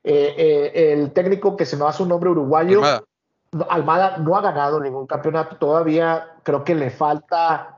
eh, 0.04 0.34
eh, 0.38 0.94
el 0.94 1.12
técnico 1.12 1.58
que 1.58 1.66
se 1.66 1.76
nos 1.76 1.90
hace 1.90 2.04
un 2.04 2.10
nombre 2.10 2.30
uruguayo, 2.30 2.78
Almada. 2.80 3.04
no- 3.52 3.68
Almada 3.70 4.18
no 4.20 4.38
ha 4.38 4.42
ganado 4.42 4.80
ningún 4.80 5.06
campeonato 5.06 5.58
todavía. 5.58 6.36
Creo 6.44 6.64
que 6.64 6.74
le 6.76 6.90
falta. 6.90 7.76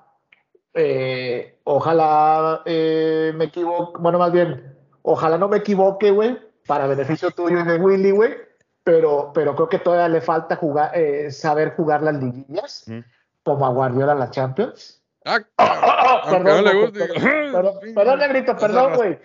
eh, 0.73 1.57
ojalá 1.63 2.61
me 2.65 3.43
equivoque. 3.45 3.99
Bueno, 3.99 4.19
más 4.19 4.31
bien, 4.31 4.77
ojalá 5.01 5.37
no 5.37 5.47
me 5.49 5.57
equivoque, 5.57 6.11
güey, 6.11 6.37
para 6.67 6.87
beneficio 6.87 7.31
tuyo 7.31 7.59
y 7.59 7.63
de 7.63 7.77
Willy, 7.77 8.11
güey. 8.11 8.35
Pero, 8.83 9.31
pero 9.33 9.55
creo 9.55 9.69
que 9.69 9.79
todavía 9.79 10.07
le 10.07 10.21
falta 10.21 10.55
jugar, 10.55 10.91
saber 11.31 11.75
jugar 11.75 12.01
las 12.03 12.15
liguillas. 12.15 12.85
Como 13.43 13.65
a 13.65 13.69
Guardiola 13.69 14.15
las 14.15 14.31
Champions. 14.31 15.01
Ah, 15.25 15.39
Ah, 15.57 16.21
aunque 16.25 16.39
no 16.51 16.61
le 16.61 16.73
guste. 16.81 16.99
perdón, 17.07 17.21
perdón, 17.53 17.79
perdón, 17.95 18.19
negrito, 18.19 18.55
perdón, 18.57 18.95
güey. 18.95 19.19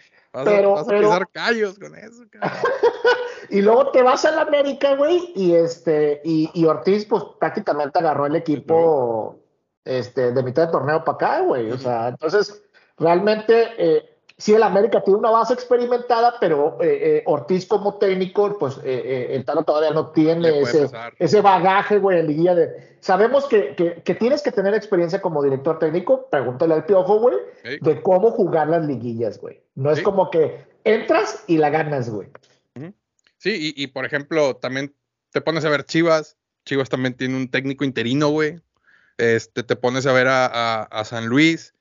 Pero- 0.45 0.73
vas 0.75 0.83
a 0.83 0.91
pero- 0.91 1.01
pisar 1.09 1.29
callos 1.33 1.79
con 1.79 1.95
eso, 1.97 2.23
cabrón. 2.31 2.53
Y 3.49 3.63
luego 3.63 3.93
te 3.93 4.03
vas 4.03 4.25
a 4.25 4.33
la 4.33 4.43
América, 4.43 4.97
güey, 4.97 5.33
y 5.37 5.55
este, 5.55 6.21
y, 6.25 6.51
y 6.53 6.65
Ortiz, 6.65 7.05
pues 7.07 7.23
prácticamente 7.39 7.97
agarró 8.01 8.27
el 8.27 8.35
equipo 8.35 9.39
este, 9.85 10.33
de 10.33 10.43
mitad 10.43 10.67
de 10.67 10.73
torneo 10.73 11.05
para 11.05 11.15
acá, 11.15 11.41
güey. 11.43 11.71
O 11.71 11.79
sea, 11.79 12.09
entonces, 12.09 12.61
realmente, 12.99 13.69
eh, 13.79 14.16
sí, 14.39 14.55
el 14.55 14.63
América 14.63 15.03
tiene 15.03 15.19
una 15.19 15.31
base 15.31 15.55
experimentada, 15.55 16.35
pero 16.41 16.79
eh, 16.83 16.99
eh, 17.19 17.23
Ortiz 17.27 17.67
como 17.67 17.95
técnico, 17.99 18.57
pues 18.59 18.77
eh, 18.79 18.81
eh, 18.85 19.27
el 19.31 19.45
Tano 19.45 19.65
todavía 19.65 19.91
no 19.91 20.11
tiene 20.11 20.61
ese, 20.61 20.85
ese 21.19 21.41
bagaje, 21.41 21.99
güey, 21.99 22.19
en 22.21 22.27
liguilla 22.27 22.55
de. 22.55 22.97
Sabemos 23.01 23.47
que, 23.47 23.75
que, 23.77 24.03
que 24.03 24.15
tienes 24.15 24.43
que 24.43 24.51
tener 24.53 24.75
experiencia 24.75 25.21
como 25.21 25.43
director 25.43 25.79
técnico, 25.79 26.29
pregúntale 26.31 26.75
al 26.75 26.85
piojo, 26.87 27.21
güey, 27.21 27.37
de 27.81 28.03
cómo 28.03 28.31
jugar 28.33 28.69
las 28.69 28.85
liguillas, 28.87 29.39
güey. 29.41 29.61
No 29.75 29.91
es 29.91 30.03
como 30.03 30.31
que 30.31 30.65
entras 30.85 31.45
y 31.47 31.59
la 31.59 31.71
ganas, 31.71 32.11
güey. 32.11 32.29
Sí, 33.39 33.75
y, 33.77 33.83
y, 33.83 33.87
por 33.89 34.05
ejemplo, 34.07 34.57
también 34.57 34.95
te 35.31 35.41
pones 35.41 35.65
a 35.65 35.69
ver 35.69 35.85
Chivas. 35.85 36.37
Chivas 36.65 36.89
también 36.89 37.15
tiene 37.15 37.37
un 37.37 37.49
técnico 37.51 37.85
interino, 37.85 38.29
güey. 38.31 38.59
Este, 39.19 39.63
te 39.63 39.77
pones 39.77 40.07
a 40.07 40.13
ver 40.13 40.27
a, 40.27 40.47
a- 40.47 40.83
a 40.85 41.05
San 41.05 41.27
Luis. 41.27 41.75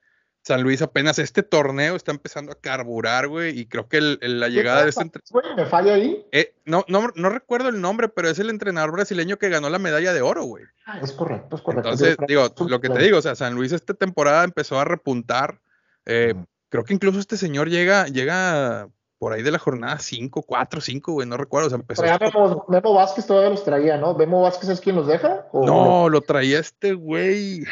San 0.45 0.61
Luis 0.61 0.81
apenas 0.83 1.17
este 1.17 1.41
torneo 1.41 1.95
está 1.95 2.11
empezando 2.11 2.51
a 2.51 2.55
carburar, 2.61 3.27
güey. 3.27 3.57
Y 3.59 3.65
creo 3.65 3.87
que 3.89 3.97
el- 3.97 4.19
el- 4.21 4.39
la 4.39 4.47
llegada 4.47 4.83
de 4.83 4.89
este 4.89 5.01
entre- 5.01 5.23
Güey, 5.31 5.55
me 5.55 5.65
falla 5.65 5.95
ahí. 5.95 6.23
eh, 6.31 6.53
no, 6.65 6.85
no, 6.87 7.07
no 7.15 7.29
recuerdo 7.29 7.69
el 7.69 7.81
nombre, 7.81 8.09
pero 8.09 8.29
es 8.29 8.37
el 8.37 8.51
entrenador 8.51 8.91
brasileño 8.91 9.37
que 9.37 9.49
ganó 9.49 9.69
la 9.71 9.79
medalla 9.79 10.13
de 10.13 10.21
oro, 10.21 10.43
güey. 10.43 10.63
Ah, 10.85 10.99
es 11.01 11.13
correcto, 11.13 11.55
es 11.55 11.61
correcto. 11.63 11.89
Entonces, 11.89 12.15
digo, 12.27 12.53
lo 12.69 12.79
que 12.79 12.89
te 12.89 12.99
digo, 13.01 13.17
o 13.17 13.21
sea, 13.23 13.33
San 13.33 13.55
Luis 13.55 13.71
esta 13.71 13.95
temporada 13.95 14.43
empezó 14.43 14.79
a 14.79 14.85
repuntar. 14.85 15.59
Eh, 16.05 16.35
creo 16.69 16.83
que 16.83 16.93
incluso 16.93 17.17
este 17.19 17.37
señor 17.37 17.67
llega, 17.69 18.05
llega 18.05 18.87
por 19.25 19.33
ahí 19.33 19.41
de 19.41 19.49
la 19.49 19.57
jornada 19.57 19.97
5, 19.97 20.43
4, 20.43 20.81
5, 20.81 21.13
güey, 21.13 21.27
no 21.27 21.35
recuerdo. 21.35 21.65
O 21.65 21.69
sea, 21.71 21.79
empezó. 21.79 22.03
Pero 22.03 22.15
ya 22.19 22.25
Memo, 22.27 22.63
Memo 22.67 22.93
Vázquez 22.93 23.25
todavía 23.25 23.49
los 23.49 23.63
traía, 23.63 23.97
¿no? 23.97 24.13
¿Memo 24.13 24.43
Vázquez 24.43 24.69
es 24.69 24.79
quien 24.79 24.95
los 24.95 25.07
deja? 25.07 25.47
¿O 25.51 25.65
No, 25.65 26.09
lo 26.09 26.21
traía 26.21 26.59
este 26.59 26.93
güey. 26.93 27.63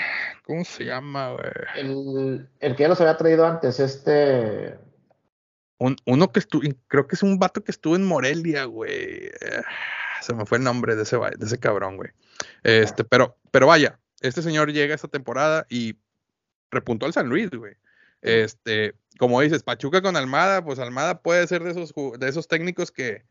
¿Cómo 0.47 0.65
se 0.65 0.85
llama, 0.85 1.33
güey? 1.33 1.45
El, 1.75 2.49
el 2.59 2.75
que 2.75 2.81
ya 2.81 2.89
los 2.89 2.99
había 3.01 3.15
traído 3.17 3.45
antes, 3.45 3.79
este. 3.79 4.79
Un- 5.77 5.97
uno 6.07 6.31
que 6.31 6.39
estuvo, 6.39 6.63
creo 6.87 7.05
que 7.05 7.13
es 7.15 7.21
un 7.21 7.37
vato 7.37 7.63
que 7.63 7.69
estuvo 7.71 7.95
en 7.95 8.03
Morelia, 8.03 8.65
güey. 8.65 9.27
Eh, 9.27 9.61
Se 10.21 10.33
me 10.33 10.47
fue 10.47 10.57
el 10.57 10.63
nombre 10.63 10.95
de 10.95 11.03
ese, 11.03 11.17
de 11.17 11.45
ese 11.45 11.59
cabrón, 11.59 11.97
güey. 11.97 12.09
Este, 12.63 13.03
pero, 13.03 13.37
pero 13.51 13.67
vaya, 13.67 13.99
este 14.21 14.41
señor 14.41 14.71
llega 14.71 14.95
esta 14.95 15.07
temporada 15.07 15.67
y 15.69 15.97
repuntó 16.71 17.05
al 17.05 17.13
San 17.13 17.29
Luis, 17.29 17.51
güey. 17.51 17.75
Este, 18.23 18.95
como 19.19 19.39
dices, 19.41 19.61
Pachuca 19.63 20.01
con 20.01 20.15
Almada, 20.17 20.63
pues 20.63 20.79
Almada 20.79 21.21
puede 21.21 21.45
ser 21.47 21.63
de 21.63 21.71
esos, 21.71 21.93
de 22.19 22.27
esos 22.27 22.47
técnicos 22.47 22.91
que, 22.91 23.23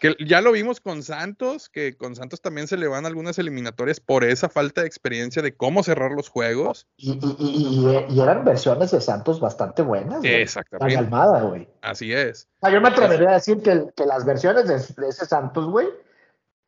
que 0.00 0.14
ya 0.24 0.40
lo 0.42 0.52
vimos 0.52 0.80
con 0.80 1.02
Santos, 1.02 1.68
que 1.68 1.96
con 1.96 2.14
Santos 2.14 2.40
también 2.40 2.68
se 2.68 2.76
le 2.76 2.86
van 2.86 3.04
algunas 3.06 3.38
eliminatorias 3.38 3.98
por 4.00 4.22
esa 4.22 4.48
falta 4.48 4.82
de 4.82 4.86
experiencia 4.86 5.42
de 5.42 5.56
cómo 5.56 5.82
cerrar 5.82 6.12
los 6.12 6.28
juegos. 6.28 6.86
Y, 6.96 7.12
y- 7.12 7.36
y- 7.38 8.06
y- 8.14 8.20
eran 8.20 8.44
versiones 8.44 8.90
de 8.92 9.00
Santos 9.00 9.40
bastante 9.40 9.82
buenas, 9.82 10.20
güey. 10.20 10.34
Exactamente. 10.34 10.96
Almada, 10.98 11.42
güey. 11.42 11.68
Así 11.82 12.12
es. 12.12 12.46
O 12.60 12.66
sea, 12.66 12.74
yo 12.74 12.80
me 12.80 12.88
atrevería 12.88 13.30
a 13.30 13.34
decir 13.34 13.60
que, 13.62 13.86
que 13.96 14.06
las 14.06 14.24
versiones 14.24 14.68
de, 14.68 14.74
de 15.02 15.08
ese 15.08 15.26
Santos, 15.26 15.66
güey, 15.70 15.88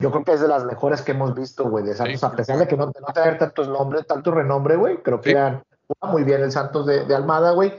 yo 0.01 0.11
creo 0.11 0.25
que 0.25 0.33
es 0.33 0.41
de 0.41 0.49
las 0.49 0.65
mejores 0.65 1.03
que 1.03 1.13
hemos 1.13 1.35
visto, 1.35 1.69
güey, 1.69 1.85
de 1.85 1.95
Santos, 1.95 2.19
Sí. 2.21 2.27
a 2.27 2.33
pesar 2.33 2.59
de 2.59 2.67
que 2.67 2.77
no, 2.77 2.87
de 2.87 3.01
no 3.07 3.13
tener 3.13 3.37
tantos 3.39 3.69
nombres, 3.69 4.07
tanto 4.07 4.31
renombre, 4.33 4.77
güey, 4.77 4.97
creo 5.03 5.21
que 5.21 5.31
Sí. 5.31 5.37
eran 5.37 5.63
muy 6.03 6.25
bien 6.25 6.43
el 6.43 6.53
Santos 6.53 6.87
de, 6.87 7.05
de 7.05 7.15
Almada, 7.15 7.53
güey. 7.53 7.73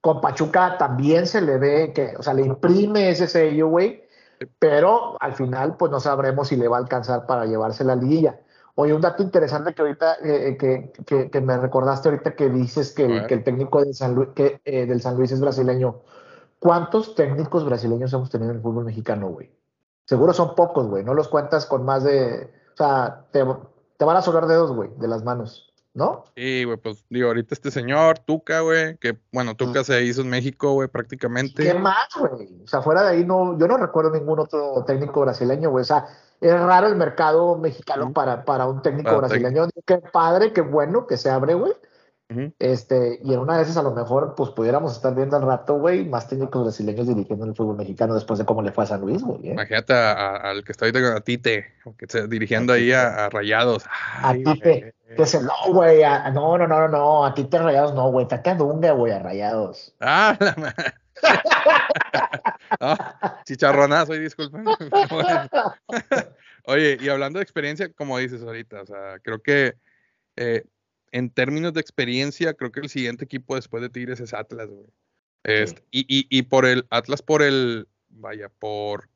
Con 0.00 0.20
Pachuca 0.20 0.78
también 0.78 1.26
se 1.26 1.40
le 1.40 1.58
ve 1.58 1.92
que, 1.92 2.14
o 2.16 2.22
sea, 2.22 2.34
le 2.34 2.42
imprime 2.42 3.10
ese 3.10 3.26
sello, 3.26 3.68
güey, 3.68 4.04
pero 4.58 5.16
al 5.20 5.34
final, 5.34 5.76
pues 5.76 5.90
no 5.90 6.00
sabremos 6.00 6.48
si 6.48 6.56
le 6.56 6.68
va 6.68 6.76
a 6.76 6.80
alcanzar 6.80 7.26
para 7.26 7.46
llevarse 7.46 7.82
la 7.84 7.96
liguilla. 7.96 8.38
Oye, 8.76 8.92
un 8.92 9.00
dato 9.00 9.22
interesante 9.22 9.74
que 9.74 9.82
ahorita, 9.82 10.16
eh, 10.22 10.56
que, 10.58 10.92
que, 11.06 11.30
que 11.30 11.40
me 11.40 11.56
recordaste 11.56 12.10
ahorita 12.10 12.36
que 12.36 12.50
dices 12.50 12.92
que 12.92 13.06
el, 13.06 13.26
que 13.26 13.34
el 13.34 13.42
técnico 13.42 13.80
del 13.82 13.94
San, 13.94 14.14
Luis, 14.14 14.28
que, 14.34 14.60
eh, 14.64 14.84
del 14.84 15.00
San 15.00 15.16
Luis 15.16 15.32
es 15.32 15.40
brasileño. 15.40 16.02
¿Cuántos 16.58 17.14
técnicos 17.14 17.64
brasileños 17.64 18.12
hemos 18.12 18.30
tenido 18.30 18.50
en 18.50 18.56
el 18.58 18.62
fútbol 18.62 18.84
mexicano, 18.84 19.28
güey? 19.28 19.50
Seguro 20.04 20.34
son 20.34 20.54
pocos, 20.54 20.86
güey. 20.88 21.02
No 21.04 21.14
los 21.14 21.28
cuentas 21.28 21.64
con 21.64 21.84
más 21.84 22.04
de. 22.04 22.52
O 22.74 22.76
sea, 22.76 23.24
te, 23.30 23.44
te 23.96 24.04
van 24.04 24.16
a 24.18 24.22
sobrar 24.22 24.46
dedos, 24.46 24.72
güey, 24.72 24.90
de 24.98 25.08
las 25.08 25.24
manos, 25.24 25.65
¿no? 25.96 26.24
Y, 26.36 26.64
güey, 26.64 26.76
pues 26.76 27.04
digo, 27.08 27.28
ahorita 27.28 27.54
este 27.54 27.70
señor, 27.70 28.18
Tuca, 28.18 28.60
güey, 28.60 28.98
que 28.98 29.18
bueno, 29.32 29.56
Tuca 29.56 29.82
se 29.82 30.04
hizo 30.04 30.20
en 30.20 30.28
México, 30.28 30.74
güey, 30.74 30.88
prácticamente. 30.88 31.62
¿Qué 31.62 31.72
más, 31.72 32.08
güey? 32.18 32.62
O 32.62 32.66
sea, 32.66 32.82
fuera 32.82 33.02
de 33.02 33.16
ahí, 33.16 33.24
no, 33.24 33.58
yo 33.58 33.66
no 33.66 33.78
recuerdo 33.78 34.10
ningún 34.10 34.38
otro 34.38 34.84
técnico 34.86 35.22
brasileño, 35.22 35.70
güey. 35.70 35.80
O 35.80 35.86
sea, 35.86 36.06
es 36.38 36.52
raro 36.52 36.86
el 36.86 36.96
mercado 36.96 37.56
mexicano 37.56 38.04
Ujú. 38.04 38.12
para, 38.12 38.44
para 38.44 38.66
un 38.66 38.82
técnico 38.82 39.08
Para 39.08 39.20
brasileño. 39.20 39.68
Qué 39.86 39.96
padre, 40.12 40.52
qué 40.52 40.60
bueno 40.60 41.06
que 41.06 41.16
se 41.16 41.30
abre, 41.30 41.54
güey. 41.54 41.72
Este, 42.58 43.20
y 43.22 43.32
en 43.32 43.38
una 43.38 43.56
de 43.56 43.62
esas 43.62 43.76
a 43.76 43.82
lo 43.82 43.92
mejor, 43.92 44.34
pues 44.36 44.50
pudiéramos 44.50 44.92
estar 44.96 45.14
viendo 45.14 45.36
al 45.36 45.42
rato, 45.42 45.74
güey, 45.78 46.04
más 46.04 46.28
técnicos 46.28 46.64
brasileños 46.64 47.06
dirigiendo 47.06 47.44
el 47.46 47.54
fútbol 47.54 47.76
mexicano 47.76 48.14
después 48.14 48.38
de 48.40 48.44
cómo 48.44 48.62
le 48.62 48.72
fue 48.72 48.82
a 48.84 48.88
San 48.88 49.00
Luis, 49.00 49.22
güey. 49.22 49.48
¿eh? 49.48 49.52
Imagínate 49.52 49.92
a- 49.94 50.12
a- 50.12 50.36
al 50.50 50.64
que 50.64 50.72
está 50.72 50.86
ahorita 50.86 51.00
con 51.02 51.16
a 51.16 51.20
Tite, 51.20 51.66
que 51.96 52.26
dirigiendo 52.26 52.72
ahí 52.72 52.90
a, 52.92 53.26
a 53.26 53.28
Rayados. 53.30 53.86
A 53.86 54.30
Ay, 54.30 54.42
Tite. 54.42 54.80
güey. 55.06 55.16
Que 55.16 55.24
se, 55.24 55.40
no, 55.40 55.52
güey, 55.68 56.02
a- 56.02 56.28
no, 56.32 56.58
no, 56.58 56.66
no, 56.66 56.80
no, 56.80 56.88
no, 56.88 57.24
a 57.24 57.32
ti 57.32 57.44
te 57.44 57.58
rayados, 57.58 57.94
no, 57.94 58.10
güey, 58.10 58.26
taca 58.26 58.56
Dunga, 58.56 58.90
güey, 58.90 59.12
a 59.12 59.20
rayados. 59.20 59.94
Ah, 60.00 60.36
la 60.40 60.54
madre. 60.56 60.94
Ah, 62.80 63.40
chicharronazo, 63.44 64.14
y 64.14 64.18
disculpen. 64.18 64.64
Oye, 66.64 66.98
y 67.00 67.08
hablando 67.08 67.38
de 67.38 67.44
experiencia, 67.44 67.88
como 67.92 68.18
dices 68.18 68.42
ahorita, 68.42 68.82
o 68.82 68.86
sea, 68.86 69.18
creo 69.22 69.40
que 69.40 69.74
eh, 70.36 70.64
en 71.16 71.30
términos 71.30 71.72
de 71.72 71.80
experiencia, 71.80 72.54
creo 72.54 72.70
que 72.72 72.80
el 72.80 72.88
siguiente 72.88 73.24
equipo 73.24 73.54
después 73.56 73.82
de 73.82 73.88
Tigres 73.88 74.20
es 74.20 74.34
Atlas, 74.34 74.68
güey. 74.68 74.86
Este, 75.44 75.82
y, 75.90 76.00
y, 76.08 76.26
y 76.28 76.42
por 76.42 76.66
el 76.66 76.86
Atlas, 76.90 77.22
por 77.22 77.42
el, 77.42 77.86
vaya, 78.08 78.48
por, 78.58 79.08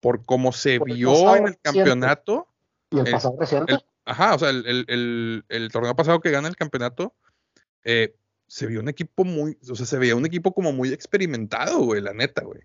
por 0.00 0.24
cómo 0.24 0.50
se 0.52 0.78
Por 0.78 0.88
vio 0.92 1.36
en 1.36 1.46
el 1.48 1.58
campeonato. 1.58 2.48
Y 2.90 2.98
el 2.98 3.10
pasado 3.10 3.36
reciente, 3.38 3.76
ajá, 4.04 4.34
o 4.34 4.38
sea, 4.38 4.50
el, 4.50 4.66
el- 4.66 4.84
el- 4.88 5.44
el 5.48 5.70
torneo 5.70 5.94
pasado 5.94 6.20
que 6.20 6.30
gana 6.30 6.48
el 6.48 6.56
campeonato, 6.56 7.14
eh, 7.84 8.14
se 8.46 8.66
vio 8.66 8.80
un 8.80 8.88
equipo 8.88 9.24
muy, 9.24 9.56
o 9.70 9.74
sea, 9.74 9.86
se 9.86 9.98
veía 9.98 10.16
un 10.16 10.26
equipo 10.26 10.52
como 10.54 10.72
muy 10.72 10.92
experimentado, 10.92 11.78
güey, 11.80 12.00
la 12.00 12.12
neta, 12.14 12.42
güey. 12.44 12.60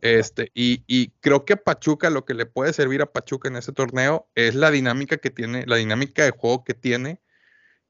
Este, 0.00 0.50
y, 0.54 0.82
y 0.86 1.10
creo 1.20 1.44
que 1.44 1.54
a 1.54 1.56
Pachuca 1.62 2.10
lo 2.10 2.24
que 2.24 2.34
le 2.34 2.46
puede 2.46 2.72
servir 2.72 3.02
a 3.02 3.06
Pachuca 3.12 3.48
en 3.48 3.56
este 3.56 3.72
torneo 3.72 4.28
es 4.34 4.54
la 4.54 4.70
dinámica 4.70 5.16
que 5.18 5.30
tiene, 5.30 5.64
la 5.66 5.76
dinámica 5.76 6.24
de 6.24 6.30
juego 6.30 6.64
que 6.64 6.74
tiene, 6.74 7.20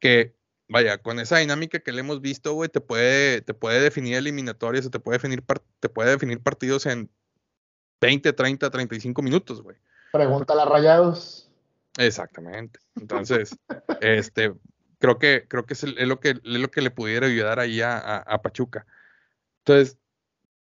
que 0.01 0.35
vaya, 0.69 0.99
con 0.99 1.19
esa 1.21 1.39
dinámica 1.39 1.81
que 1.81 1.93
le 1.93 2.01
hemos 2.01 2.21
visto, 2.21 2.53
güey, 2.55 2.69
te 2.69 2.81
puede, 2.81 3.43
te 3.43 3.55
puede 3.55 3.81
definir 3.81 4.17
eliminatorias, 4.17 4.87
o 4.87 4.91
te 4.91 4.99
puede 5.01 5.19
definir, 5.19 5.45
te 5.81 5.89
puede 5.89 6.11
definir 6.11 6.41
partidos 6.43 6.87
en 6.87 7.11
20, 8.01 8.33
30, 8.33 8.71
35 8.71 9.23
minutos, 9.23 9.63
güey. 9.63 9.77
Pregúntale 10.13 10.63
a 10.63 10.65
rayados. 10.65 11.51
Exactamente. 11.99 12.81
Entonces, 12.97 13.57
este, 14.01 14.55
creo 14.99 15.19
que, 15.19 15.47
creo 15.49 15.67
que 15.67 15.75
es, 15.75 15.83
el- 15.85 15.99
es 15.99 16.09
lo 16.09 16.19
que 16.21 16.31
es 16.31 16.41
lo 16.43 16.71
que 16.71 16.81
le 16.83 16.91
pudiera 16.91 17.27
ayudar 17.27 17.59
ahí 17.61 17.81
a, 17.81 17.99
a- 17.99 18.19
a 18.19 18.43
Pachuca. 18.43 18.87
Entonces, 19.65 19.99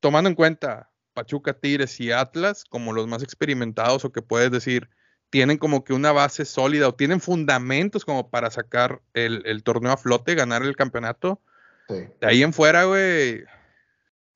tomando 0.01 0.28
en 0.28 0.35
cuenta 0.35 0.91
Pachuca, 1.12 1.53
Tigres 1.53 2.01
y 2.01 2.11
Atlas 2.11 2.64
como 2.64 2.93
los 2.93 3.07
más 3.07 3.22
experimentados 3.22 4.05
o 4.05 4.12
que 4.12 4.22
puedes 4.22 4.51
decir, 4.51 4.89
tienen 5.31 5.59
como 5.59 5.85
que 5.85 5.93
una 5.93 6.12
base 6.12 6.45
sólida 6.45 6.89
o 6.89 6.95
tienen 6.95 7.20
fundamentos 7.20 8.05
como 8.05 8.28
para 8.31 8.51
sacar 8.51 9.01
el, 9.14 9.43
el 9.47 9.62
torneo 9.62 9.93
a 9.93 9.97
flote, 9.97 10.35
ganar 10.35 10.62
el 10.62 10.76
campeonato. 10.76 11.41
Sí. 11.89 12.07
De 12.20 12.26
ahí 12.26 12.43
en 12.43 12.53
fuera, 12.53 12.85
güey, 12.85 13.45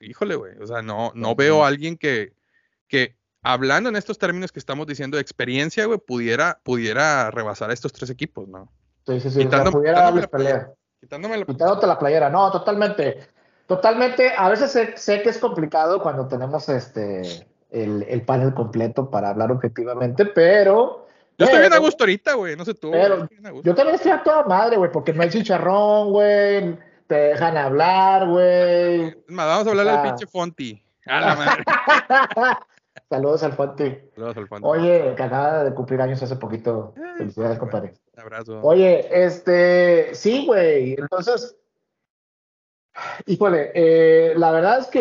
híjole, 0.00 0.36
güey, 0.36 0.56
o 0.60 0.66
sea, 0.66 0.82
no, 0.82 1.12
no 1.14 1.34
veo 1.34 1.64
a 1.64 1.68
alguien 1.68 1.96
que, 1.96 2.32
que 2.88 3.16
hablando 3.42 3.88
en 3.88 3.96
estos 3.96 4.18
términos 4.18 4.52
que 4.52 4.58
estamos 4.58 4.86
diciendo 4.86 5.16
de 5.16 5.22
experiencia, 5.22 5.84
güey, 5.86 5.98
pudiera, 5.98 6.60
pudiera 6.62 7.30
rebasar 7.30 7.70
a 7.70 7.74
estos 7.74 7.92
tres 7.92 8.10
equipos, 8.10 8.48
¿no? 8.48 8.72
Sí, 9.06 9.20
sí, 9.20 9.22
sí. 9.22 9.28
o 9.28 9.30
sea, 9.32 9.42
Quitando- 9.44 9.72
pudiera 9.72 9.98
quitándome 9.98 10.20
darles 10.20 10.22
la 10.22 10.28
pelea. 10.30 10.72
Quitándome 11.00 11.36
la... 11.38 11.44
Quitándote 11.44 11.86
la 11.86 11.98
playera. 11.98 12.30
No, 12.30 12.50
totalmente. 12.50 13.18
Totalmente. 13.66 14.32
A 14.36 14.48
veces 14.48 14.72
sé, 14.72 14.96
sé 14.96 15.22
que 15.22 15.28
es 15.28 15.38
complicado 15.38 16.02
cuando 16.02 16.26
tenemos 16.28 16.68
este 16.68 17.46
el, 17.74 18.04
el 18.08 18.22
panel 18.22 18.54
completo 18.54 19.10
para 19.10 19.30
hablar 19.30 19.52
objetivamente, 19.52 20.24
pero. 20.24 21.06
Yo 21.36 21.46
estoy 21.46 21.60
bien 21.60 21.72
a 21.72 21.78
gusto 21.78 22.04
ahorita, 22.04 22.34
güey, 22.34 22.56
no 22.56 22.64
sé 22.64 22.74
tú. 22.74 22.92
pero. 22.92 23.28
Yo 23.62 23.74
también 23.74 23.96
estoy 23.96 24.12
a 24.12 24.22
toda 24.22 24.44
madre, 24.44 24.76
güey, 24.76 24.90
porque 24.92 25.12
no 25.12 25.22
hay 25.22 25.30
chicharrón, 25.30 26.12
güey. 26.12 26.78
Te 27.08 27.14
dejan 27.14 27.56
hablar, 27.56 28.28
güey. 28.28 29.14
Vamos 29.28 29.66
a 29.66 29.70
hablarle 29.70 29.92
al 29.92 30.02
pinche 30.02 30.26
Fonti. 30.26 30.82
A 31.06 31.20
la 31.20 31.34
madre. 31.34 31.64
Saludos 33.10 33.42
al 33.42 33.52
Fonte. 33.52 34.10
Saludos 34.14 34.36
al 34.36 34.48
Fonti. 34.48 34.66
Oye, 34.66 35.14
que 35.16 35.22
acaba 35.22 35.64
de 35.64 35.74
cumplir 35.74 36.00
años 36.00 36.22
hace 36.22 36.36
poquito. 36.36 36.94
Felicidades, 37.18 37.58
compadre. 37.58 37.94
Un 38.14 38.20
abrazo. 38.20 38.60
Oye, 38.62 39.06
este, 39.10 40.14
sí, 40.14 40.46
güey. 40.46 40.94
Entonces, 40.94 41.56
híjole, 43.26 43.72
eh, 43.74 44.34
la 44.36 44.50
verdad 44.52 44.78
es 44.78 44.86
que 44.86 45.00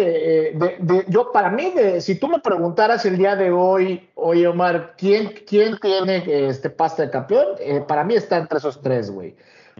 eh, 0.49 0.51
de- 0.55 0.77
de- 0.79 1.05
yo, 1.09 1.31
para 1.31 1.49
mí, 1.49 1.71
de- 1.71 2.01
si 2.01 2.15
tú 2.19 2.27
me 2.27 2.39
preguntaras 2.39 3.05
el 3.05 3.17
día 3.17 3.35
de 3.35 3.51
hoy, 3.51 4.09
oye, 4.15 4.47
Omar, 4.47 4.95
¿quién, 4.97 5.33
quién 5.47 5.77
tiene 5.79 6.23
este 6.47 6.69
pasta 6.69 7.03
de 7.03 7.09
campeón? 7.11 7.47
Eh, 7.59 7.81
para 7.87 8.03
mí 8.03 8.15
está 8.15 8.37
entre 8.37 8.57
esos 8.57 8.81
tres, 8.81 9.11
güey. 9.11 9.35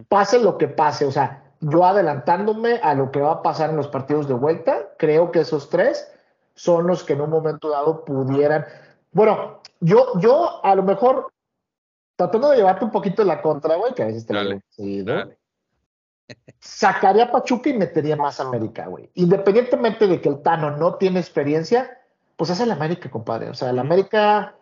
Pase 0.07 0.39
lo 0.39 0.57
que 0.57 0.67
pase, 0.67 1.05
o 1.05 1.11
sea, 1.11 1.43
yo 1.59 1.85
adelantándome 1.85 2.79
a 2.83 2.93
lo 2.93 3.11
que 3.11 3.21
va 3.21 3.31
a 3.33 3.41
pasar 3.41 3.69
en 3.69 3.77
los 3.77 3.87
partidos 3.87 4.27
de 4.27 4.33
vuelta, 4.33 4.89
creo 4.97 5.31
que 5.31 5.39
esos 5.41 5.69
tres 5.69 6.11
son 6.55 6.85
los 6.87 7.03
que 7.03 7.13
en 7.13 7.21
un 7.21 7.29
momento 7.29 7.69
dado 7.69 8.03
pudieran. 8.05 8.65
Bueno, 9.11 9.61
yo, 9.79 10.19
yo 10.19 10.63
a 10.63 10.75
lo 10.75 10.83
mejor 10.83 11.31
tratando 12.15 12.49
de 12.49 12.57
llevarte 12.57 12.85
un 12.85 12.91
poquito 12.91 13.23
la 13.23 13.41
contra, 13.41 13.75
güey, 13.75 13.93
que 13.93 14.03
a 14.03 14.07
veces 14.07 14.25
te 14.25 14.33
lo 14.33 14.39
Dale, 14.39 14.61
dale. 15.03 15.37
Sacaría 16.59 17.25
a 17.25 17.31
Pachuca 17.31 17.69
y 17.69 17.77
metería 17.77 18.15
más 18.15 18.39
a 18.39 18.43
América, 18.43 18.87
güey. 18.87 19.09
Independientemente 19.15 20.07
de 20.07 20.21
que 20.21 20.29
el 20.29 20.41
Tano 20.41 20.71
no 20.77 20.95
tiene 20.95 21.19
experiencia, 21.19 21.99
pues 22.37 22.49
es 22.49 22.59
el 22.59 22.71
América, 22.71 23.09
compadre. 23.11 23.49
O 23.49 23.53
sea, 23.53 23.69
el 23.69 23.79
América 23.79 24.55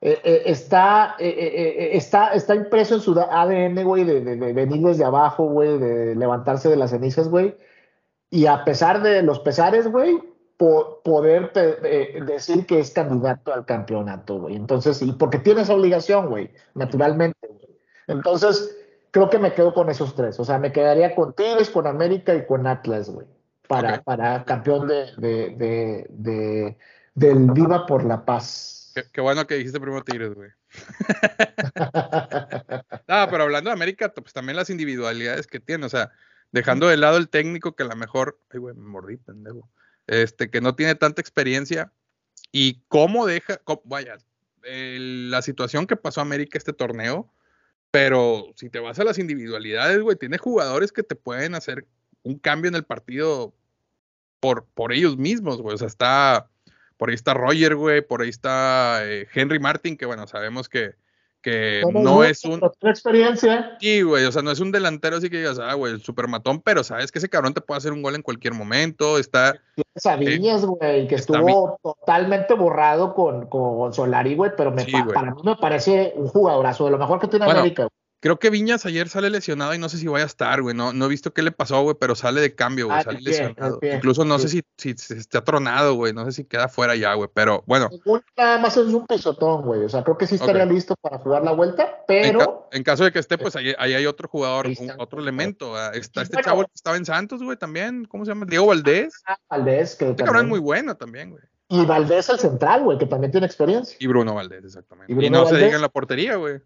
eh, 0.00 0.18
eh, 0.24 0.42
está, 0.46 1.14
eh, 1.18 1.90
está, 1.92 2.32
está 2.34 2.54
impreso 2.54 2.94
en 2.94 3.00
su 3.00 3.12
ADN, 3.18 3.84
güey, 3.84 4.04
de, 4.04 4.20
de- 4.20 4.36
de 4.36 4.52
venir 4.52 4.82
desde 4.84 5.04
abajo, 5.04 5.44
güey, 5.44 5.78
de 5.78 6.14
levantarse 6.16 6.68
de 6.68 6.76
las 6.76 6.90
cenizas, 6.90 7.28
güey. 7.28 7.56
Y 8.30 8.46
a 8.46 8.64
pesar 8.64 9.02
de 9.02 9.22
los 9.22 9.38
pesares, 9.40 9.86
güey, 9.88 10.18
po- 10.56 11.00
poder 11.04 11.52
decir 12.26 12.66
que 12.66 12.80
es 12.80 12.90
candidato 12.90 13.52
al 13.52 13.64
campeonato, 13.66 14.40
güey. 14.40 14.56
Entonces, 14.56 15.00
y 15.02 15.12
porque 15.12 15.38
tiene 15.38 15.60
esa 15.62 15.74
obligación, 15.74 16.28
güey, 16.30 16.50
naturalmente. 16.74 17.38
Entonces, 18.08 18.76
creo 19.12 19.30
que 19.30 19.38
me 19.38 19.54
quedo 19.54 19.72
con 19.72 19.88
esos 19.88 20.16
tres. 20.16 20.40
O 20.40 20.44
sea, 20.44 20.58
me 20.58 20.72
quedaría 20.72 21.14
con 21.14 21.32
Tigres, 21.34 21.70
con 21.70 21.86
América 21.86 22.34
y 22.34 22.44
con 22.46 22.66
Atlas, 22.66 23.08
güey. 23.08 23.26
para, 23.68 24.02
para 24.02 24.44
campeón 24.44 24.88
de, 24.88 25.06
de, 25.16 25.50
de, 25.56 26.06
de- 26.10 26.76
del 27.14 27.50
Viva 27.52 27.86
por 27.86 28.04
la 28.04 28.24
Paz. 28.24 28.90
Qué, 28.94 29.04
qué 29.12 29.20
bueno 29.20 29.46
que 29.46 29.54
dijiste 29.54 29.80
primero 29.80 30.02
Tigres, 30.04 30.34
güey. 30.34 30.50
Ah, 33.08 33.28
pero 33.30 33.44
hablando 33.44 33.70
de 33.70 33.74
América, 33.74 34.12
pues 34.12 34.32
también 34.32 34.56
las 34.56 34.70
individualidades 34.70 35.46
que 35.46 35.60
tiene, 35.60 35.86
o 35.86 35.88
sea, 35.88 36.10
dejando 36.50 36.88
de 36.88 36.96
lado 36.96 37.18
el 37.18 37.28
técnico 37.28 37.74
que 37.76 37.82
a 37.82 37.86
lo 37.86 37.96
mejor, 37.96 38.40
ay, 38.50 38.58
güey, 38.58 38.74
me 38.74 38.88
mordí, 38.88 39.16
pendejo, 39.18 39.68
este, 40.06 40.50
que 40.50 40.60
no 40.60 40.74
tiene 40.74 40.94
tanta 40.94 41.20
experiencia 41.20 41.92
y 42.50 42.82
cómo 42.88 43.26
deja, 43.26 43.58
cómo- 43.58 43.82
vaya, 43.84 44.16
el- 44.62 45.30
la 45.30 45.42
situación 45.42 45.86
que 45.86 45.96
pasó 45.96 46.20
América 46.20 46.58
este 46.58 46.72
torneo, 46.72 47.30
pero 47.92 48.46
si 48.56 48.70
te 48.70 48.80
vas 48.80 48.98
a 48.98 49.04
las 49.04 49.18
individualidades, 49.18 50.00
güey, 50.00 50.16
tiene 50.16 50.38
jugadores 50.38 50.92
que 50.92 51.02
te 51.02 51.14
pueden 51.14 51.54
hacer 51.54 51.86
un 52.22 52.38
cambio 52.38 52.70
en 52.70 52.74
el 52.74 52.84
partido 52.84 53.54
por, 54.40 54.64
por 54.74 54.94
ellos 54.94 55.18
mismos, 55.18 55.60
güey, 55.60 55.74
o 55.74 55.78
sea, 55.78 55.88
está, 55.88 56.48
por 56.96 57.10
ahí 57.10 57.14
está 57.14 57.34
Roger, 57.34 57.76
güey, 57.76 58.00
por 58.00 58.22
ahí 58.22 58.30
está 58.30 59.02
eh, 59.04 59.28
Henry 59.34 59.60
Martin, 59.60 59.98
que 59.98 60.06
bueno, 60.06 60.26
sabemos 60.26 60.70
que, 60.70 60.94
que 61.42 61.82
no 61.92 62.24
es 62.24 62.44
un... 62.44 62.60
tiene 62.60 62.90
experiencia. 62.90 63.76
Sí, 63.80 64.02
güey, 64.02 64.24
o 64.24 64.32
sea, 64.32 64.42
no 64.42 64.50
es 64.50 64.60
un 64.60 64.72
delantero 64.72 65.16
así 65.16 65.28
que 65.28 65.38
digas, 65.38 65.58
ah, 65.58 65.74
güey, 65.74 65.92
el 65.94 66.00
super 66.02 66.28
matón, 66.28 66.60
pero 66.62 66.84
sabes 66.84 67.10
que 67.12 67.18
ese 67.18 67.28
cabrón 67.28 67.52
te 67.52 67.60
puede 67.60 67.78
hacer 67.78 67.92
un 67.92 68.02
gol 68.02 68.14
en 68.14 68.22
cualquier 68.22 68.54
momento, 68.54 69.18
está, 69.18 69.54
a 70.04 70.16
Viñas, 70.16 70.64
güey, 70.64 71.06
que 71.08 71.16
estuvo 71.16 71.78
totalmente 71.82 72.54
borrado 72.54 73.14
con, 73.14 73.46
con 73.48 73.92
Solari, 73.92 74.34
güey, 74.36 74.52
pero 74.56 74.70
me 74.70 74.84
Sí, 74.84 74.92
pa- 74.92 75.02
güey. 75.02 75.14
para 75.14 75.34
mí 75.34 75.40
me 75.44 75.56
parece 75.56 76.12
un 76.16 76.28
jugadorazo, 76.28 76.84
de 76.86 76.92
lo 76.92 76.98
mejor 76.98 77.18
que 77.20 77.26
tiene 77.28 77.44
Bueno, 77.44 77.60
América. 77.60 77.82
güey. 77.82 78.01
Creo 78.22 78.38
que 78.38 78.50
Viñas 78.50 78.86
ayer 78.86 79.08
sale 79.08 79.30
lesionado 79.30 79.74
y 79.74 79.78
no 79.78 79.88
sé 79.88 79.98
si 79.98 80.06
vaya 80.06 80.22
a 80.24 80.26
estar, 80.28 80.62
güey, 80.62 80.76
no, 80.76 80.92
no 80.92 81.06
he 81.06 81.08
visto 81.08 81.32
qué 81.34 81.42
le 81.42 81.50
pasó, 81.50 81.82
güey, 81.82 81.96
pero 82.00 82.14
sale 82.14 82.40
de 82.40 82.54
cambio, 82.54 82.86
güey, 82.86 82.98
Ah, 82.98 83.02
sale 83.02 83.18
pie, 83.18 83.26
lesionado, 83.28 83.80
pie, 83.80 83.96
incluso 83.96 84.24
no 84.24 84.38
sí. 84.38 84.48
sé 84.48 84.62
si, 84.78 84.94
si, 84.96 85.14
está 85.14 85.42
tronado, 85.42 85.94
güey, 85.94 86.12
no 86.12 86.24
sé 86.24 86.30
si 86.30 86.44
queda 86.44 86.68
fuera 86.68 86.94
ya, 86.94 87.14
güey, 87.14 87.28
pero 87.34 87.64
bueno, 87.66 87.90
Nada 88.38 88.58
más 88.60 88.76
es 88.76 88.86
un 88.86 89.04
pisotón, 89.06 89.62
güey. 89.62 89.84
O 89.84 89.88
sea, 89.88 90.04
creo 90.04 90.16
que 90.16 90.26
sí 90.28 90.36
estaría 90.36 90.64
Ok. 90.64 90.70
listo 90.70 90.94
para 91.00 91.18
jugar 91.18 91.42
la 91.42 91.52
vuelta, 91.52 91.82
en, 92.08 92.38
ca- 92.38 92.38
pero 92.38 92.68
en 92.70 92.82
caso 92.84 93.02
de 93.04 93.10
que 93.12 93.18
esté, 93.18 93.36
pues 93.38 93.56
ahí, 93.56 93.74
ahí 93.76 93.94
hay 93.94 94.06
otro 94.06 94.28
jugador, 94.28 94.68
un- 94.68 94.92
otro 94.98 95.20
elemento, 95.20 95.76
ah, 95.76 95.90
está 95.92 96.22
este 96.22 96.36
bueno. 96.36 96.44
chavo 96.44 96.62
que 96.62 96.72
estaba 96.74 96.96
en 96.96 97.04
Santos, 97.04 97.42
güey, 97.42 97.58
también, 97.58 98.04
¿cómo 98.04 98.24
se 98.24 98.30
llama? 98.30 98.46
Diego 98.48 98.66
Valdés, 98.66 99.12
Valdés, 99.50 99.96
que 99.96 100.10
este 100.10 100.22
cabrón 100.24 100.44
es 100.44 100.48
muy 100.48 100.60
bueno 100.60 100.96
también, 100.96 101.30
güey, 101.30 101.42
Y 101.68 101.84
Valdés 101.86 102.28
el 102.28 102.38
central, 102.38 102.84
güey, 102.84 102.98
que 102.98 103.06
también 103.06 103.32
tiene 103.32 103.46
experiencia. 103.46 103.96
y 103.98 104.06
Bruno 104.06 104.34
Valdés, 104.34 104.64
exactamente, 104.64 105.12
Y 105.12 105.28
no 105.30 105.44
se 105.46 105.56
diga 105.56 105.74
en 105.74 105.82
la 105.82 105.88
portería, 105.88 106.36
güey. 106.36 106.60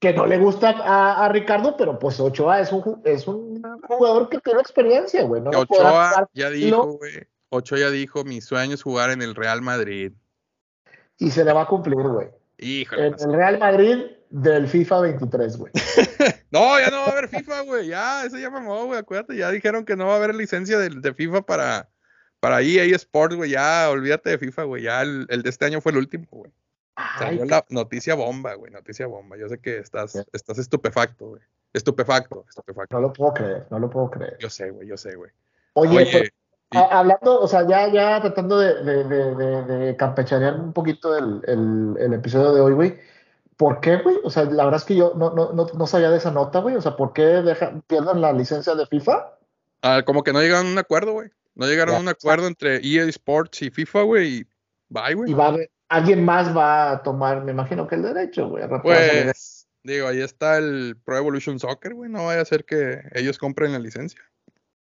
Que 0.00 0.14
no 0.14 0.26
le 0.26 0.38
gusta 0.38 0.70
a, 0.70 1.24
a 1.24 1.28
Ricardo, 1.28 1.76
pero 1.76 1.98
pues 1.98 2.18
Ochoa 2.18 2.60
es 2.60 2.72
un, 2.72 3.02
es 3.04 3.28
un 3.28 3.62
jugador 3.86 4.28
que 4.30 4.38
tiene 4.38 4.60
experiencia, 4.60 5.22
güey. 5.24 5.42
No 5.42 5.50
Ochoa 5.50 6.28
ya 6.32 6.50
dijo, 6.50 6.98
güey. 6.98 7.26
Ochoa 7.50 7.78
ya 7.78 7.90
dijo, 7.90 8.24
mi 8.24 8.40
sueño 8.40 8.74
es 8.74 8.82
jugar 8.82 9.10
en 9.10 9.22
el 9.22 9.34
Real 9.34 9.60
Madrid. 9.60 10.12
Y 11.18 11.30
se 11.30 11.44
le 11.44 11.52
va 11.52 11.62
a 11.62 11.66
cumplir, 11.66 12.00
güey. 12.00 12.28
Híjole. 12.58 13.08
En 13.08 13.18
sé. 13.18 13.26
el 13.26 13.32
Real 13.34 13.58
Madrid 13.58 14.06
del 14.30 14.68
FIFA 14.68 15.00
23, 15.00 15.56
güey. 15.56 15.72
No, 16.52 16.80
ya 16.80 16.90
no 16.90 16.96
va 16.96 17.06
a 17.06 17.10
haber 17.12 17.28
FIFA, 17.28 17.60
güey. 17.60 17.86
Ya, 17.86 18.24
eso 18.24 18.36
ya 18.36 18.50
mamó, 18.50 18.86
güey. 18.86 18.98
Acuérdate, 18.98 19.36
ya 19.36 19.52
dijeron 19.52 19.84
que 19.84 19.94
no 19.94 20.06
va 20.06 20.14
a 20.14 20.16
haber 20.16 20.34
licencia 20.34 20.78
de, 20.80 20.88
de 20.88 21.14
FIFA 21.14 21.42
para, 21.42 21.88
para 22.40 22.60
EA 22.60 22.84
Sports, 22.96 23.36
güey. 23.36 23.50
Ya, 23.50 23.88
olvídate 23.88 24.30
de 24.30 24.38
FIFA, 24.38 24.64
güey. 24.64 24.82
Ya 24.82 25.02
el, 25.02 25.26
el 25.28 25.42
de 25.42 25.50
este 25.50 25.66
año 25.66 25.80
fue 25.80 25.92
el 25.92 25.98
último, 25.98 26.26
güey. 26.30 26.50
Ay, 26.96 27.38
Salió 27.38 27.44
la 27.46 27.64
noticia 27.70 28.14
bomba, 28.14 28.54
güey. 28.54 28.70
Noticia 28.72 29.06
bomba. 29.06 29.36
Yo 29.36 29.48
sé 29.48 29.58
que 29.58 29.78
estás, 29.78 30.14
estás 30.32 30.58
estupefacto, 30.58 31.28
güey. 31.28 31.42
Estupefacto, 31.72 32.44
estupefacto. 32.48 32.96
no 32.96 33.02
lo 33.02 33.12
puedo 33.12 33.32
creer, 33.32 33.66
no 33.70 33.78
lo 33.78 33.88
puedo 33.88 34.10
creer. 34.10 34.36
Yo 34.40 34.50
sé, 34.50 34.70
güey, 34.70 34.88
yo 34.88 34.96
sé, 34.96 35.14
güey. 35.14 35.30
Oye, 35.74 35.96
Oye, 35.98 36.08
pero, 36.12 36.24
y- 36.72 36.76
a- 36.76 36.98
hablando, 36.98 37.40
o 37.40 37.46
sea, 37.48 37.66
ya, 37.66 37.88
ya 37.92 38.20
tratando 38.20 38.58
de, 38.58 38.82
de, 38.82 39.04
de, 39.04 39.62
de, 39.64 39.96
campechanear 39.96 40.54
un 40.58 40.72
poquito 40.72 41.16
el, 41.16 41.40
el, 41.46 41.96
el 41.98 42.14
episodio 42.14 42.52
de 42.54 42.60
hoy, 42.60 42.72
güey. 42.74 42.98
¿Por 43.56 43.80
qué, 43.80 43.96
güey? 43.98 44.16
O 44.24 44.30
sea, 44.30 44.44
la 44.44 44.64
verdad 44.64 44.80
es 44.80 44.84
que 44.84 44.96
yo 44.96 45.12
no, 45.16 45.30
no, 45.34 45.52
no, 45.52 45.66
no 45.66 45.86
sabía 45.86 46.10
de 46.10 46.16
esa 46.16 46.30
nota, 46.32 46.58
güey. 46.60 46.74
O 46.76 46.80
sea, 46.82 46.96
¿por 46.96 47.12
qué 47.12 47.22
deja- 47.22 47.80
pierden 47.86 48.20
la 48.20 48.32
licencia 48.32 48.74
de 48.74 48.86
FIFA? 48.86 49.36
ah, 49.82 50.02
como 50.04 50.22
que 50.24 50.32
no 50.32 50.40
llegaron 50.42 50.66
a 50.66 50.72
un 50.72 50.78
acuerdo, 50.78 51.12
güey. 51.12 51.30
No 51.54 51.66
llegaron 51.66 51.92
Ya. 51.94 51.98
a 51.98 52.02
un 52.02 52.08
acuerdo 52.08 52.46
entre 52.46 52.76
EA 52.86 53.04
Sports 53.04 53.62
y 53.62 53.70
FIFA, 53.70 54.02
güey. 54.02 54.28
Y 54.38 54.46
bye, 54.88 55.14
güey. 55.14 55.30
Y 55.30 55.34
va 55.34 55.46
a 55.46 55.48
haber- 55.48 55.70
alguien 55.90 56.24
más 56.24 56.56
va 56.56 56.92
a 56.92 57.02
tomar, 57.02 57.44
me 57.44 57.52
imagino 57.52 57.86
que 57.86 57.96
el 57.96 58.02
derecho, 58.02 58.48
güey. 58.48 58.64
Pues, 58.82 59.68
digo, 59.82 60.08
ahí 60.08 60.22
está 60.22 60.56
el 60.56 60.96
Pro 61.04 61.18
Evolution 61.18 61.58
Soccer, 61.58 61.92
güey. 61.94 62.08
No 62.10 62.24
vaya 62.26 62.40
a 62.40 62.44
ser 62.46 62.64
que 62.64 63.02
ellos 63.12 63.36
compren 63.36 63.72
la 63.72 63.78
licencia. 63.78 64.20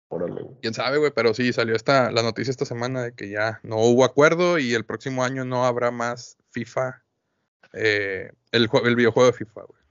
Órale, 0.07 0.41
güey. 0.41 0.55
Quién 0.61 0.73
sabe, 0.73 0.97
güey, 0.97 1.11
pero 1.15 1.33
sí 1.33 1.51
salió 1.53 1.75
esta, 1.75 2.11
la 2.11 2.21
noticia 2.21 2.51
esta 2.51 2.65
semana 2.65 3.03
de 3.03 3.13
que 3.13 3.29
ya 3.29 3.59
no 3.63 3.77
hubo 3.77 4.05
acuerdo 4.05 4.59
y 4.59 4.73
el 4.73 4.85
próximo 4.85 5.23
año 5.23 5.43
no 5.45 5.65
habrá 5.65 5.89
más 5.91 6.37
FIFA, 6.51 7.01
eh, 7.73 8.31
el, 8.51 8.69
jue- 8.69 8.85
el 8.85 8.95
videojuego 8.95 9.31
de 9.31 9.37
FIFA, 9.37 9.61
güey. 9.61 9.81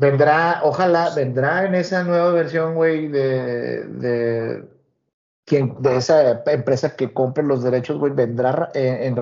Vendrá, 0.00 0.60
ojalá, 0.64 1.14
vendrá 1.14 1.64
en 1.64 1.74
esa 1.74 2.02
nueva 2.04 2.32
versión, 2.32 2.74
güey, 2.74 3.08
de, 3.08 3.84
de, 3.84 4.64
quien, 5.46 5.80
de 5.80 5.96
esa 5.96 6.42
empresa 6.44 6.94
que 6.94 7.12
compre 7.14 7.42
los 7.42 7.62
derechos, 7.62 7.98
güey, 7.98 8.12
vendrá, 8.12 8.70
eh, 8.74 9.14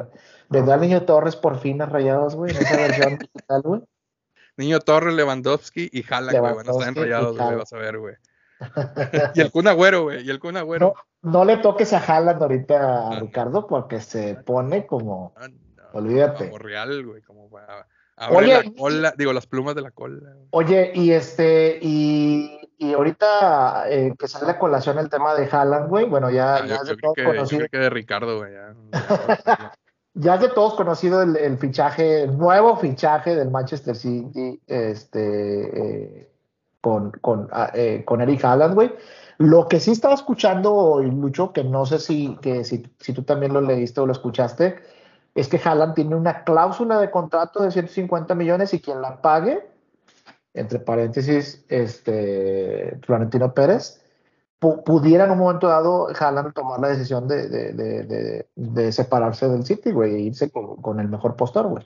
en- 0.49 0.53
vendrá 0.57 0.77
Niño 0.77 1.03
Torres 1.03 1.37
por 1.37 1.59
fin 1.59 1.81
a 1.83 1.87
Rayados, 1.87 2.35
güey, 2.35 2.55
en 2.55 2.63
esa 2.63 2.77
versión 2.77 3.19
digital, 3.19 3.63
güey. 3.63 3.83
Niño 4.57 4.81
Torres, 4.81 5.15
Lewandowski 5.15 5.91
y 5.93 6.03
Haaland, 6.11 6.39
güey, 6.39 6.55
van 6.55 6.69
a 6.69 6.73
estar 6.73 6.95
güey, 6.95 7.13
Haaland. 7.13 7.59
vas 7.59 7.73
a 7.73 7.77
ver, 7.79 7.99
güey. 7.99 8.15
Y 9.35 9.41
el 9.43 9.51
Kun 9.51 9.69
Agüero, 9.69 10.05
güey, 10.05 10.25
y 10.27 10.31
el 10.31 10.39
Kun 10.41 10.57
Agüero. 10.57 10.95
No 11.23 11.45
le 11.45 11.59
toques 11.59 11.93
a 11.93 11.99
Haaland 11.99 12.43
ahorita 12.43 12.77
a 12.81 13.09
Ah. 13.17 13.21
Ricardo 13.21 13.67
porque 13.67 14.01
se 14.01 14.35
pone 14.37 14.87
como, 14.87 15.35
Ah, 15.37 15.49
no, 15.49 15.83
olvídate. 15.93 16.47
Como 16.47 16.59
real, 16.59 17.05
güey, 17.05 17.21
como 17.23 17.51
para... 17.51 17.87
Oye, 18.31 18.63
la 18.65 18.73
cola, 18.79 19.15
digo, 19.19 19.35
las 19.35 19.47
plumas 19.47 19.75
de 19.75 19.83
la 19.83 19.91
cola. 19.91 20.33
Oye, 20.53 20.91
y 20.95 21.11
este, 21.13 21.79
y, 21.83 22.59
y 22.79 22.95
ahorita 22.95 23.91
eh, 23.91 24.15
que 24.19 24.27
sale 24.27 24.53
a 24.53 24.59
colación 24.59 24.99
el 24.99 25.11
tema 25.11 25.35
de 25.35 25.47
Haaland, 25.53 25.91
güey, 25.91 26.07
bueno, 26.07 26.31
ya, 26.31 26.55
Ah, 26.57 26.61
ya 26.61 26.67
yo, 26.67 26.75
es 26.77 26.83
de 26.85 26.89
yo 26.93 26.97
creo 26.97 27.13
que, 27.13 27.23
yo 27.25 27.29
conocido, 27.29 27.59
creo 27.59 27.69
que 27.73 27.79
de 27.79 27.91
Ricardo, 27.91 28.39
güey, 28.39 28.53
ya. 28.55 28.75
ya. 29.45 29.73
ya 30.19 30.37
es 30.37 30.41
de 30.41 30.49
todos 30.49 30.75
conocido 30.75 31.23
el, 31.23 31.59
fichaje, 31.59 32.23
el 32.23 32.39
nuevo 32.39 32.77
fichaje 32.77 33.37
del 33.37 33.51
Manchester 33.51 33.95
City, 33.95 34.61
este, 34.67 36.21
eh, 36.21 36.31
con, 36.81 37.11
con, 37.21 37.49
ah, 37.53 37.71
eh, 37.75 38.03
con 38.05 38.23
Eric 38.23 38.43
Haaland, 38.43 38.75
güey. 38.75 38.95
Lo 39.37 39.69
que 39.69 39.79
sí 39.79 39.93
estaba 39.93 40.15
escuchando, 40.15 41.03
y 41.03 41.11
Lucho, 41.11 41.53
que 41.53 41.65
no 41.65 41.85
sé 41.85 41.99
si, 41.99 42.35
que 42.41 42.65
si, 42.65 42.91
si 42.99 43.13
tú 43.13 43.25
también 43.25 43.53
lo 43.53 43.61
leíste 43.61 44.01
o 44.01 44.07
lo 44.07 44.13
escuchaste, 44.13 44.77
es 45.35 45.49
que 45.49 45.61
Haaland 45.63 45.95
tiene 45.95 46.15
una 46.15 46.45
cláusula 46.45 46.99
de 46.99 47.11
contrato 47.11 47.63
de 47.63 47.71
150 47.71 48.35
millones 48.35 48.73
y 48.73 48.81
quien 48.81 49.03
la 49.03 49.21
pague, 49.21 49.69
entre 50.55 50.79
paréntesis, 50.79 51.63
este, 51.69 52.99
Florentino 53.03 53.53
Pérez, 53.53 54.03
pudiera 54.59 55.25
en 55.25 55.33
un 55.33 55.39
momento 55.39 55.69
dado 55.69 56.09
Haaland 56.09 56.55
tomar 56.55 56.81
la 56.81 56.89
decisión 56.89 57.29
de, 57.29 57.49
de, 57.49 57.73
de, 57.73 58.49
de, 58.55 58.93
separarse 58.93 59.49
del 59.49 59.65
City, 59.65 59.93
güey, 59.93 60.15
e 60.15 60.21
irse 60.21 60.51
con, 60.51 60.77
con 60.81 60.99
el 60.99 61.09
mejor 61.09 61.37
postor, 61.37 61.67
güey. 61.67 61.85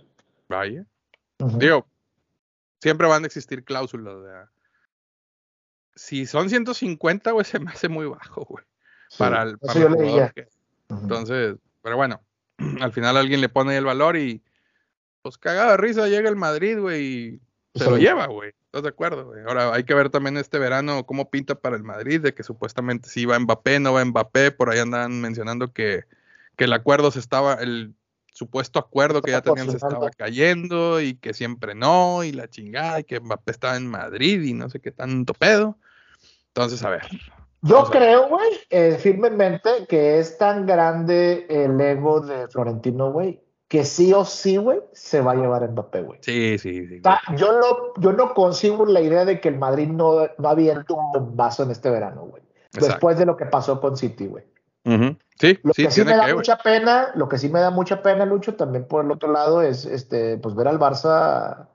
Vaya. 0.49 0.85
Digo, 1.39 1.87
siempre 2.81 3.09
van 3.09 3.25
a 3.25 3.27
existir 3.27 3.65
cláusulas. 3.65 4.17
Si 5.95 6.27
son 6.27 6.49
150, 6.49 7.33
güey, 7.33 7.45
se 7.45 7.59
me 7.59 7.71
hace 7.71 7.89
muy 7.89 8.07
bajo, 8.07 8.45
güey. 8.45 8.65
Sí, 9.09 9.19
Para 9.19 9.43
el, 9.43 9.59
para 9.59 9.81
el 9.81 9.89
jugador. 9.89 10.35
Entonces, 10.89 11.57
pero 11.83 11.97
bueno, 11.97 12.21
al 12.81 12.93
final 12.93 13.17
alguien 13.17 13.41
le 13.41 13.49
pone 13.49 13.77
el 13.77 13.85
valor 13.85 14.17
y 14.17 14.43
pues 15.23 15.39
cagada 15.39 15.73
de 15.73 15.77
risa 15.77 16.09
llega 16.09 16.29
el 16.29 16.37
Madrid, 16.37 16.79
güey, 16.79 17.03
y 17.03 17.41
se 17.75 17.91
lo 17.91 17.99
lleva, 17.99 18.27
güey. 18.27 18.53
¿Estás 18.71 18.85
de 18.85 18.91
acuerdo, 18.91 19.27
güey? 19.27 19.41
Ahora 19.49 19.75
hay 19.75 19.83
que 19.83 19.95
ver 19.95 20.11
también 20.11 20.37
este 20.37 20.61
verano 20.61 21.05
cómo 21.05 21.29
pinta 21.29 21.57
para 21.57 21.75
el 21.75 21.83
Madrid, 21.83 22.21
de 22.21 22.35
que 22.35 22.45
supuestamente 22.45 23.09
si 23.09 23.27
va 23.27 23.37
Mbappé, 23.37 23.81
no 23.81 23.95
va 23.95 24.05
Mbappé, 24.05 24.53
por 24.53 24.71
ahí 24.71 24.79
andan 24.79 25.21
mencionando 25.21 25.73
que, 25.73 26.05
que 26.55 26.65
el 26.65 26.73
acuerdo 26.73 27.11
se 27.11 27.19
estaba, 27.19 27.55
el 27.55 27.95
supuesto 28.33 28.79
acuerdo 28.79 29.23
que 29.23 29.33
ya 29.33 29.41
tenían 29.41 29.69
se 29.69 29.77
estaba 29.77 30.09
cayendo 30.11 31.01
y 31.01 31.15
que 31.15 31.35
siempre 31.35 31.75
no, 31.75 32.23
y 32.23 32.31
la 32.31 32.49
chingada, 32.49 33.01
y 33.01 33.05
que 33.05 33.19
Mbappé 33.19 33.51
estaba 33.51 33.77
en 33.77 33.89
Madrid 33.89 34.41
y 34.43 34.55
no 34.55 34.71
sé 34.71 34.79
qué 34.79 34.93
tanto 34.93 35.35
pedo. 35.35 35.77
Entonces, 36.55 36.85
a 36.85 36.91
ver. 36.91 37.03
Yo 37.63 37.81
a 37.81 37.91
creo, 37.91 38.29
güey, 38.29 38.51
eh, 38.71 38.99
firmemente 39.01 39.69
que 39.89 40.21
es 40.21 40.39
tan 40.39 40.65
grande 40.65 41.45
el 41.51 41.81
ego 41.81 42.21
de 42.21 42.47
Florentino, 42.47 43.11
güey, 43.11 43.43
que 43.71 43.85
sí 43.85 44.13
o 44.13 44.25
sí, 44.25 44.57
güey, 44.57 44.81
se 44.93 45.21
va 45.21 45.31
a 45.31 45.35
llevar 45.37 45.63
a 45.63 45.69
Mbappé, 45.69 46.03
güey. 46.03 46.19
Sí, 46.23 46.59
sí, 46.59 46.89
sí. 46.89 46.99
O 46.99 47.03
sea, 47.03 47.21
yo 47.37 47.53
no, 47.53 47.95
yo 48.03 48.13
no 48.13 48.35
consigo 48.35 48.85
la 48.85 49.01
idea 49.01 49.25
de 49.25 49.41
que 49.41 49.49
el 49.49 49.59
Madrid 49.59 49.87
no, 49.87 50.27
no 50.39 50.49
aviente 50.49 50.93
un 50.93 51.13
bombazo 51.13 51.63
en 51.63 51.71
este 51.71 51.89
verano, 51.89 52.23
güey. 52.23 52.43
Después 52.73 53.17
de 53.17 53.27
lo 53.27 53.37
que 53.37 53.47
pasó 53.47 53.81
con 53.81 53.97
City, 53.97 54.27
güey. 54.27 54.45
Sí, 55.39 55.57
Lo 55.63 55.73
sí, 55.73 55.85
que 55.85 55.91
sí 55.93 56.05
me 56.05 56.17
da 56.17 56.27
que, 56.27 56.35
mucha 56.35 56.59
pena, 56.59 57.13
lo 57.15 57.29
que 57.29 57.39
sí 57.39 57.49
me 57.49 57.61
da 57.61 57.71
mucha 57.71 58.03
pena, 58.03 58.27
Lucho, 58.27 58.57
también 58.57 58.89
por 58.89 59.05
el 59.05 59.13
otro 59.13 59.31
lado, 59.31 59.63
es 59.63 59.87
este, 59.87 60.37
pues 60.39 60.57
ver 60.57 60.67
al 60.67 60.81
Barça 60.81 61.69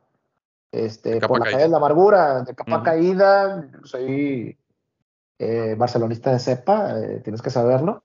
este, 0.74 1.22
por 1.22 1.40
la 1.40 1.46
caída. 1.46 1.58
calle 1.58 1.64
de 1.64 1.70
la 1.70 1.78
amargura, 1.78 2.42
de 2.42 2.56
capa 2.56 2.84
caída. 2.84 3.70
Soy 3.86 4.58
eh, 5.40 5.76
barcelonista 5.78 6.34
de 6.34 6.40
cepa, 6.40 7.00
eh, 7.00 7.22
tienes 7.24 7.42
que 7.42 7.52
saberlo. 7.52 8.04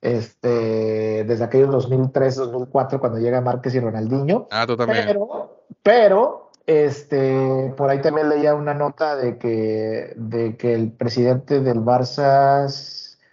Este, 0.00 1.24
desde 1.24 1.44
aquellos 1.44 1.70
2003, 1.70 2.36
2004, 2.36 3.00
cuando 3.00 3.18
llega 3.18 3.40
Márquez 3.40 3.74
y 3.74 3.80
Ronaldinho. 3.80 4.46
Ah, 4.50 4.64
tú 4.66 4.76
también. 4.76 5.04
Pero, 5.06 5.56
pero, 5.82 6.50
este, 6.66 7.72
por 7.76 7.90
ahí 7.90 8.00
también 8.00 8.28
leía 8.28 8.54
una 8.54 8.74
nota 8.74 9.16
de 9.16 9.38
que, 9.38 10.12
de 10.16 10.56
que 10.56 10.74
el 10.74 10.92
presidente 10.92 11.60
del 11.60 11.80
Barça, 11.80 12.66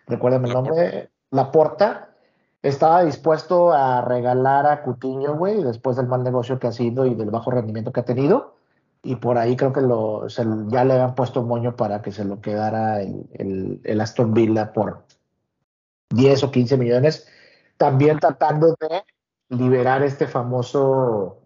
recuérdame 0.07 0.47
el 0.47 0.53
nombre, 0.53 1.09
Laporta, 1.31 2.09
estaba 2.61 3.03
dispuesto 3.03 3.73
a 3.73 4.01
regalar 4.01 4.65
a 4.65 4.83
Cutiño, 4.83 5.35
güey, 5.35 5.63
después 5.63 5.97
del 5.97 6.07
mal 6.07 6.23
negocio 6.23 6.59
que 6.59 6.67
ha 6.67 6.71
sido 6.71 7.05
y 7.05 7.13
del 7.13 7.29
bajo 7.29 7.51
rendimiento 7.51 7.91
que 7.91 7.99
ha 7.99 8.05
tenido. 8.05 8.55
Y 9.05 9.17
por 9.17 9.37
ahí 9.37 9.57
creo 9.57 9.73
que 9.73 9.81
lo, 9.81 10.29
se- 10.29 10.45
ya 10.69 10.85
le 10.85 10.93
habían 10.93 11.13
puesto 11.13 11.43
moño 11.43 11.75
para 11.75 12.01
que 12.01 12.11
se 12.13 12.23
lo 12.23 12.39
quedara 12.39 13.01
el, 13.01 13.25
el- 13.33 13.81
el 13.83 13.99
Aston 14.01 14.33
Villa 14.33 14.71
por 14.71 15.03
10 16.13 16.43
o 16.43 16.51
15 16.51 16.77
millones. 16.77 17.27
También 17.77 18.19
tratando 18.19 18.75
de 18.79 19.03
liberar 19.49 20.03
este 20.03 20.27
famoso 20.27 21.41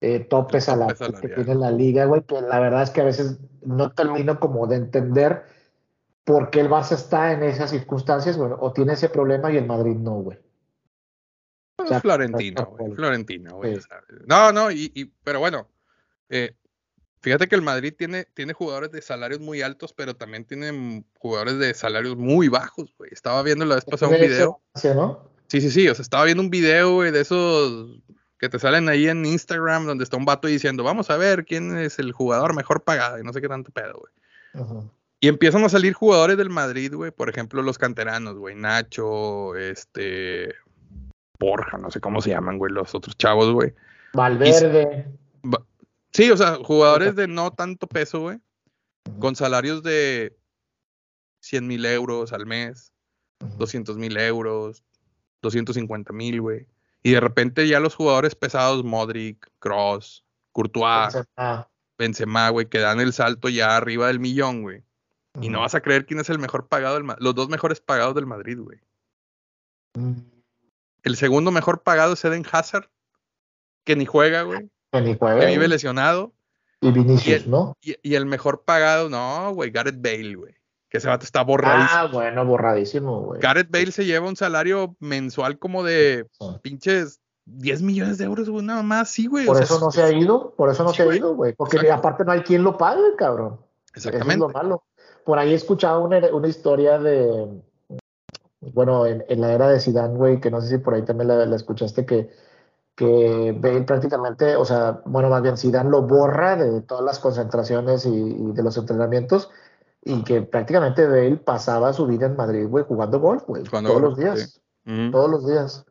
eh, 0.00 0.20
tope 0.20 0.60
salarial 0.60 1.20
que 1.20 1.28
tiene 1.28 1.54
la 1.54 1.70
liga, 1.70 2.04
güey, 2.06 2.22
que 2.22 2.40
la 2.40 2.58
verdad 2.60 2.82
es 2.82 2.90
que 2.90 3.00
a 3.00 3.04
veces 3.04 3.38
no 3.62 3.90
termino 3.92 4.40
como 4.40 4.66
de 4.66 4.76
entender 4.76 5.44
por 6.24 6.50
qué 6.50 6.60
el 6.60 6.70
Barça 6.70 6.92
está 6.92 7.32
en 7.32 7.42
esas 7.42 7.70
circunstancias, 7.70 8.36
bueno, 8.36 8.56
o 8.60 8.72
tiene 8.72 8.92
ese 8.92 9.08
problema 9.08 9.50
y 9.52 9.56
el 9.56 9.66
Madrid 9.66 9.96
no, 9.96 10.16
güey. 10.20 10.38
Pues 11.76 11.88
sea, 11.88 12.00
Florentino, 12.00 12.66
güey. 12.66 12.92
Florentino, 12.94 13.56
güey. 13.56 13.78
No, 14.26 14.52
no, 14.52 14.70
y, 14.70 14.92
y- 14.94 15.06
pero 15.24 15.40
bueno, 15.40 15.68
eh, 16.28 16.54
fíjate 17.20 17.48
que 17.48 17.54
el 17.54 17.62
Madrid 17.62 17.94
tiene, 17.96 18.26
tiene 18.34 18.52
jugadores 18.52 18.90
de 18.92 19.02
salarios 19.02 19.40
muy 19.40 19.62
altos, 19.62 19.92
pero 19.92 20.16
también 20.16 20.44
tiene 20.44 21.04
jugadores 21.18 21.58
de 21.58 21.74
salarios 21.74 22.16
muy 22.16 22.48
bajos, 22.48 22.94
güey. 22.98 23.10
Estaba 23.12 23.42
viendo 23.42 23.64
la 23.64 23.76
vez 23.76 23.84
pasada 23.84 24.12
un 24.12 24.20
video. 24.20 24.60
Sí, 25.46 25.60
sí, 25.60 25.70
sí, 25.70 25.88
o 25.88 25.94
sea, 25.94 26.02
estaba 26.02 26.24
viendo 26.24 26.42
un 26.42 26.50
video, 26.50 26.94
güey, 26.94 27.10
de 27.10 27.20
esos 27.20 28.00
que 28.38 28.48
te 28.48 28.58
salen 28.58 28.88
ahí 28.88 29.06
en 29.06 29.26
Instagram, 29.26 29.84
donde 29.84 30.04
está 30.04 30.16
un 30.16 30.24
vato 30.24 30.48
diciendo, 30.48 30.82
vamos 30.82 31.10
a 31.10 31.16
ver 31.16 31.44
quién 31.44 31.76
es 31.76 31.98
el 31.98 32.12
jugador 32.12 32.54
mejor 32.54 32.82
pagado 32.82 33.18
y 33.18 33.22
no 33.22 33.32
sé 33.32 33.40
qué 33.40 33.48
tanto 33.48 33.70
pedo, 33.70 34.00
güey. 34.00 34.82
Y 35.20 35.28
empiezan 35.28 35.62
a 35.64 35.68
salir 35.68 35.92
jugadores 35.92 36.38
del 36.38 36.48
Madrid, 36.48 36.94
güey, 36.94 37.10
por 37.10 37.28
ejemplo, 37.28 37.62
los 37.62 37.76
canteranos, 37.76 38.36
güey, 38.36 38.54
Nacho, 38.54 39.54
este, 39.56 40.54
Borja, 41.38 41.76
no 41.76 41.90
sé 41.90 42.00
cómo 42.00 42.22
se 42.22 42.30
llaman, 42.30 42.56
güey, 42.56 42.72
los 42.72 42.94
otros 42.94 43.18
chavos, 43.18 43.52
güey. 43.52 43.74
Valverde. 44.14 45.06
Sí, 46.12 46.30
o 46.30 46.36
sea, 46.36 46.56
jugadores 46.56 47.14
de 47.14 47.28
no 47.28 47.52
tanto 47.52 47.86
peso, 47.86 48.20
güey, 48.20 48.40
con 49.18 49.36
salarios 49.36 49.82
de 49.82 50.36
100 51.40 51.66
mil 51.66 51.86
euros 51.86 52.32
al 52.32 52.46
mes, 52.46 52.92
200 53.58 53.96
mil 53.96 54.16
euros, 54.16 54.82
250 55.42 56.12
mil, 56.12 56.40
güey. 56.40 56.66
Y 57.02 57.12
de 57.12 57.20
repente 57.20 57.66
ya 57.66 57.80
los 57.80 57.94
jugadores 57.94 58.34
pesados, 58.34 58.84
Modric, 58.84 59.50
Cross, 59.58 60.24
Courtois, 60.52 61.16
Benzema, 61.96 62.50
güey, 62.50 62.66
que 62.66 62.78
dan 62.78 63.00
el 63.00 63.12
salto 63.12 63.48
ya 63.48 63.76
arriba 63.76 64.08
del 64.08 64.20
millón, 64.20 64.62
güey. 64.62 64.84
Y 65.40 65.48
no 65.48 65.60
vas 65.60 65.74
a 65.74 65.80
creer 65.80 66.06
quién 66.06 66.20
es 66.20 66.28
el 66.28 66.38
mejor 66.38 66.68
pagado 66.68 66.96
del 66.96 67.06
los 67.18 67.34
dos 67.34 67.48
mejores 67.48 67.80
pagados 67.80 68.14
del 68.14 68.26
Madrid, 68.26 68.58
güey. 68.58 68.80
El 71.02 71.16
segundo 71.16 71.50
mejor 71.52 71.82
pagado 71.82 72.14
es 72.14 72.24
Eden 72.24 72.44
Hazard, 72.50 72.90
que 73.84 73.96
ni 73.96 74.06
juega, 74.06 74.42
güey, 74.42 74.70
que 74.92 75.46
vive 75.46 75.68
lesionado. 75.68 76.32
Y 76.80 76.90
Vinicius, 76.92 77.26
y 77.26 77.32
el- 77.44 77.50
¿no? 77.50 77.76
Y, 77.82 77.96
y 78.02 78.14
el 78.14 78.26
mejor 78.26 78.62
pagado, 78.64 79.08
no, 79.10 79.52
güey, 79.54 79.70
Gareth 79.70 80.00
Bale, 80.00 80.34
güey. 80.34 80.54
Que 80.88 80.98
ese 80.98 81.08
vato 81.08 81.24
está 81.24 81.42
borradísimo. 81.44 81.90
Ah, 82.00 82.08
bueno, 82.12 82.44
borradísimo, 82.44 83.20
güey. 83.20 83.40
Gareth 83.40 83.70
Bale 83.70 83.92
se 83.92 84.04
lleva 84.06 84.26
un 84.26 84.34
salario 84.36 84.96
mensual 84.98 85.58
como 85.58 85.84
de 85.84 86.26
Sí. 86.40 86.46
pinches 86.62 87.20
10 87.44 87.82
millones 87.82 88.18
de 88.18 88.24
euros, 88.24 88.48
güey, 88.48 88.64
nada 88.64 88.82
más, 88.82 89.08
sí, 89.10 89.26
güey. 89.26 89.46
Por 89.46 89.54
o 89.54 89.58
sea, 89.58 89.64
eso 89.66 89.78
no 89.78 89.90
se 89.92 90.02
ha 90.02 90.10
ido, 90.10 90.54
por 90.56 90.70
eso 90.70 90.82
no 90.82 90.90
Sí, 90.90 90.96
se 90.96 91.02
ha 91.02 91.14
ido, 91.14 91.34
güey. 91.36 91.52
Porque 91.52 91.90
aparte 91.92 92.24
no 92.24 92.32
hay 92.32 92.40
quien 92.42 92.64
lo 92.64 92.76
pague, 92.76 93.02
cabrón. 93.16 93.60
Eso 93.94 94.08
es 94.08 94.14
Exactamente. 94.14 94.38
lo 94.40 94.48
malo. 94.48 94.82
Por 95.24 95.38
ahí 95.38 95.52
he 95.52 95.56
escuchado 95.56 96.02
una, 96.02 96.18
una 96.32 96.48
historia 96.48 96.98
de, 96.98 97.60
bueno, 98.60 99.06
en, 99.06 99.24
en 99.28 99.40
la 99.40 99.52
era 99.52 99.68
de 99.68 99.80
Zidane, 99.80 100.16
güey, 100.16 100.40
que 100.40 100.50
no 100.50 100.60
sé 100.60 100.68
si 100.68 100.78
por 100.78 100.94
ahí 100.94 101.02
también 101.02 101.28
la, 101.28 101.44
la 101.46 101.56
escuchaste, 101.56 102.04
que, 102.06 102.30
que 103.00 103.56
Bale 103.58 103.82
prácticamente, 103.82 104.56
o 104.56 104.64
sea, 104.66 105.00
bueno, 105.06 105.30
más 105.30 105.40
bien 105.40 105.56
Zidane 105.56 105.88
lo 105.88 106.02
borra 106.02 106.56
de 106.56 106.82
todas 106.82 107.02
las 107.02 107.18
concentraciones 107.18 108.04
y, 108.04 108.10
y 108.10 108.52
de 108.52 108.62
los 108.62 108.76
entrenamientos 108.76 109.50
y 110.04 110.22
que 110.22 110.42
prácticamente 110.42 111.06
Bale 111.06 111.38
pasaba 111.38 111.94
su 111.94 112.06
vida 112.06 112.26
en 112.26 112.36
Madrid, 112.36 112.66
güey, 112.68 112.84
jugando 112.84 113.18
golf, 113.18 113.44
güey, 113.46 113.62
todos 113.62 113.82
golf, 113.82 114.02
los 114.02 114.16
días 114.18 114.60
todos 115.10 115.30
los 115.30 115.46
días. 115.46 115.84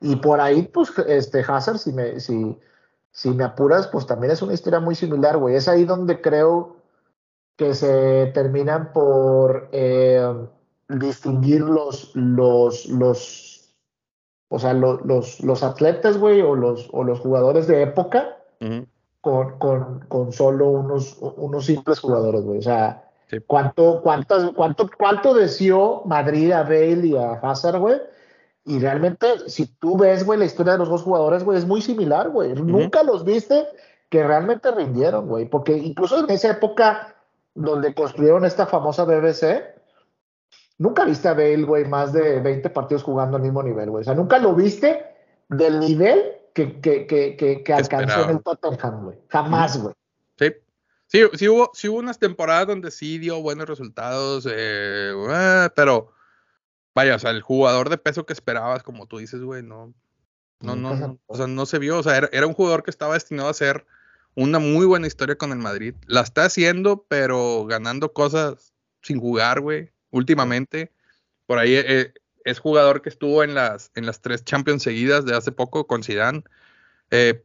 Y 0.00 0.16
por 0.16 0.40
ahí, 0.40 0.62
pues, 0.62 0.92
este 1.06 1.44
Hazard, 1.46 1.78
si 1.78 1.92
me, 1.92 2.20
si, 2.20 2.58
si 3.10 3.30
me 3.30 3.44
apuras, 3.44 3.88
pues 3.88 4.06
también 4.06 4.32
es 4.32 4.42
una 4.42 4.54
historia 4.54 4.80
muy 4.80 4.94
similar, 4.94 5.36
güey. 5.36 5.56
Es 5.56 5.68
ahí 5.68 5.84
donde 5.84 6.20
creo 6.20 6.76
que 7.56 7.74
se 7.74 8.30
terminan 8.34 8.92
por 8.92 9.68
eh, 9.72 10.22
distinguir 10.88 11.62
los, 11.62 12.14
los, 12.14 12.86
los, 12.86 13.47
o 14.48 14.58
sea, 14.58 14.72
lo- 14.72 15.00
los, 15.04 15.40
los 15.40 15.62
atletas, 15.62 16.18
güey, 16.18 16.40
o 16.40 16.54
los, 16.54 16.88
o 16.92 17.04
los 17.04 17.20
jugadores 17.20 17.66
de 17.66 17.82
época 17.82 18.36
Ujú. 18.60 18.86
con, 19.20 19.58
con, 19.58 20.00
con 20.08 20.32
solo 20.32 20.68
unos, 20.68 21.18
unos 21.20 21.66
simples 21.66 22.00
jugadores, 22.00 22.42
güey. 22.44 22.58
O 22.58 22.62
sea, 22.62 23.04
Sí. 23.30 23.36
¿cuánto, 23.46 24.00
cuántas, 24.02 24.52
cuánto, 24.52 24.88
cuánto 24.96 25.34
deseó 25.34 26.00
Madrid 26.06 26.50
a 26.50 26.62
Bale 26.62 27.06
y 27.08 27.14
a 27.16 27.32
Hazard, 27.32 27.78
güey? 27.78 28.00
Y 28.64 28.78
realmente, 28.78 29.26
si 29.50 29.66
tú 29.66 29.98
ves, 29.98 30.24
güey, 30.24 30.38
la 30.38 30.46
historia 30.46 30.72
de 30.72 30.78
los 30.78 30.88
dos 30.88 31.02
jugadores, 31.02 31.44
güey, 31.44 31.58
es 31.58 31.66
muy 31.66 31.82
similar, 31.82 32.30
güey. 32.30 32.54
Nunca 32.54 33.02
los 33.02 33.24
viste 33.24 33.66
que 34.08 34.26
realmente 34.26 34.70
rindieron, 34.70 35.26
güey. 35.28 35.44
Porque 35.44 35.76
incluso 35.76 36.20
en 36.20 36.30
esa 36.30 36.52
época 36.52 37.16
donde 37.54 37.92
construyeron 37.94 38.46
esta 38.46 38.64
famosa 38.66 39.04
BBC, 39.04 39.62
nunca 40.78 41.04
viste 41.04 41.28
a 41.28 41.34
Bale, 41.34 41.62
güey, 41.62 41.84
más 41.84 42.12
de 42.12 42.40
20 42.40 42.70
partidos 42.70 43.02
jugando 43.02 43.36
al 43.36 43.42
mismo 43.42 43.62
nivel, 43.62 43.90
güey. 43.90 44.02
O 44.02 44.04
sea, 44.04 44.14
nunca 44.14 44.38
lo 44.38 44.54
viste 44.54 45.04
del 45.48 45.80
nivel 45.80 46.22
que, 46.54 46.80
que, 46.80 47.06
que, 47.06 47.36
que, 47.36 47.62
que 47.62 47.72
alcanzó 47.72 48.24
en 48.24 48.30
el 48.30 48.42
Tottenham, 48.42 49.04
güey. 49.04 49.18
Jamás, 49.28 49.80
güey. 49.80 49.94
Sí. 50.38 50.52
Sí, 51.06 51.22
sí 51.34 51.48
hubo, 51.48 51.70
sí 51.72 51.88
hubo 51.88 51.98
unas 51.98 52.18
temporadas 52.18 52.66
donde 52.66 52.90
sí 52.90 53.18
dio 53.18 53.40
buenos 53.40 53.66
resultados, 53.66 54.46
eh, 54.46 55.12
eh, 55.14 55.68
pero 55.74 56.12
vaya, 56.94 57.16
o 57.16 57.18
sea, 57.18 57.30
el 57.30 57.40
jugador 57.40 57.88
de 57.88 57.96
peso 57.96 58.26
que 58.26 58.34
esperabas, 58.34 58.82
como 58.82 59.06
tú 59.06 59.16
dices, 59.16 59.40
güey, 59.40 59.62
no, 59.62 59.94
no, 60.60 60.76
no, 60.76 61.18
o 61.26 61.36
sea, 61.36 61.46
no 61.46 61.64
se 61.64 61.78
vio, 61.78 61.98
o 61.98 62.02
sea, 62.02 62.18
era, 62.18 62.28
era 62.30 62.46
un 62.46 62.52
jugador 62.52 62.82
que 62.82 62.90
estaba 62.90 63.14
destinado 63.14 63.48
a 63.48 63.52
hacer 63.52 63.86
una 64.34 64.58
muy 64.58 64.84
buena 64.84 65.06
historia 65.06 65.38
con 65.38 65.50
el 65.50 65.58
Madrid. 65.58 65.94
La 66.06 66.20
está 66.20 66.44
haciendo, 66.44 67.06
pero 67.08 67.64
ganando 67.64 68.12
cosas 68.12 68.74
sin 69.00 69.18
jugar, 69.18 69.60
güey, 69.60 69.90
últimamente. 70.10 70.92
Por 71.46 71.58
ahí 71.58 71.74
eh, 71.74 72.12
es 72.44 72.58
jugador 72.58 73.02
que 73.02 73.08
estuvo 73.08 73.42
en 73.42 73.54
las, 73.54 73.90
en 73.94 74.06
las 74.06 74.20
tres 74.20 74.44
Champions 74.44 74.82
seguidas 74.82 75.24
de 75.24 75.36
hace 75.36 75.52
poco 75.52 75.86
con 75.86 76.02
Zidane. 76.02 76.42
eh, 77.10 77.42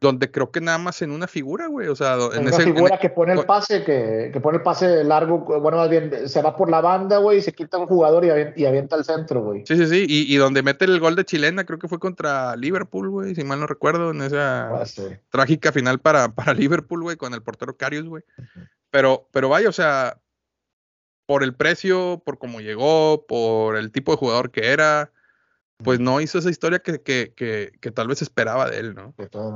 donde 0.00 0.32
creo 0.32 0.50
que 0.50 0.60
nada 0.60 0.78
más 0.78 1.00
en 1.02 1.12
una 1.12 1.28
figura, 1.28 1.68
güey. 1.68 1.86
O 1.86 1.94
sea, 1.94 2.16
en 2.34 2.48
en- 2.48 2.52
figura 2.52 2.98
que 2.98 3.08
pone 3.08 3.34
el 3.34 3.46
pase, 3.46 3.84
que, 3.84 4.30
que 4.32 4.40
pone 4.40 4.56
el 4.58 4.62
pase 4.64 5.04
largo, 5.04 5.38
bueno, 5.60 5.78
más 5.78 5.88
bien 5.88 6.28
se 6.28 6.42
va 6.42 6.56
por 6.56 6.68
la 6.68 6.80
banda, 6.80 7.18
güey, 7.18 7.38
y 7.38 7.40
se 7.40 7.52
quita 7.52 7.78
un 7.78 7.86
jugador 7.86 8.24
y 8.24 8.30
avienta, 8.30 8.58
y 8.58 8.66
avienta 8.66 8.96
al 8.96 9.04
centro, 9.04 9.42
güey. 9.44 9.64
Sí, 9.64 9.76
sí, 9.76 9.86
sí. 9.86 10.04
Y, 10.08 10.34
y 10.34 10.36
donde 10.38 10.64
mete 10.64 10.86
el 10.86 10.98
gol 10.98 11.14
de 11.14 11.24
chilena, 11.24 11.64
creo 11.64 11.78
que 11.78 11.86
fue 11.86 12.00
contra 12.00 12.56
Liverpool, 12.56 13.10
güey, 13.10 13.36
si 13.36 13.44
mal 13.44 13.60
no 13.60 13.68
recuerdo, 13.68 14.10
en 14.10 14.22
esa 14.22 14.70
Ah, 14.80 14.86
sí. 14.86 15.04
trágica 15.30 15.70
final 15.70 16.00
para, 16.00 16.34
para 16.34 16.52
Liverpool, 16.52 17.02
güey, 17.04 17.16
con 17.16 17.32
el 17.32 17.42
portero 17.44 17.76
Carius, 17.76 18.06
güey. 18.08 18.24
Pero, 18.90 19.28
pero 19.30 19.48
vaya, 19.50 19.68
o 19.68 19.72
sea, 19.72 20.18
por 21.32 21.42
el 21.42 21.54
precio, 21.54 22.20
por 22.26 22.36
cómo 22.36 22.60
llegó, 22.60 23.24
por 23.26 23.78
el 23.78 23.90
tipo 23.90 24.12
de 24.12 24.18
jugador 24.18 24.50
que 24.50 24.70
era, 24.70 25.12
pues 25.78 25.98
no 25.98 26.20
hizo 26.20 26.38
esa 26.38 26.50
historia 26.50 26.80
que, 26.80 27.00
que, 27.00 27.32
que, 27.34 27.72
que 27.80 27.90
tal 27.90 28.08
vez 28.08 28.20
esperaba 28.20 28.68
de 28.68 28.80
él, 28.80 28.94
¿no? 28.94 29.14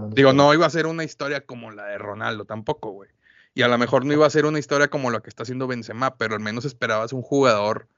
Digo, 0.08 0.32
no 0.32 0.54
iba 0.54 0.64
a 0.64 0.70
ser 0.70 0.86
una 0.86 1.04
historia 1.04 1.44
como 1.44 1.70
la 1.70 1.84
de 1.84 1.98
Ronaldo 1.98 2.46
tampoco, 2.46 2.92
güey. 2.92 3.10
Y 3.52 3.60
a 3.60 3.68
lo 3.68 3.76
mejor 3.76 4.06
no 4.06 4.14
iba 4.14 4.26
a 4.26 4.30
ser 4.30 4.46
una 4.46 4.58
historia 4.58 4.88
como 4.88 5.10
la 5.10 5.20
que 5.20 5.28
está 5.28 5.42
haciendo 5.42 5.66
Benzema, 5.66 6.16
pero 6.16 6.34
al 6.34 6.40
menos 6.40 6.64
esperabas 6.64 7.12
un 7.12 7.20
jugador 7.20 7.88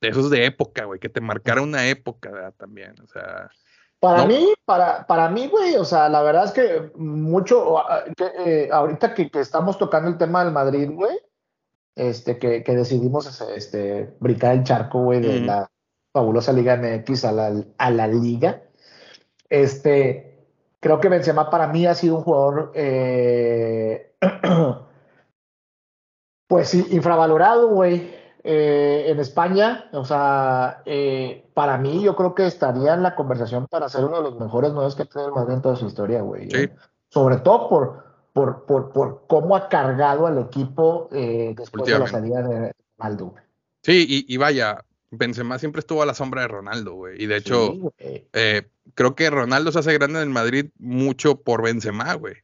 de 0.00 0.08
esos 0.08 0.30
de 0.30 0.46
época, 0.46 0.86
güey, 0.86 0.98
que 0.98 1.10
te 1.10 1.20
marcara 1.20 1.60
una 1.60 1.88
época 1.88 2.30
¿verdad? 2.30 2.54
también. 2.56 2.94
O 3.04 3.06
sea, 3.06 3.50
Para 4.00 4.22
¿no? 4.22 4.28
mí, 4.28 4.48
para, 4.64 5.06
para 5.06 5.28
mí, 5.28 5.46
güey, 5.48 5.76
o 5.76 5.84
sea, 5.84 6.08
la 6.08 6.22
verdad 6.22 6.46
es 6.46 6.52
que 6.52 6.90
mucho, 6.96 7.80
ah, 7.80 8.02
eh, 8.46 8.70
ahorita 8.72 9.12
que, 9.12 9.30
que 9.30 9.40
estamos 9.40 9.76
tocando 9.76 10.08
el 10.08 10.16
tema 10.16 10.42
del 10.42 10.54
Madrid, 10.54 10.88
güey, 10.90 11.18
este, 11.96 12.38
que, 12.38 12.62
que 12.62 12.76
decidimos 12.76 13.40
este, 13.56 14.14
brincar 14.20 14.54
el 14.54 14.64
charco, 14.64 15.02
güey, 15.02 15.20
de 15.20 15.40
la 15.40 15.70
fabulosa 16.12 16.52
Liga 16.52 16.76
MX 16.76 17.24
a 17.24 17.32
la, 17.32 17.64
a 17.78 17.90
la 17.90 18.06
Liga, 18.06 18.62
este, 19.48 20.46
creo 20.80 21.00
que 21.00 21.08
Benzema 21.08 21.50
para 21.50 21.68
mí 21.68 21.86
ha 21.86 21.94
sido 21.94 22.16
un 22.16 22.22
jugador, 22.22 22.72
eh, 22.74 24.14
pues 26.46 26.68
sí, 26.68 26.86
infravalorado, 26.90 27.68
güey, 27.70 28.14
eh, 28.44 29.06
en 29.08 29.18
España, 29.18 29.88
o 29.92 30.04
sea, 30.04 30.82
eh, 30.84 31.50
para 31.54 31.78
mí 31.78 32.02
yo 32.02 32.14
creo 32.14 32.34
que 32.34 32.46
estaría 32.46 32.94
en 32.94 33.02
la 33.02 33.16
conversación 33.16 33.66
para 33.66 33.88
ser 33.88 34.04
uno 34.04 34.18
de 34.18 34.22
los 34.22 34.38
mejores 34.38 34.72
nueve 34.72 34.92
que 34.96 35.04
tiene 35.04 35.26
el 35.26 35.34
Madrid 35.34 35.54
en 35.54 35.62
toda 35.62 35.76
su 35.76 35.86
historia, 35.86 36.20
güey. 36.20 36.48
Sí. 36.50 36.68
Sobre 37.08 37.38
todo 37.38 37.68
por, 37.68 38.05
por, 38.36 38.66
por, 38.66 38.92
por 38.92 39.22
cómo 39.28 39.56
ha 39.56 39.66
cargado 39.70 40.26
al 40.26 40.36
equipo 40.36 41.08
eh, 41.10 41.54
después 41.56 41.86
de 41.90 41.98
la 41.98 42.06
salida 42.06 42.42
de 42.42 42.74
Ronaldo. 42.98 43.32
Sí, 43.82 44.04
y, 44.06 44.32
y 44.32 44.36
vaya, 44.36 44.84
Benzema 45.10 45.58
siempre 45.58 45.80
estuvo 45.80 46.02
a 46.02 46.06
la 46.06 46.12
sombra 46.12 46.42
de 46.42 46.48
Ronaldo, 46.48 46.92
güey. 46.92 47.22
Y 47.22 47.24
de 47.24 47.36
hecho, 47.38 47.72
Sí, 47.96 48.28
eh, 48.34 48.68
creo 48.94 49.14
que 49.14 49.30
Ronaldo 49.30 49.72
se 49.72 49.78
hace 49.78 49.94
grande 49.94 50.18
en 50.18 50.24
el 50.28 50.34
Madrid 50.34 50.66
mucho 50.78 51.36
por 51.40 51.62
Benzema, 51.62 52.12
güey. 52.12 52.34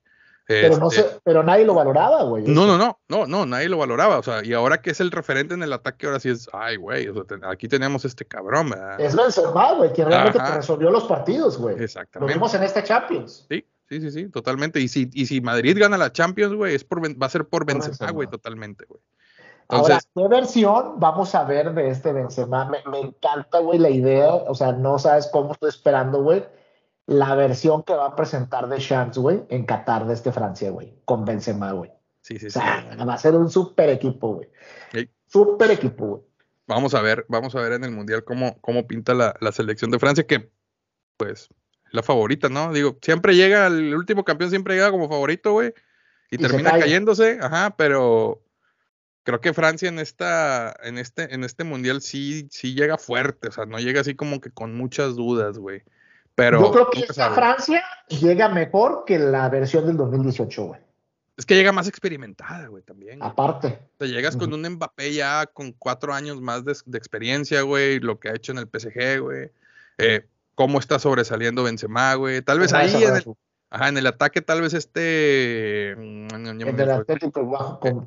pero, 0.46 0.78
no 0.78 0.88
Este, 0.88 1.02
sé, 1.02 1.20
pero 1.24 1.42
nadie 1.42 1.66
lo 1.66 1.74
valoraba, 1.74 2.22
güey. 2.24 2.44
No, 2.46 2.66
no, 2.66 2.78
no, 2.78 2.98
no, 3.08 3.26
no, 3.26 3.44
nadie 3.44 3.68
lo 3.68 3.76
valoraba. 3.76 4.18
O 4.18 4.22
sea, 4.22 4.42
y 4.42 4.54
ahora 4.54 4.80
que 4.80 4.92
es 4.92 5.00
el 5.00 5.10
referente 5.10 5.52
en 5.52 5.62
el 5.62 5.74
ataque, 5.74 6.06
ahora 6.06 6.20
sí 6.20 6.30
es, 6.30 6.48
ay, 6.54 6.76
güey, 6.76 7.06
o 7.08 7.12
sea, 7.14 7.24
te- 7.24 7.46
aquí 7.46 7.68
tenemos 7.68 8.06
este 8.06 8.24
cabrón, 8.24 8.70
¿verdad? 8.70 8.98
Es 8.98 9.14
Benzema, 9.14 9.74
güey, 9.74 9.92
quien 9.92 10.08
realmente 10.08 10.38
te 10.38 10.50
resolvió 10.54 10.90
los 10.90 11.04
partidos, 11.04 11.58
güey. 11.58 11.76
Lo 11.76 11.84
Exactamente. 11.84 12.32
vimos 12.32 12.54
en 12.54 12.62
esta 12.62 12.82
Champions. 12.82 13.44
Sí, 13.50 13.62
sí, 13.92 14.00
sí, 14.00 14.10
sí, 14.10 14.28
totalmente. 14.30 14.80
Y 14.80 14.88
si, 14.88 15.08
y 15.12 15.26
si 15.26 15.40
Madrid 15.40 15.76
gana 15.78 15.96
la 15.98 16.12
Champions, 16.12 16.54
güey, 16.54 16.74
es 16.74 16.84
por, 16.84 17.00
Ben- 17.00 17.18
va 17.20 17.26
a 17.26 17.30
ser 17.30 17.46
por 17.46 17.64
Benzema, 17.66 17.88
Benzema. 17.90 18.10
güey, 18.12 18.28
totalmente, 18.28 18.84
güey. 18.86 19.00
Ahora, 19.68 20.00
¿qué 20.14 20.28
versión 20.28 20.98
vamos 21.00 21.34
a 21.34 21.44
ver 21.44 21.72
de 21.72 21.88
este 21.88 22.12
Benzema? 22.12 22.68
Me, 22.68 22.78
me 22.90 23.00
encanta, 23.00 23.58
güey, 23.60 23.78
la 23.78 23.90
idea. 23.90 24.34
O 24.34 24.54
sea, 24.54 24.72
no 24.72 24.98
sabes 24.98 25.28
cómo 25.32 25.52
estoy 25.52 25.70
esperando, 25.70 26.22
güey. 26.22 26.44
La 27.06 27.34
versión 27.34 27.82
que 27.82 27.94
va 27.94 28.06
a 28.06 28.16
presentar 28.16 28.68
de 28.68 28.78
Champs, 28.78 29.18
güey, 29.18 29.42
en 29.48 29.64
Qatar 29.64 30.06
de 30.06 30.14
este 30.14 30.30
Francia, 30.32 30.70
güey, 30.70 30.94
con 31.04 31.24
Benzema, 31.24 31.72
güey. 31.72 31.90
sí, 32.20 32.38
sí, 32.38 32.46
O 32.46 32.50
sí. 32.50 32.58
sea, 32.60 32.96
va 33.06 33.14
a 33.14 33.18
ser 33.18 33.34
un 33.34 33.50
super 33.50 33.88
equipo, 33.90 34.34
güey. 34.34 34.48
Sí. 34.92 35.08
Super 35.26 35.70
equipo, 35.70 36.06
güey. 36.06 36.22
Vamos 36.66 36.94
a 36.94 37.00
ver, 37.02 37.26
vamos 37.28 37.54
a 37.56 37.60
ver 37.60 37.72
en 37.72 37.84
el 37.84 37.90
Mundial 37.90 38.22
cómo, 38.24 38.56
cómo 38.60 38.86
pinta 38.86 39.14
la, 39.14 39.34
la 39.40 39.50
selección 39.52 39.90
de 39.90 39.98
Francia, 39.98 40.26
que, 40.26 40.50
pues, 41.16 41.48
la 41.92 42.02
favorita, 42.02 42.48
¿no? 42.48 42.72
Digo, 42.72 42.98
siempre 43.00 43.36
llega, 43.36 43.66
el 43.68 43.94
último 43.94 44.24
campeón 44.24 44.50
siempre 44.50 44.74
llega 44.74 44.90
como 44.90 45.08
favorito, 45.08 45.52
güey, 45.52 45.72
y, 46.30 46.38
termina 46.38 46.70
cayéndose, 46.78 47.38
ajá, 47.40 47.74
pero 47.76 48.42
creo 49.22 49.40
que 49.40 49.52
Francia 49.52 49.88
en 49.88 49.98
esta, 49.98 50.74
en 50.82 50.98
este, 50.98 51.34
en 51.34 51.44
este 51.44 51.64
Mundial 51.64 52.00
sí, 52.00 52.48
sí 52.50 52.74
llega 52.74 52.98
fuerte, 52.98 53.48
o 53.48 53.52
sea, 53.52 53.66
no 53.66 53.78
llega 53.78 54.00
así 54.00 54.14
como 54.14 54.40
que 54.40 54.50
con 54.50 54.74
muchas 54.74 55.14
dudas, 55.14 55.58
güey. 55.58 55.82
Pero 56.34 56.62
Yo 56.62 56.72
creo 56.72 56.90
que 56.90 57.00
esta. 57.00 57.30
Francia 57.32 57.84
llega 58.08 58.48
mejor 58.48 59.04
que 59.06 59.18
la 59.18 59.50
versión 59.50 59.86
del 59.86 59.98
2018, 59.98 60.64
güey. 60.64 60.80
es 61.36 61.44
que 61.44 61.54
llega 61.54 61.72
más 61.72 61.88
experimentada, 61.88 62.68
güey, 62.68 62.82
también. 62.82 63.22
Aparte. 63.22 63.78
Te 63.98 64.08
llegas 64.08 64.34
con 64.34 64.54
un 64.54 64.66
Mbappé 64.66 65.12
ya 65.12 65.44
con 65.46 65.72
cuatro 65.72 66.14
años 66.14 66.40
más 66.40 66.64
de, 66.64 66.74
de 66.86 66.96
experiencia, 66.96 67.60
güey, 67.60 68.00
lo 68.00 68.18
que 68.18 68.30
ha 68.30 68.34
hecho 68.34 68.52
en 68.52 68.58
el 68.58 68.66
PSG, 68.66 69.20
güey. 69.20 69.50
Eh, 69.98 70.26
cómo 70.54 70.78
está 70.78 70.98
sobresaliendo 70.98 71.62
Benzema, 71.64 72.14
güey. 72.14 72.42
Tal 72.42 72.58
vez 72.58 72.72
ahí 72.72 72.94
en 73.02 73.16
el, 73.16 73.24
ajá, 73.70 73.88
en 73.88 73.98
el 73.98 74.06
ataque, 74.06 74.42
tal 74.42 74.60
vez 74.60 74.74
este. 74.74 75.94
mm, 75.96 76.28
El 76.62 76.76
del. 76.76 76.90
Atlético 76.90 77.46
bajo 77.46 77.80
con 77.80 78.06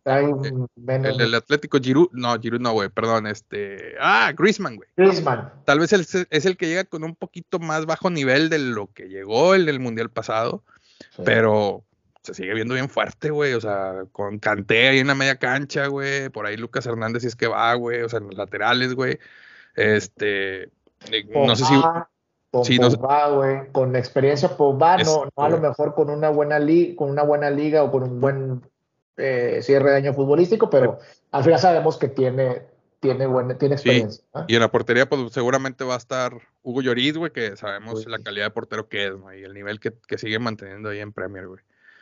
menos 0.76 1.16
El, 1.16 1.22
el 1.22 1.36
Atlético 1.36 1.80
Giroud, 1.80 2.10
no, 2.12 2.40
Giroud 2.40 2.62
no, 2.62 2.74
güey, 2.74 2.90
perdón, 2.90 3.28
este. 3.28 3.96
Ah, 4.00 4.32
Griezmann, 4.38 4.76
güey. 4.76 4.90
Griezmann. 4.96 5.52
Tal 5.66 5.80
vez 5.80 5.92
es 5.94 6.46
el 6.46 6.58
que 6.58 6.68
llega 6.68 6.84
con 6.84 7.04
un 7.04 7.16
poquito 7.16 7.60
más 7.60 7.86
bajo 7.86 8.10
nivel 8.10 8.50
de 8.50 8.60
lo 8.60 8.88
que 8.94 9.10
llegó 9.10 9.56
el 9.56 9.66
del 9.66 9.80
Mundial 9.80 10.10
pasado, 10.10 10.64
Sí. 11.16 11.24
pero 11.26 11.84
se 12.24 12.34
sigue 12.34 12.54
viendo 12.54 12.74
bien 12.74 12.90
fuerte, 12.90 13.30
güey. 13.30 13.54
O 13.54 13.62
sea, 13.62 14.06
con 14.12 14.40
Canté 14.40 14.88
ahí 14.88 15.00
en 15.00 15.08
la 15.08 15.14
media 15.16 15.36
cancha, 15.38 15.88
güey. 15.88 16.30
Por 16.30 16.46
ahí 16.46 16.58
Lucas 16.58 16.86
Hernández 16.86 17.22
si 17.22 17.28
es 17.28 17.36
que 17.36 17.48
va, 17.48 17.74
güey. 17.76 18.02
O 18.02 18.10
sea, 18.10 18.18
en 18.20 18.28
los 18.28 18.36
laterales, 18.36 18.94
güey. 18.96 19.20
Este. 19.76 20.64
eh, 20.64 21.26
No 21.34 21.56
sé 21.56 21.66
si. 21.66 21.74
Con 22.56 22.64
sí, 22.64 22.80
Pogba, 22.80 23.30
güey, 23.32 23.72
con 23.74 23.96
experiencia 23.98 24.56
Pogba, 24.56 24.96
Es- 24.96 25.08
no, 25.08 25.26
no 25.26 25.44
a 25.44 25.50
lo 25.50 25.58
güey. 25.58 25.70
mejor 25.70 25.94
con 25.94 26.10
una 26.10 26.30
buena 26.30 26.58
liga, 26.58 26.96
con 26.96 27.10
una 27.10 27.22
buena 27.24 27.50
liga 27.50 27.84
o 27.84 27.92
con 27.92 28.04
un 28.04 28.22
buen 28.22 28.62
eh, 29.18 29.60
cierre 29.62 29.92
de 29.92 29.98
año 29.98 30.14
futbolístico, 30.14 30.70
pero 30.70 30.98
al 31.32 31.44
final 31.44 31.60
sabemos 31.60 31.98
que 31.98 32.08
tiene, 32.08 32.62
tiene 33.02 33.26
buena, 33.28 33.58
tiene 33.58 33.78
Sí, 33.78 33.90
experiencia. 33.90 34.24
Y 34.48 34.56
en 34.56 34.62
la 34.62 34.72
portería, 34.72 35.10
pues 35.10 35.34
seguramente 35.34 35.84
va 35.84 35.96
a 35.96 35.98
estar 35.98 36.32
Hugo 36.64 36.82
Lloris, 36.82 37.18
güey, 37.18 37.32
que 37.34 37.58
sabemos 37.58 38.06
Uy. 38.06 38.12
la 38.12 38.20
calidad 38.20 38.46
de 38.46 38.52
portero 38.52 38.88
que 38.88 39.08
es, 39.08 39.18
¿no? 39.18 39.34
Y 39.34 39.44
el 39.44 39.54
nivel 39.54 39.82
que, 39.82 39.92
que 40.08 40.18
sigue 40.18 40.40
manteniendo 40.40 40.88
ahí 40.90 41.00
en 41.00 41.12
Premier, 41.12 41.48
güey. 41.48 41.60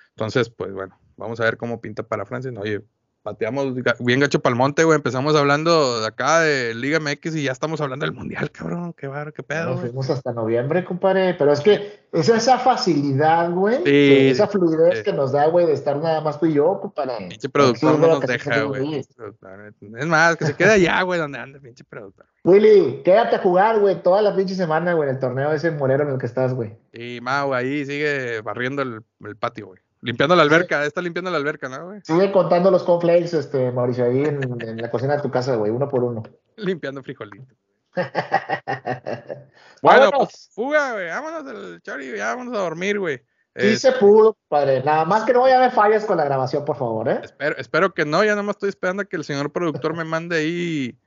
Entonces, 0.10 0.51
pues 0.51 0.72
bueno, 0.72 0.95
vamos 1.18 1.39
a 1.39 1.45
ver 1.45 1.58
cómo 1.58 1.82
pinta 1.82 2.04
para 2.04 2.26
Francia. 2.28 2.51
¿no? 2.51 2.62
Oye, 2.62 2.82
pateamos 3.24 3.74
bien 3.99 4.19
gacho 4.19 4.41
pa'l 4.41 4.55
monte, 4.55 4.84
güey. 4.84 4.97
Empezamos 4.97 5.36
hablando 5.36 6.01
de 6.01 6.07
acá 6.07 6.41
de 6.41 6.76
Liga 6.76 6.99
MX 6.99 7.36
y 7.36 7.43
ya 7.43 7.51
estamos 7.51 7.82
hablando 7.82 8.05
del 8.05 8.13
Mundial, 8.13 8.51
cabrón. 8.51 8.93
Qué 8.93 9.07
barro, 9.07 9.34
qué 9.34 9.41
pedo, 9.41 9.71
Nos 9.71 9.80
fuimos 9.80 10.09
hasta 10.09 10.34
noviembre, 10.34 10.84
compadre, 10.84 11.34
pero 11.34 11.51
es 11.53 11.61
que 11.61 12.03
es 12.11 12.30
esa 12.30 12.59
facilidad, 12.59 13.49
güey, 13.51 13.78
Sí, 13.84 14.30
esa 14.30 14.47
fluidez 14.47 14.99
sí. 14.99 15.03
que 15.03 15.13
nos 15.13 15.32
da, 15.32 15.47
güey, 15.47 15.65
de 15.65 15.74
estar 15.74 15.97
nada 15.97 16.21
más 16.21 16.39
tú 16.39 16.45
y 16.45 16.53
yo, 16.53 16.80
compadre. 16.80 17.30
Pinche 17.30 17.49
productor 17.49 17.95
Sí, 17.95 18.01
no 18.01 18.07
nos 18.07 18.19
deja, 18.21 18.57
de 18.57 18.63
güey. 18.65 18.95
Es 18.95 20.05
más, 20.05 20.36
que 20.36 20.45
se 20.45 20.55
quede 20.55 20.74
allá, 20.74 21.01
güey, 21.01 21.19
donde 21.19 21.39
anda, 21.39 21.59
pinche 21.59 21.84
productor. 21.86 22.26
Willy, 22.43 23.01
quédate 23.03 23.38
a 23.38 23.39
jugar, 23.39 23.80
güey, 23.80 24.03
toda 24.03 24.21
la 24.21 24.36
pinche 24.36 24.53
semana, 24.53 24.93
güey, 24.93 25.09
en 25.09 25.15
el 25.15 25.21
torneo 25.21 25.51
ese 25.53 25.71
morero 25.71 26.03
en 26.03 26.11
el 26.11 26.17
que 26.19 26.26
estás, 26.26 26.53
güey. 26.53 26.76
Y 26.91 27.19
Mau 27.21 27.53
ahí 27.53 27.86
sigue 27.86 28.41
barriendo 28.41 28.82
el, 28.82 28.99
el 29.26 29.36
patio, 29.38 29.67
güey. 29.67 29.80
Limpiando 30.04 30.36
la 30.36 30.43
alberca, 30.43 30.86
está 30.86 31.01
limpiando 31.01 31.32
la 31.32 31.38
alberca, 31.38 31.70
¿no, 31.70 31.86
güey? 31.86 32.01
Sigue 32.04 32.32
contando 32.32 32.70
los 32.70 32.84
cornflakes, 32.84 33.34
este, 33.34 33.72
Mauricio, 33.72 34.06
ahí 34.06 34.24
en, 34.24 34.62
en 34.62 34.82
la 34.82 34.91
cocina 34.91 35.16
de 35.16 35.22
tu 35.22 35.32
casa, 35.32 35.56
güey, 35.56 35.72
uno 35.72 35.88
por 35.88 36.04
uno. 36.04 36.24
Limpiando 36.58 37.01
frijolitos. 37.01 37.58
Bueno, 39.84 40.12
pues 40.12 40.49
fuga, 40.56 40.93
güey. 40.93 41.08
Vámonos 41.08 41.45
del 41.45 41.82
chori, 41.82 42.16
ya 42.16 42.28
vámonos 42.28 42.58
a 42.58 42.62
dormir, 42.62 42.99
güey. 42.99 43.18
Sí 43.18 43.68
Eh, 43.68 43.76
se 43.76 43.91
pudo, 43.91 44.38
padre. 44.47 44.82
Nada 44.82 45.04
más 45.04 45.26
que 45.26 45.34
no 45.34 45.41
vaya 45.41 45.56
a 45.56 45.58
haber 45.60 45.72
fallas 45.72 46.06
con 46.06 46.16
la 46.18 46.24
grabación, 46.24 46.64
por 46.64 46.78
favor, 46.78 47.10
¿eh? 47.10 47.20
espero, 47.22 47.58
espero 47.58 47.93
que 47.93 48.06
no, 48.06 48.24
ya 48.24 48.32
nada 48.32 48.43
más 48.43 48.56
estoy 48.56 48.70
esperando 48.70 49.04
a 49.04 49.06
que 49.06 49.18
el 49.18 49.26
señor 49.26 49.51
productor 49.51 49.93
me 49.93 50.06
mande 50.06 50.38
ahí 50.38 50.97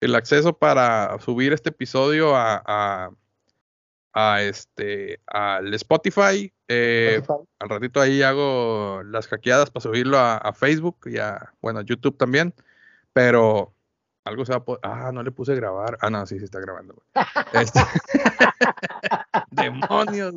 el 0.00 0.14
acceso 0.16 0.52
para 0.52 1.16
subir 1.20 1.52
este 1.52 1.70
episodio 1.70 2.34
a, 2.34 2.60
a, 2.66 3.10
a 4.14 4.42
este 4.42 5.20
al 5.26 5.74
Spotify. 5.74 6.52
Eh, 6.68 7.20
al 7.58 7.68
ratito 7.68 8.00
ahí 8.00 8.22
hago 8.22 9.02
las 9.04 9.26
hackeadas 9.26 9.70
para 9.70 9.82
subirlo 9.82 10.18
a, 10.18 10.38
a 10.38 10.52
Facebook 10.52 10.96
y 11.06 11.18
a, 11.18 11.52
bueno, 11.60 11.80
a 11.80 11.82
YouTube 11.84 12.16
también. 12.16 12.54
Pero 13.12 13.74
algo 14.24 14.44
se 14.46 14.52
va 14.52 14.58
a 14.58 14.64
poder. 14.64 14.80
Ah, 14.82 15.10
no 15.12 15.22
le 15.22 15.30
puse 15.30 15.54
grabar. 15.54 15.98
Ah, 16.00 16.08
no, 16.10 16.24
sí, 16.26 16.38
sí 16.38 16.44
está 16.44 16.60
grabando. 16.60 17.02
Este- 17.52 17.80
Demonios. 19.50 20.34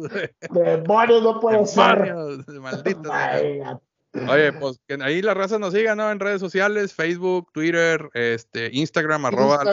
Demonios, 0.52 1.24
no 1.24 1.40
puede 1.40 1.66
ser. 1.66 2.04
Demonios, 2.04 2.48
malditos. 2.62 3.12
Ay, 3.12 3.62
Oye, 4.28 4.52
pues 4.54 4.80
que 4.88 4.98
ahí 5.02 5.22
la 5.22 5.36
raza 5.36 5.60
nos 5.60 5.74
siga, 5.74 5.96
¿no? 5.96 6.10
En 6.10 6.20
redes 6.20 6.40
sociales, 6.40 6.94
Facebook, 6.94 7.52
Twitter, 7.52 8.10
este, 8.14 8.70
Instagram, 8.74 9.26
arroba. 9.26 9.64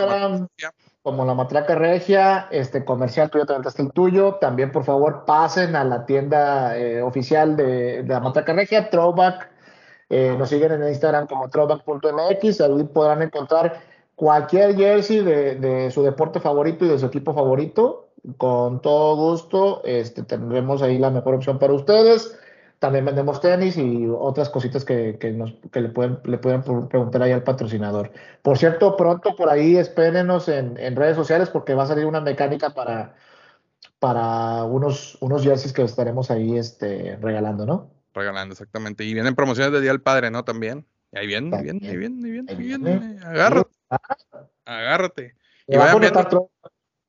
Como 1.05 1.27
la 1.27 1.35
matraca 1.35 1.75
regia, 1.75 2.49
este 2.51 2.83
comercial, 2.83 3.31
ya 3.31 3.45
te 3.45 3.53
aventaste 3.53 3.83
el 3.83 3.93
tuyo. 3.93 4.37
También, 4.37 4.73
por 4.73 4.85
favor, 4.85 5.27
pasen 5.27 5.77
a 5.77 5.85
la 5.85 6.07
tienda 6.07 6.79
eh, 6.79 7.03
oficial 7.03 7.59
de, 7.59 8.05
de 8.05 8.09
la 8.09 8.21
matraca 8.21 8.55
regia, 8.55 8.89
Throwback. 8.89 9.51
Eh, 10.09 10.35
nos 10.39 10.49
siguen 10.49 10.73
en 10.73 10.89
Instagram 10.89 11.27
como 11.27 11.51
throwback.mx. 11.51 12.59
Ahí 12.63 12.85
podrán 12.85 13.21
encontrar 13.21 13.83
cualquier 14.17 14.77
jersey 14.77 15.23
de, 15.23 15.57
de 15.57 15.91
su 15.91 16.03
deporte 16.03 16.41
favorito 16.41 16.87
y 16.87 16.89
de 16.89 16.99
su 16.99 17.05
equipo 17.05 17.35
favorito. 17.35 18.09
Con 18.39 18.81
todo 18.81 19.15
gusto, 19.17 19.83
este, 19.85 20.23
tendremos 20.23 20.81
ahí 20.81 20.97
la 20.97 21.11
mejor 21.11 21.35
opción 21.35 21.59
para 21.59 21.75
ustedes. 21.75 22.35
También 22.85 23.07
vendemos 23.07 23.41
tenis 23.41 23.79
y 23.79 24.07
otras 24.11 24.51
cositas 24.51 24.85
que, 24.85 25.17
que, 25.19 25.31
nos, 25.33 25.55
que 25.73 25.81
le, 25.81 25.89
pueden, 25.89 26.19
le 26.25 26.37
pueden 26.37 26.63
preguntar 26.63 27.23
ahí 27.23 27.33
al 27.33 27.43
patrocinador. 27.43 28.13
Por 28.43 28.59
cierto, 28.59 28.95
pronto 28.95 29.35
por 29.35 29.49
ahí 29.49 29.79
espérenos 29.79 30.51
en, 30.51 30.77
en 30.77 30.95
redes 30.95 31.17
sociales 31.17 31.49
porque 31.49 31.73
va 31.73 31.85
a 31.85 31.87
salir 31.87 32.05
una 32.05 32.21
mecánica 32.21 32.75
para, 32.75 33.15
para 33.99 34.65
unos, 34.65 35.17
unos 35.23 35.43
jerseys 35.43 35.73
que 35.73 35.81
estaremos 35.81 36.31
ahí 36.31 36.59
este, 36.59 37.17
regalando, 37.23 37.65
¿no? 37.65 37.91
Regalando, 38.13 38.53
exactamente. 38.53 39.03
Y 39.03 39.15
vienen 39.15 39.35
promociones 39.35 39.73
de 39.73 39.81
Día 39.81 39.93
del 39.93 40.03
Padre, 40.03 40.31
¿no? 40.31 40.45
También. 40.45 40.85
Y 41.11 41.17
ahí 41.21 41.27
viene, 41.27 41.57
ahí 41.57 41.63
viene, 41.63 41.89
ahí 41.89 41.97
viene, 41.97 42.27
ahí 42.27 42.33
viene, 42.33 42.51
ahí 42.51 42.57
Ahí 42.59 42.63
viene. 42.67 42.99
viene. 42.99 43.25
Agárrate, 43.25 43.71
agárrate. 44.67 45.35
Me 45.69 45.77
Y 45.77 45.79
vayan 45.79 46.01
viendo, 46.01 46.51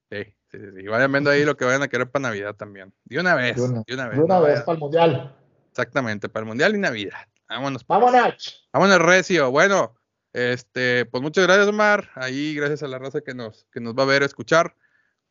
sí, 0.09 0.23
sí, 0.23 0.33
sí, 0.51 0.57
sí. 0.73 0.83
Y 0.83 0.87
vayan 0.87 1.11
viendo 1.11 1.31
ahí 1.31 1.43
lo 1.43 1.57
que 1.57 1.65
vayan 1.65 1.81
a 1.81 1.89
querer 1.89 2.09
para 2.09 2.29
Navidad 2.29 2.55
también. 2.55 2.93
De 3.03 3.19
una 3.19 3.35
vez, 3.35 3.57
de 3.57 3.61
una, 3.61 3.83
de 3.85 3.93
una 3.93 4.07
vez. 4.07 4.17
de 4.17 4.23
una 4.23 4.35
no 4.35 4.41
vez 4.43 4.53
vaya- 4.53 4.65
para 4.65 4.73
el 4.75 4.79
mundial. 4.79 5.35
Exactamente, 5.75 6.29
para 6.29 6.43
el 6.43 6.47
Mundial 6.47 6.73
y 6.73 6.79
Navidad. 6.79 7.19
Vámonos. 7.49 7.83
pues. 7.83 7.99
¡Vámonos! 7.99 8.69
Vámonos, 8.71 8.99
Recio. 8.99 9.51
Bueno, 9.51 9.93
este, 10.31 11.05
pues 11.05 11.21
muchas 11.21 11.43
gracias, 11.45 11.67
Omar. 11.67 12.09
Ahí, 12.15 12.55
gracias 12.55 12.81
a 12.83 12.87
la 12.87 12.97
raza 12.97 13.19
que 13.19 13.33
nos, 13.33 13.65
que 13.73 13.81
nos 13.81 13.93
va 13.93 14.03
a 14.03 14.05
ver, 14.05 14.23
escuchar. 14.23 14.73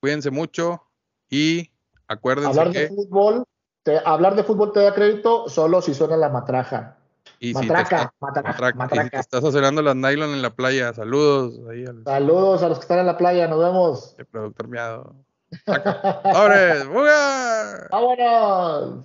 Cuídense 0.00 0.30
mucho 0.30 0.82
y 1.30 1.70
acuérdense 2.08 2.50
Hablar 2.50 2.74
de 2.74 2.88
que 2.88 2.94
fútbol, 2.94 3.44
te- 3.84 4.02
hablar 4.04 4.34
de 4.36 4.44
fútbol 4.44 4.70
te 4.74 4.80
da 4.80 4.92
crédito 4.94 5.48
solo 5.48 5.80
si 5.80 5.94
suena 5.94 6.18
la 6.18 6.28
matraja. 6.28 6.98
Y 7.40 7.54
si 7.54 7.60
te 7.62 7.66
Matraca, 7.68 8.12
matraca, 8.20 8.48
matraca. 8.50 8.68
Y 8.68 8.72
si 8.72 8.78
matraca. 8.78 9.10
te 9.10 9.16
estás 9.38 9.54
cenando 9.54 9.80
las 9.80 9.96
nylon 9.96 10.30
en 10.34 10.42
la 10.42 10.54
playa, 10.54 10.92
saludos 10.92 11.58
ahí 11.70 11.86
al, 11.86 12.04
Saludos 12.04 12.62
a 12.62 12.68
los 12.68 12.78
que 12.78 12.82
están 12.82 12.98
en 12.98 13.06
la 13.06 13.16
playa, 13.16 13.48
nos 13.48 13.60
vemos. 13.60 14.14
al 14.18 14.26
productor 14.26 14.68
miado. 14.68 15.16
¡Vámonos! 17.90 19.04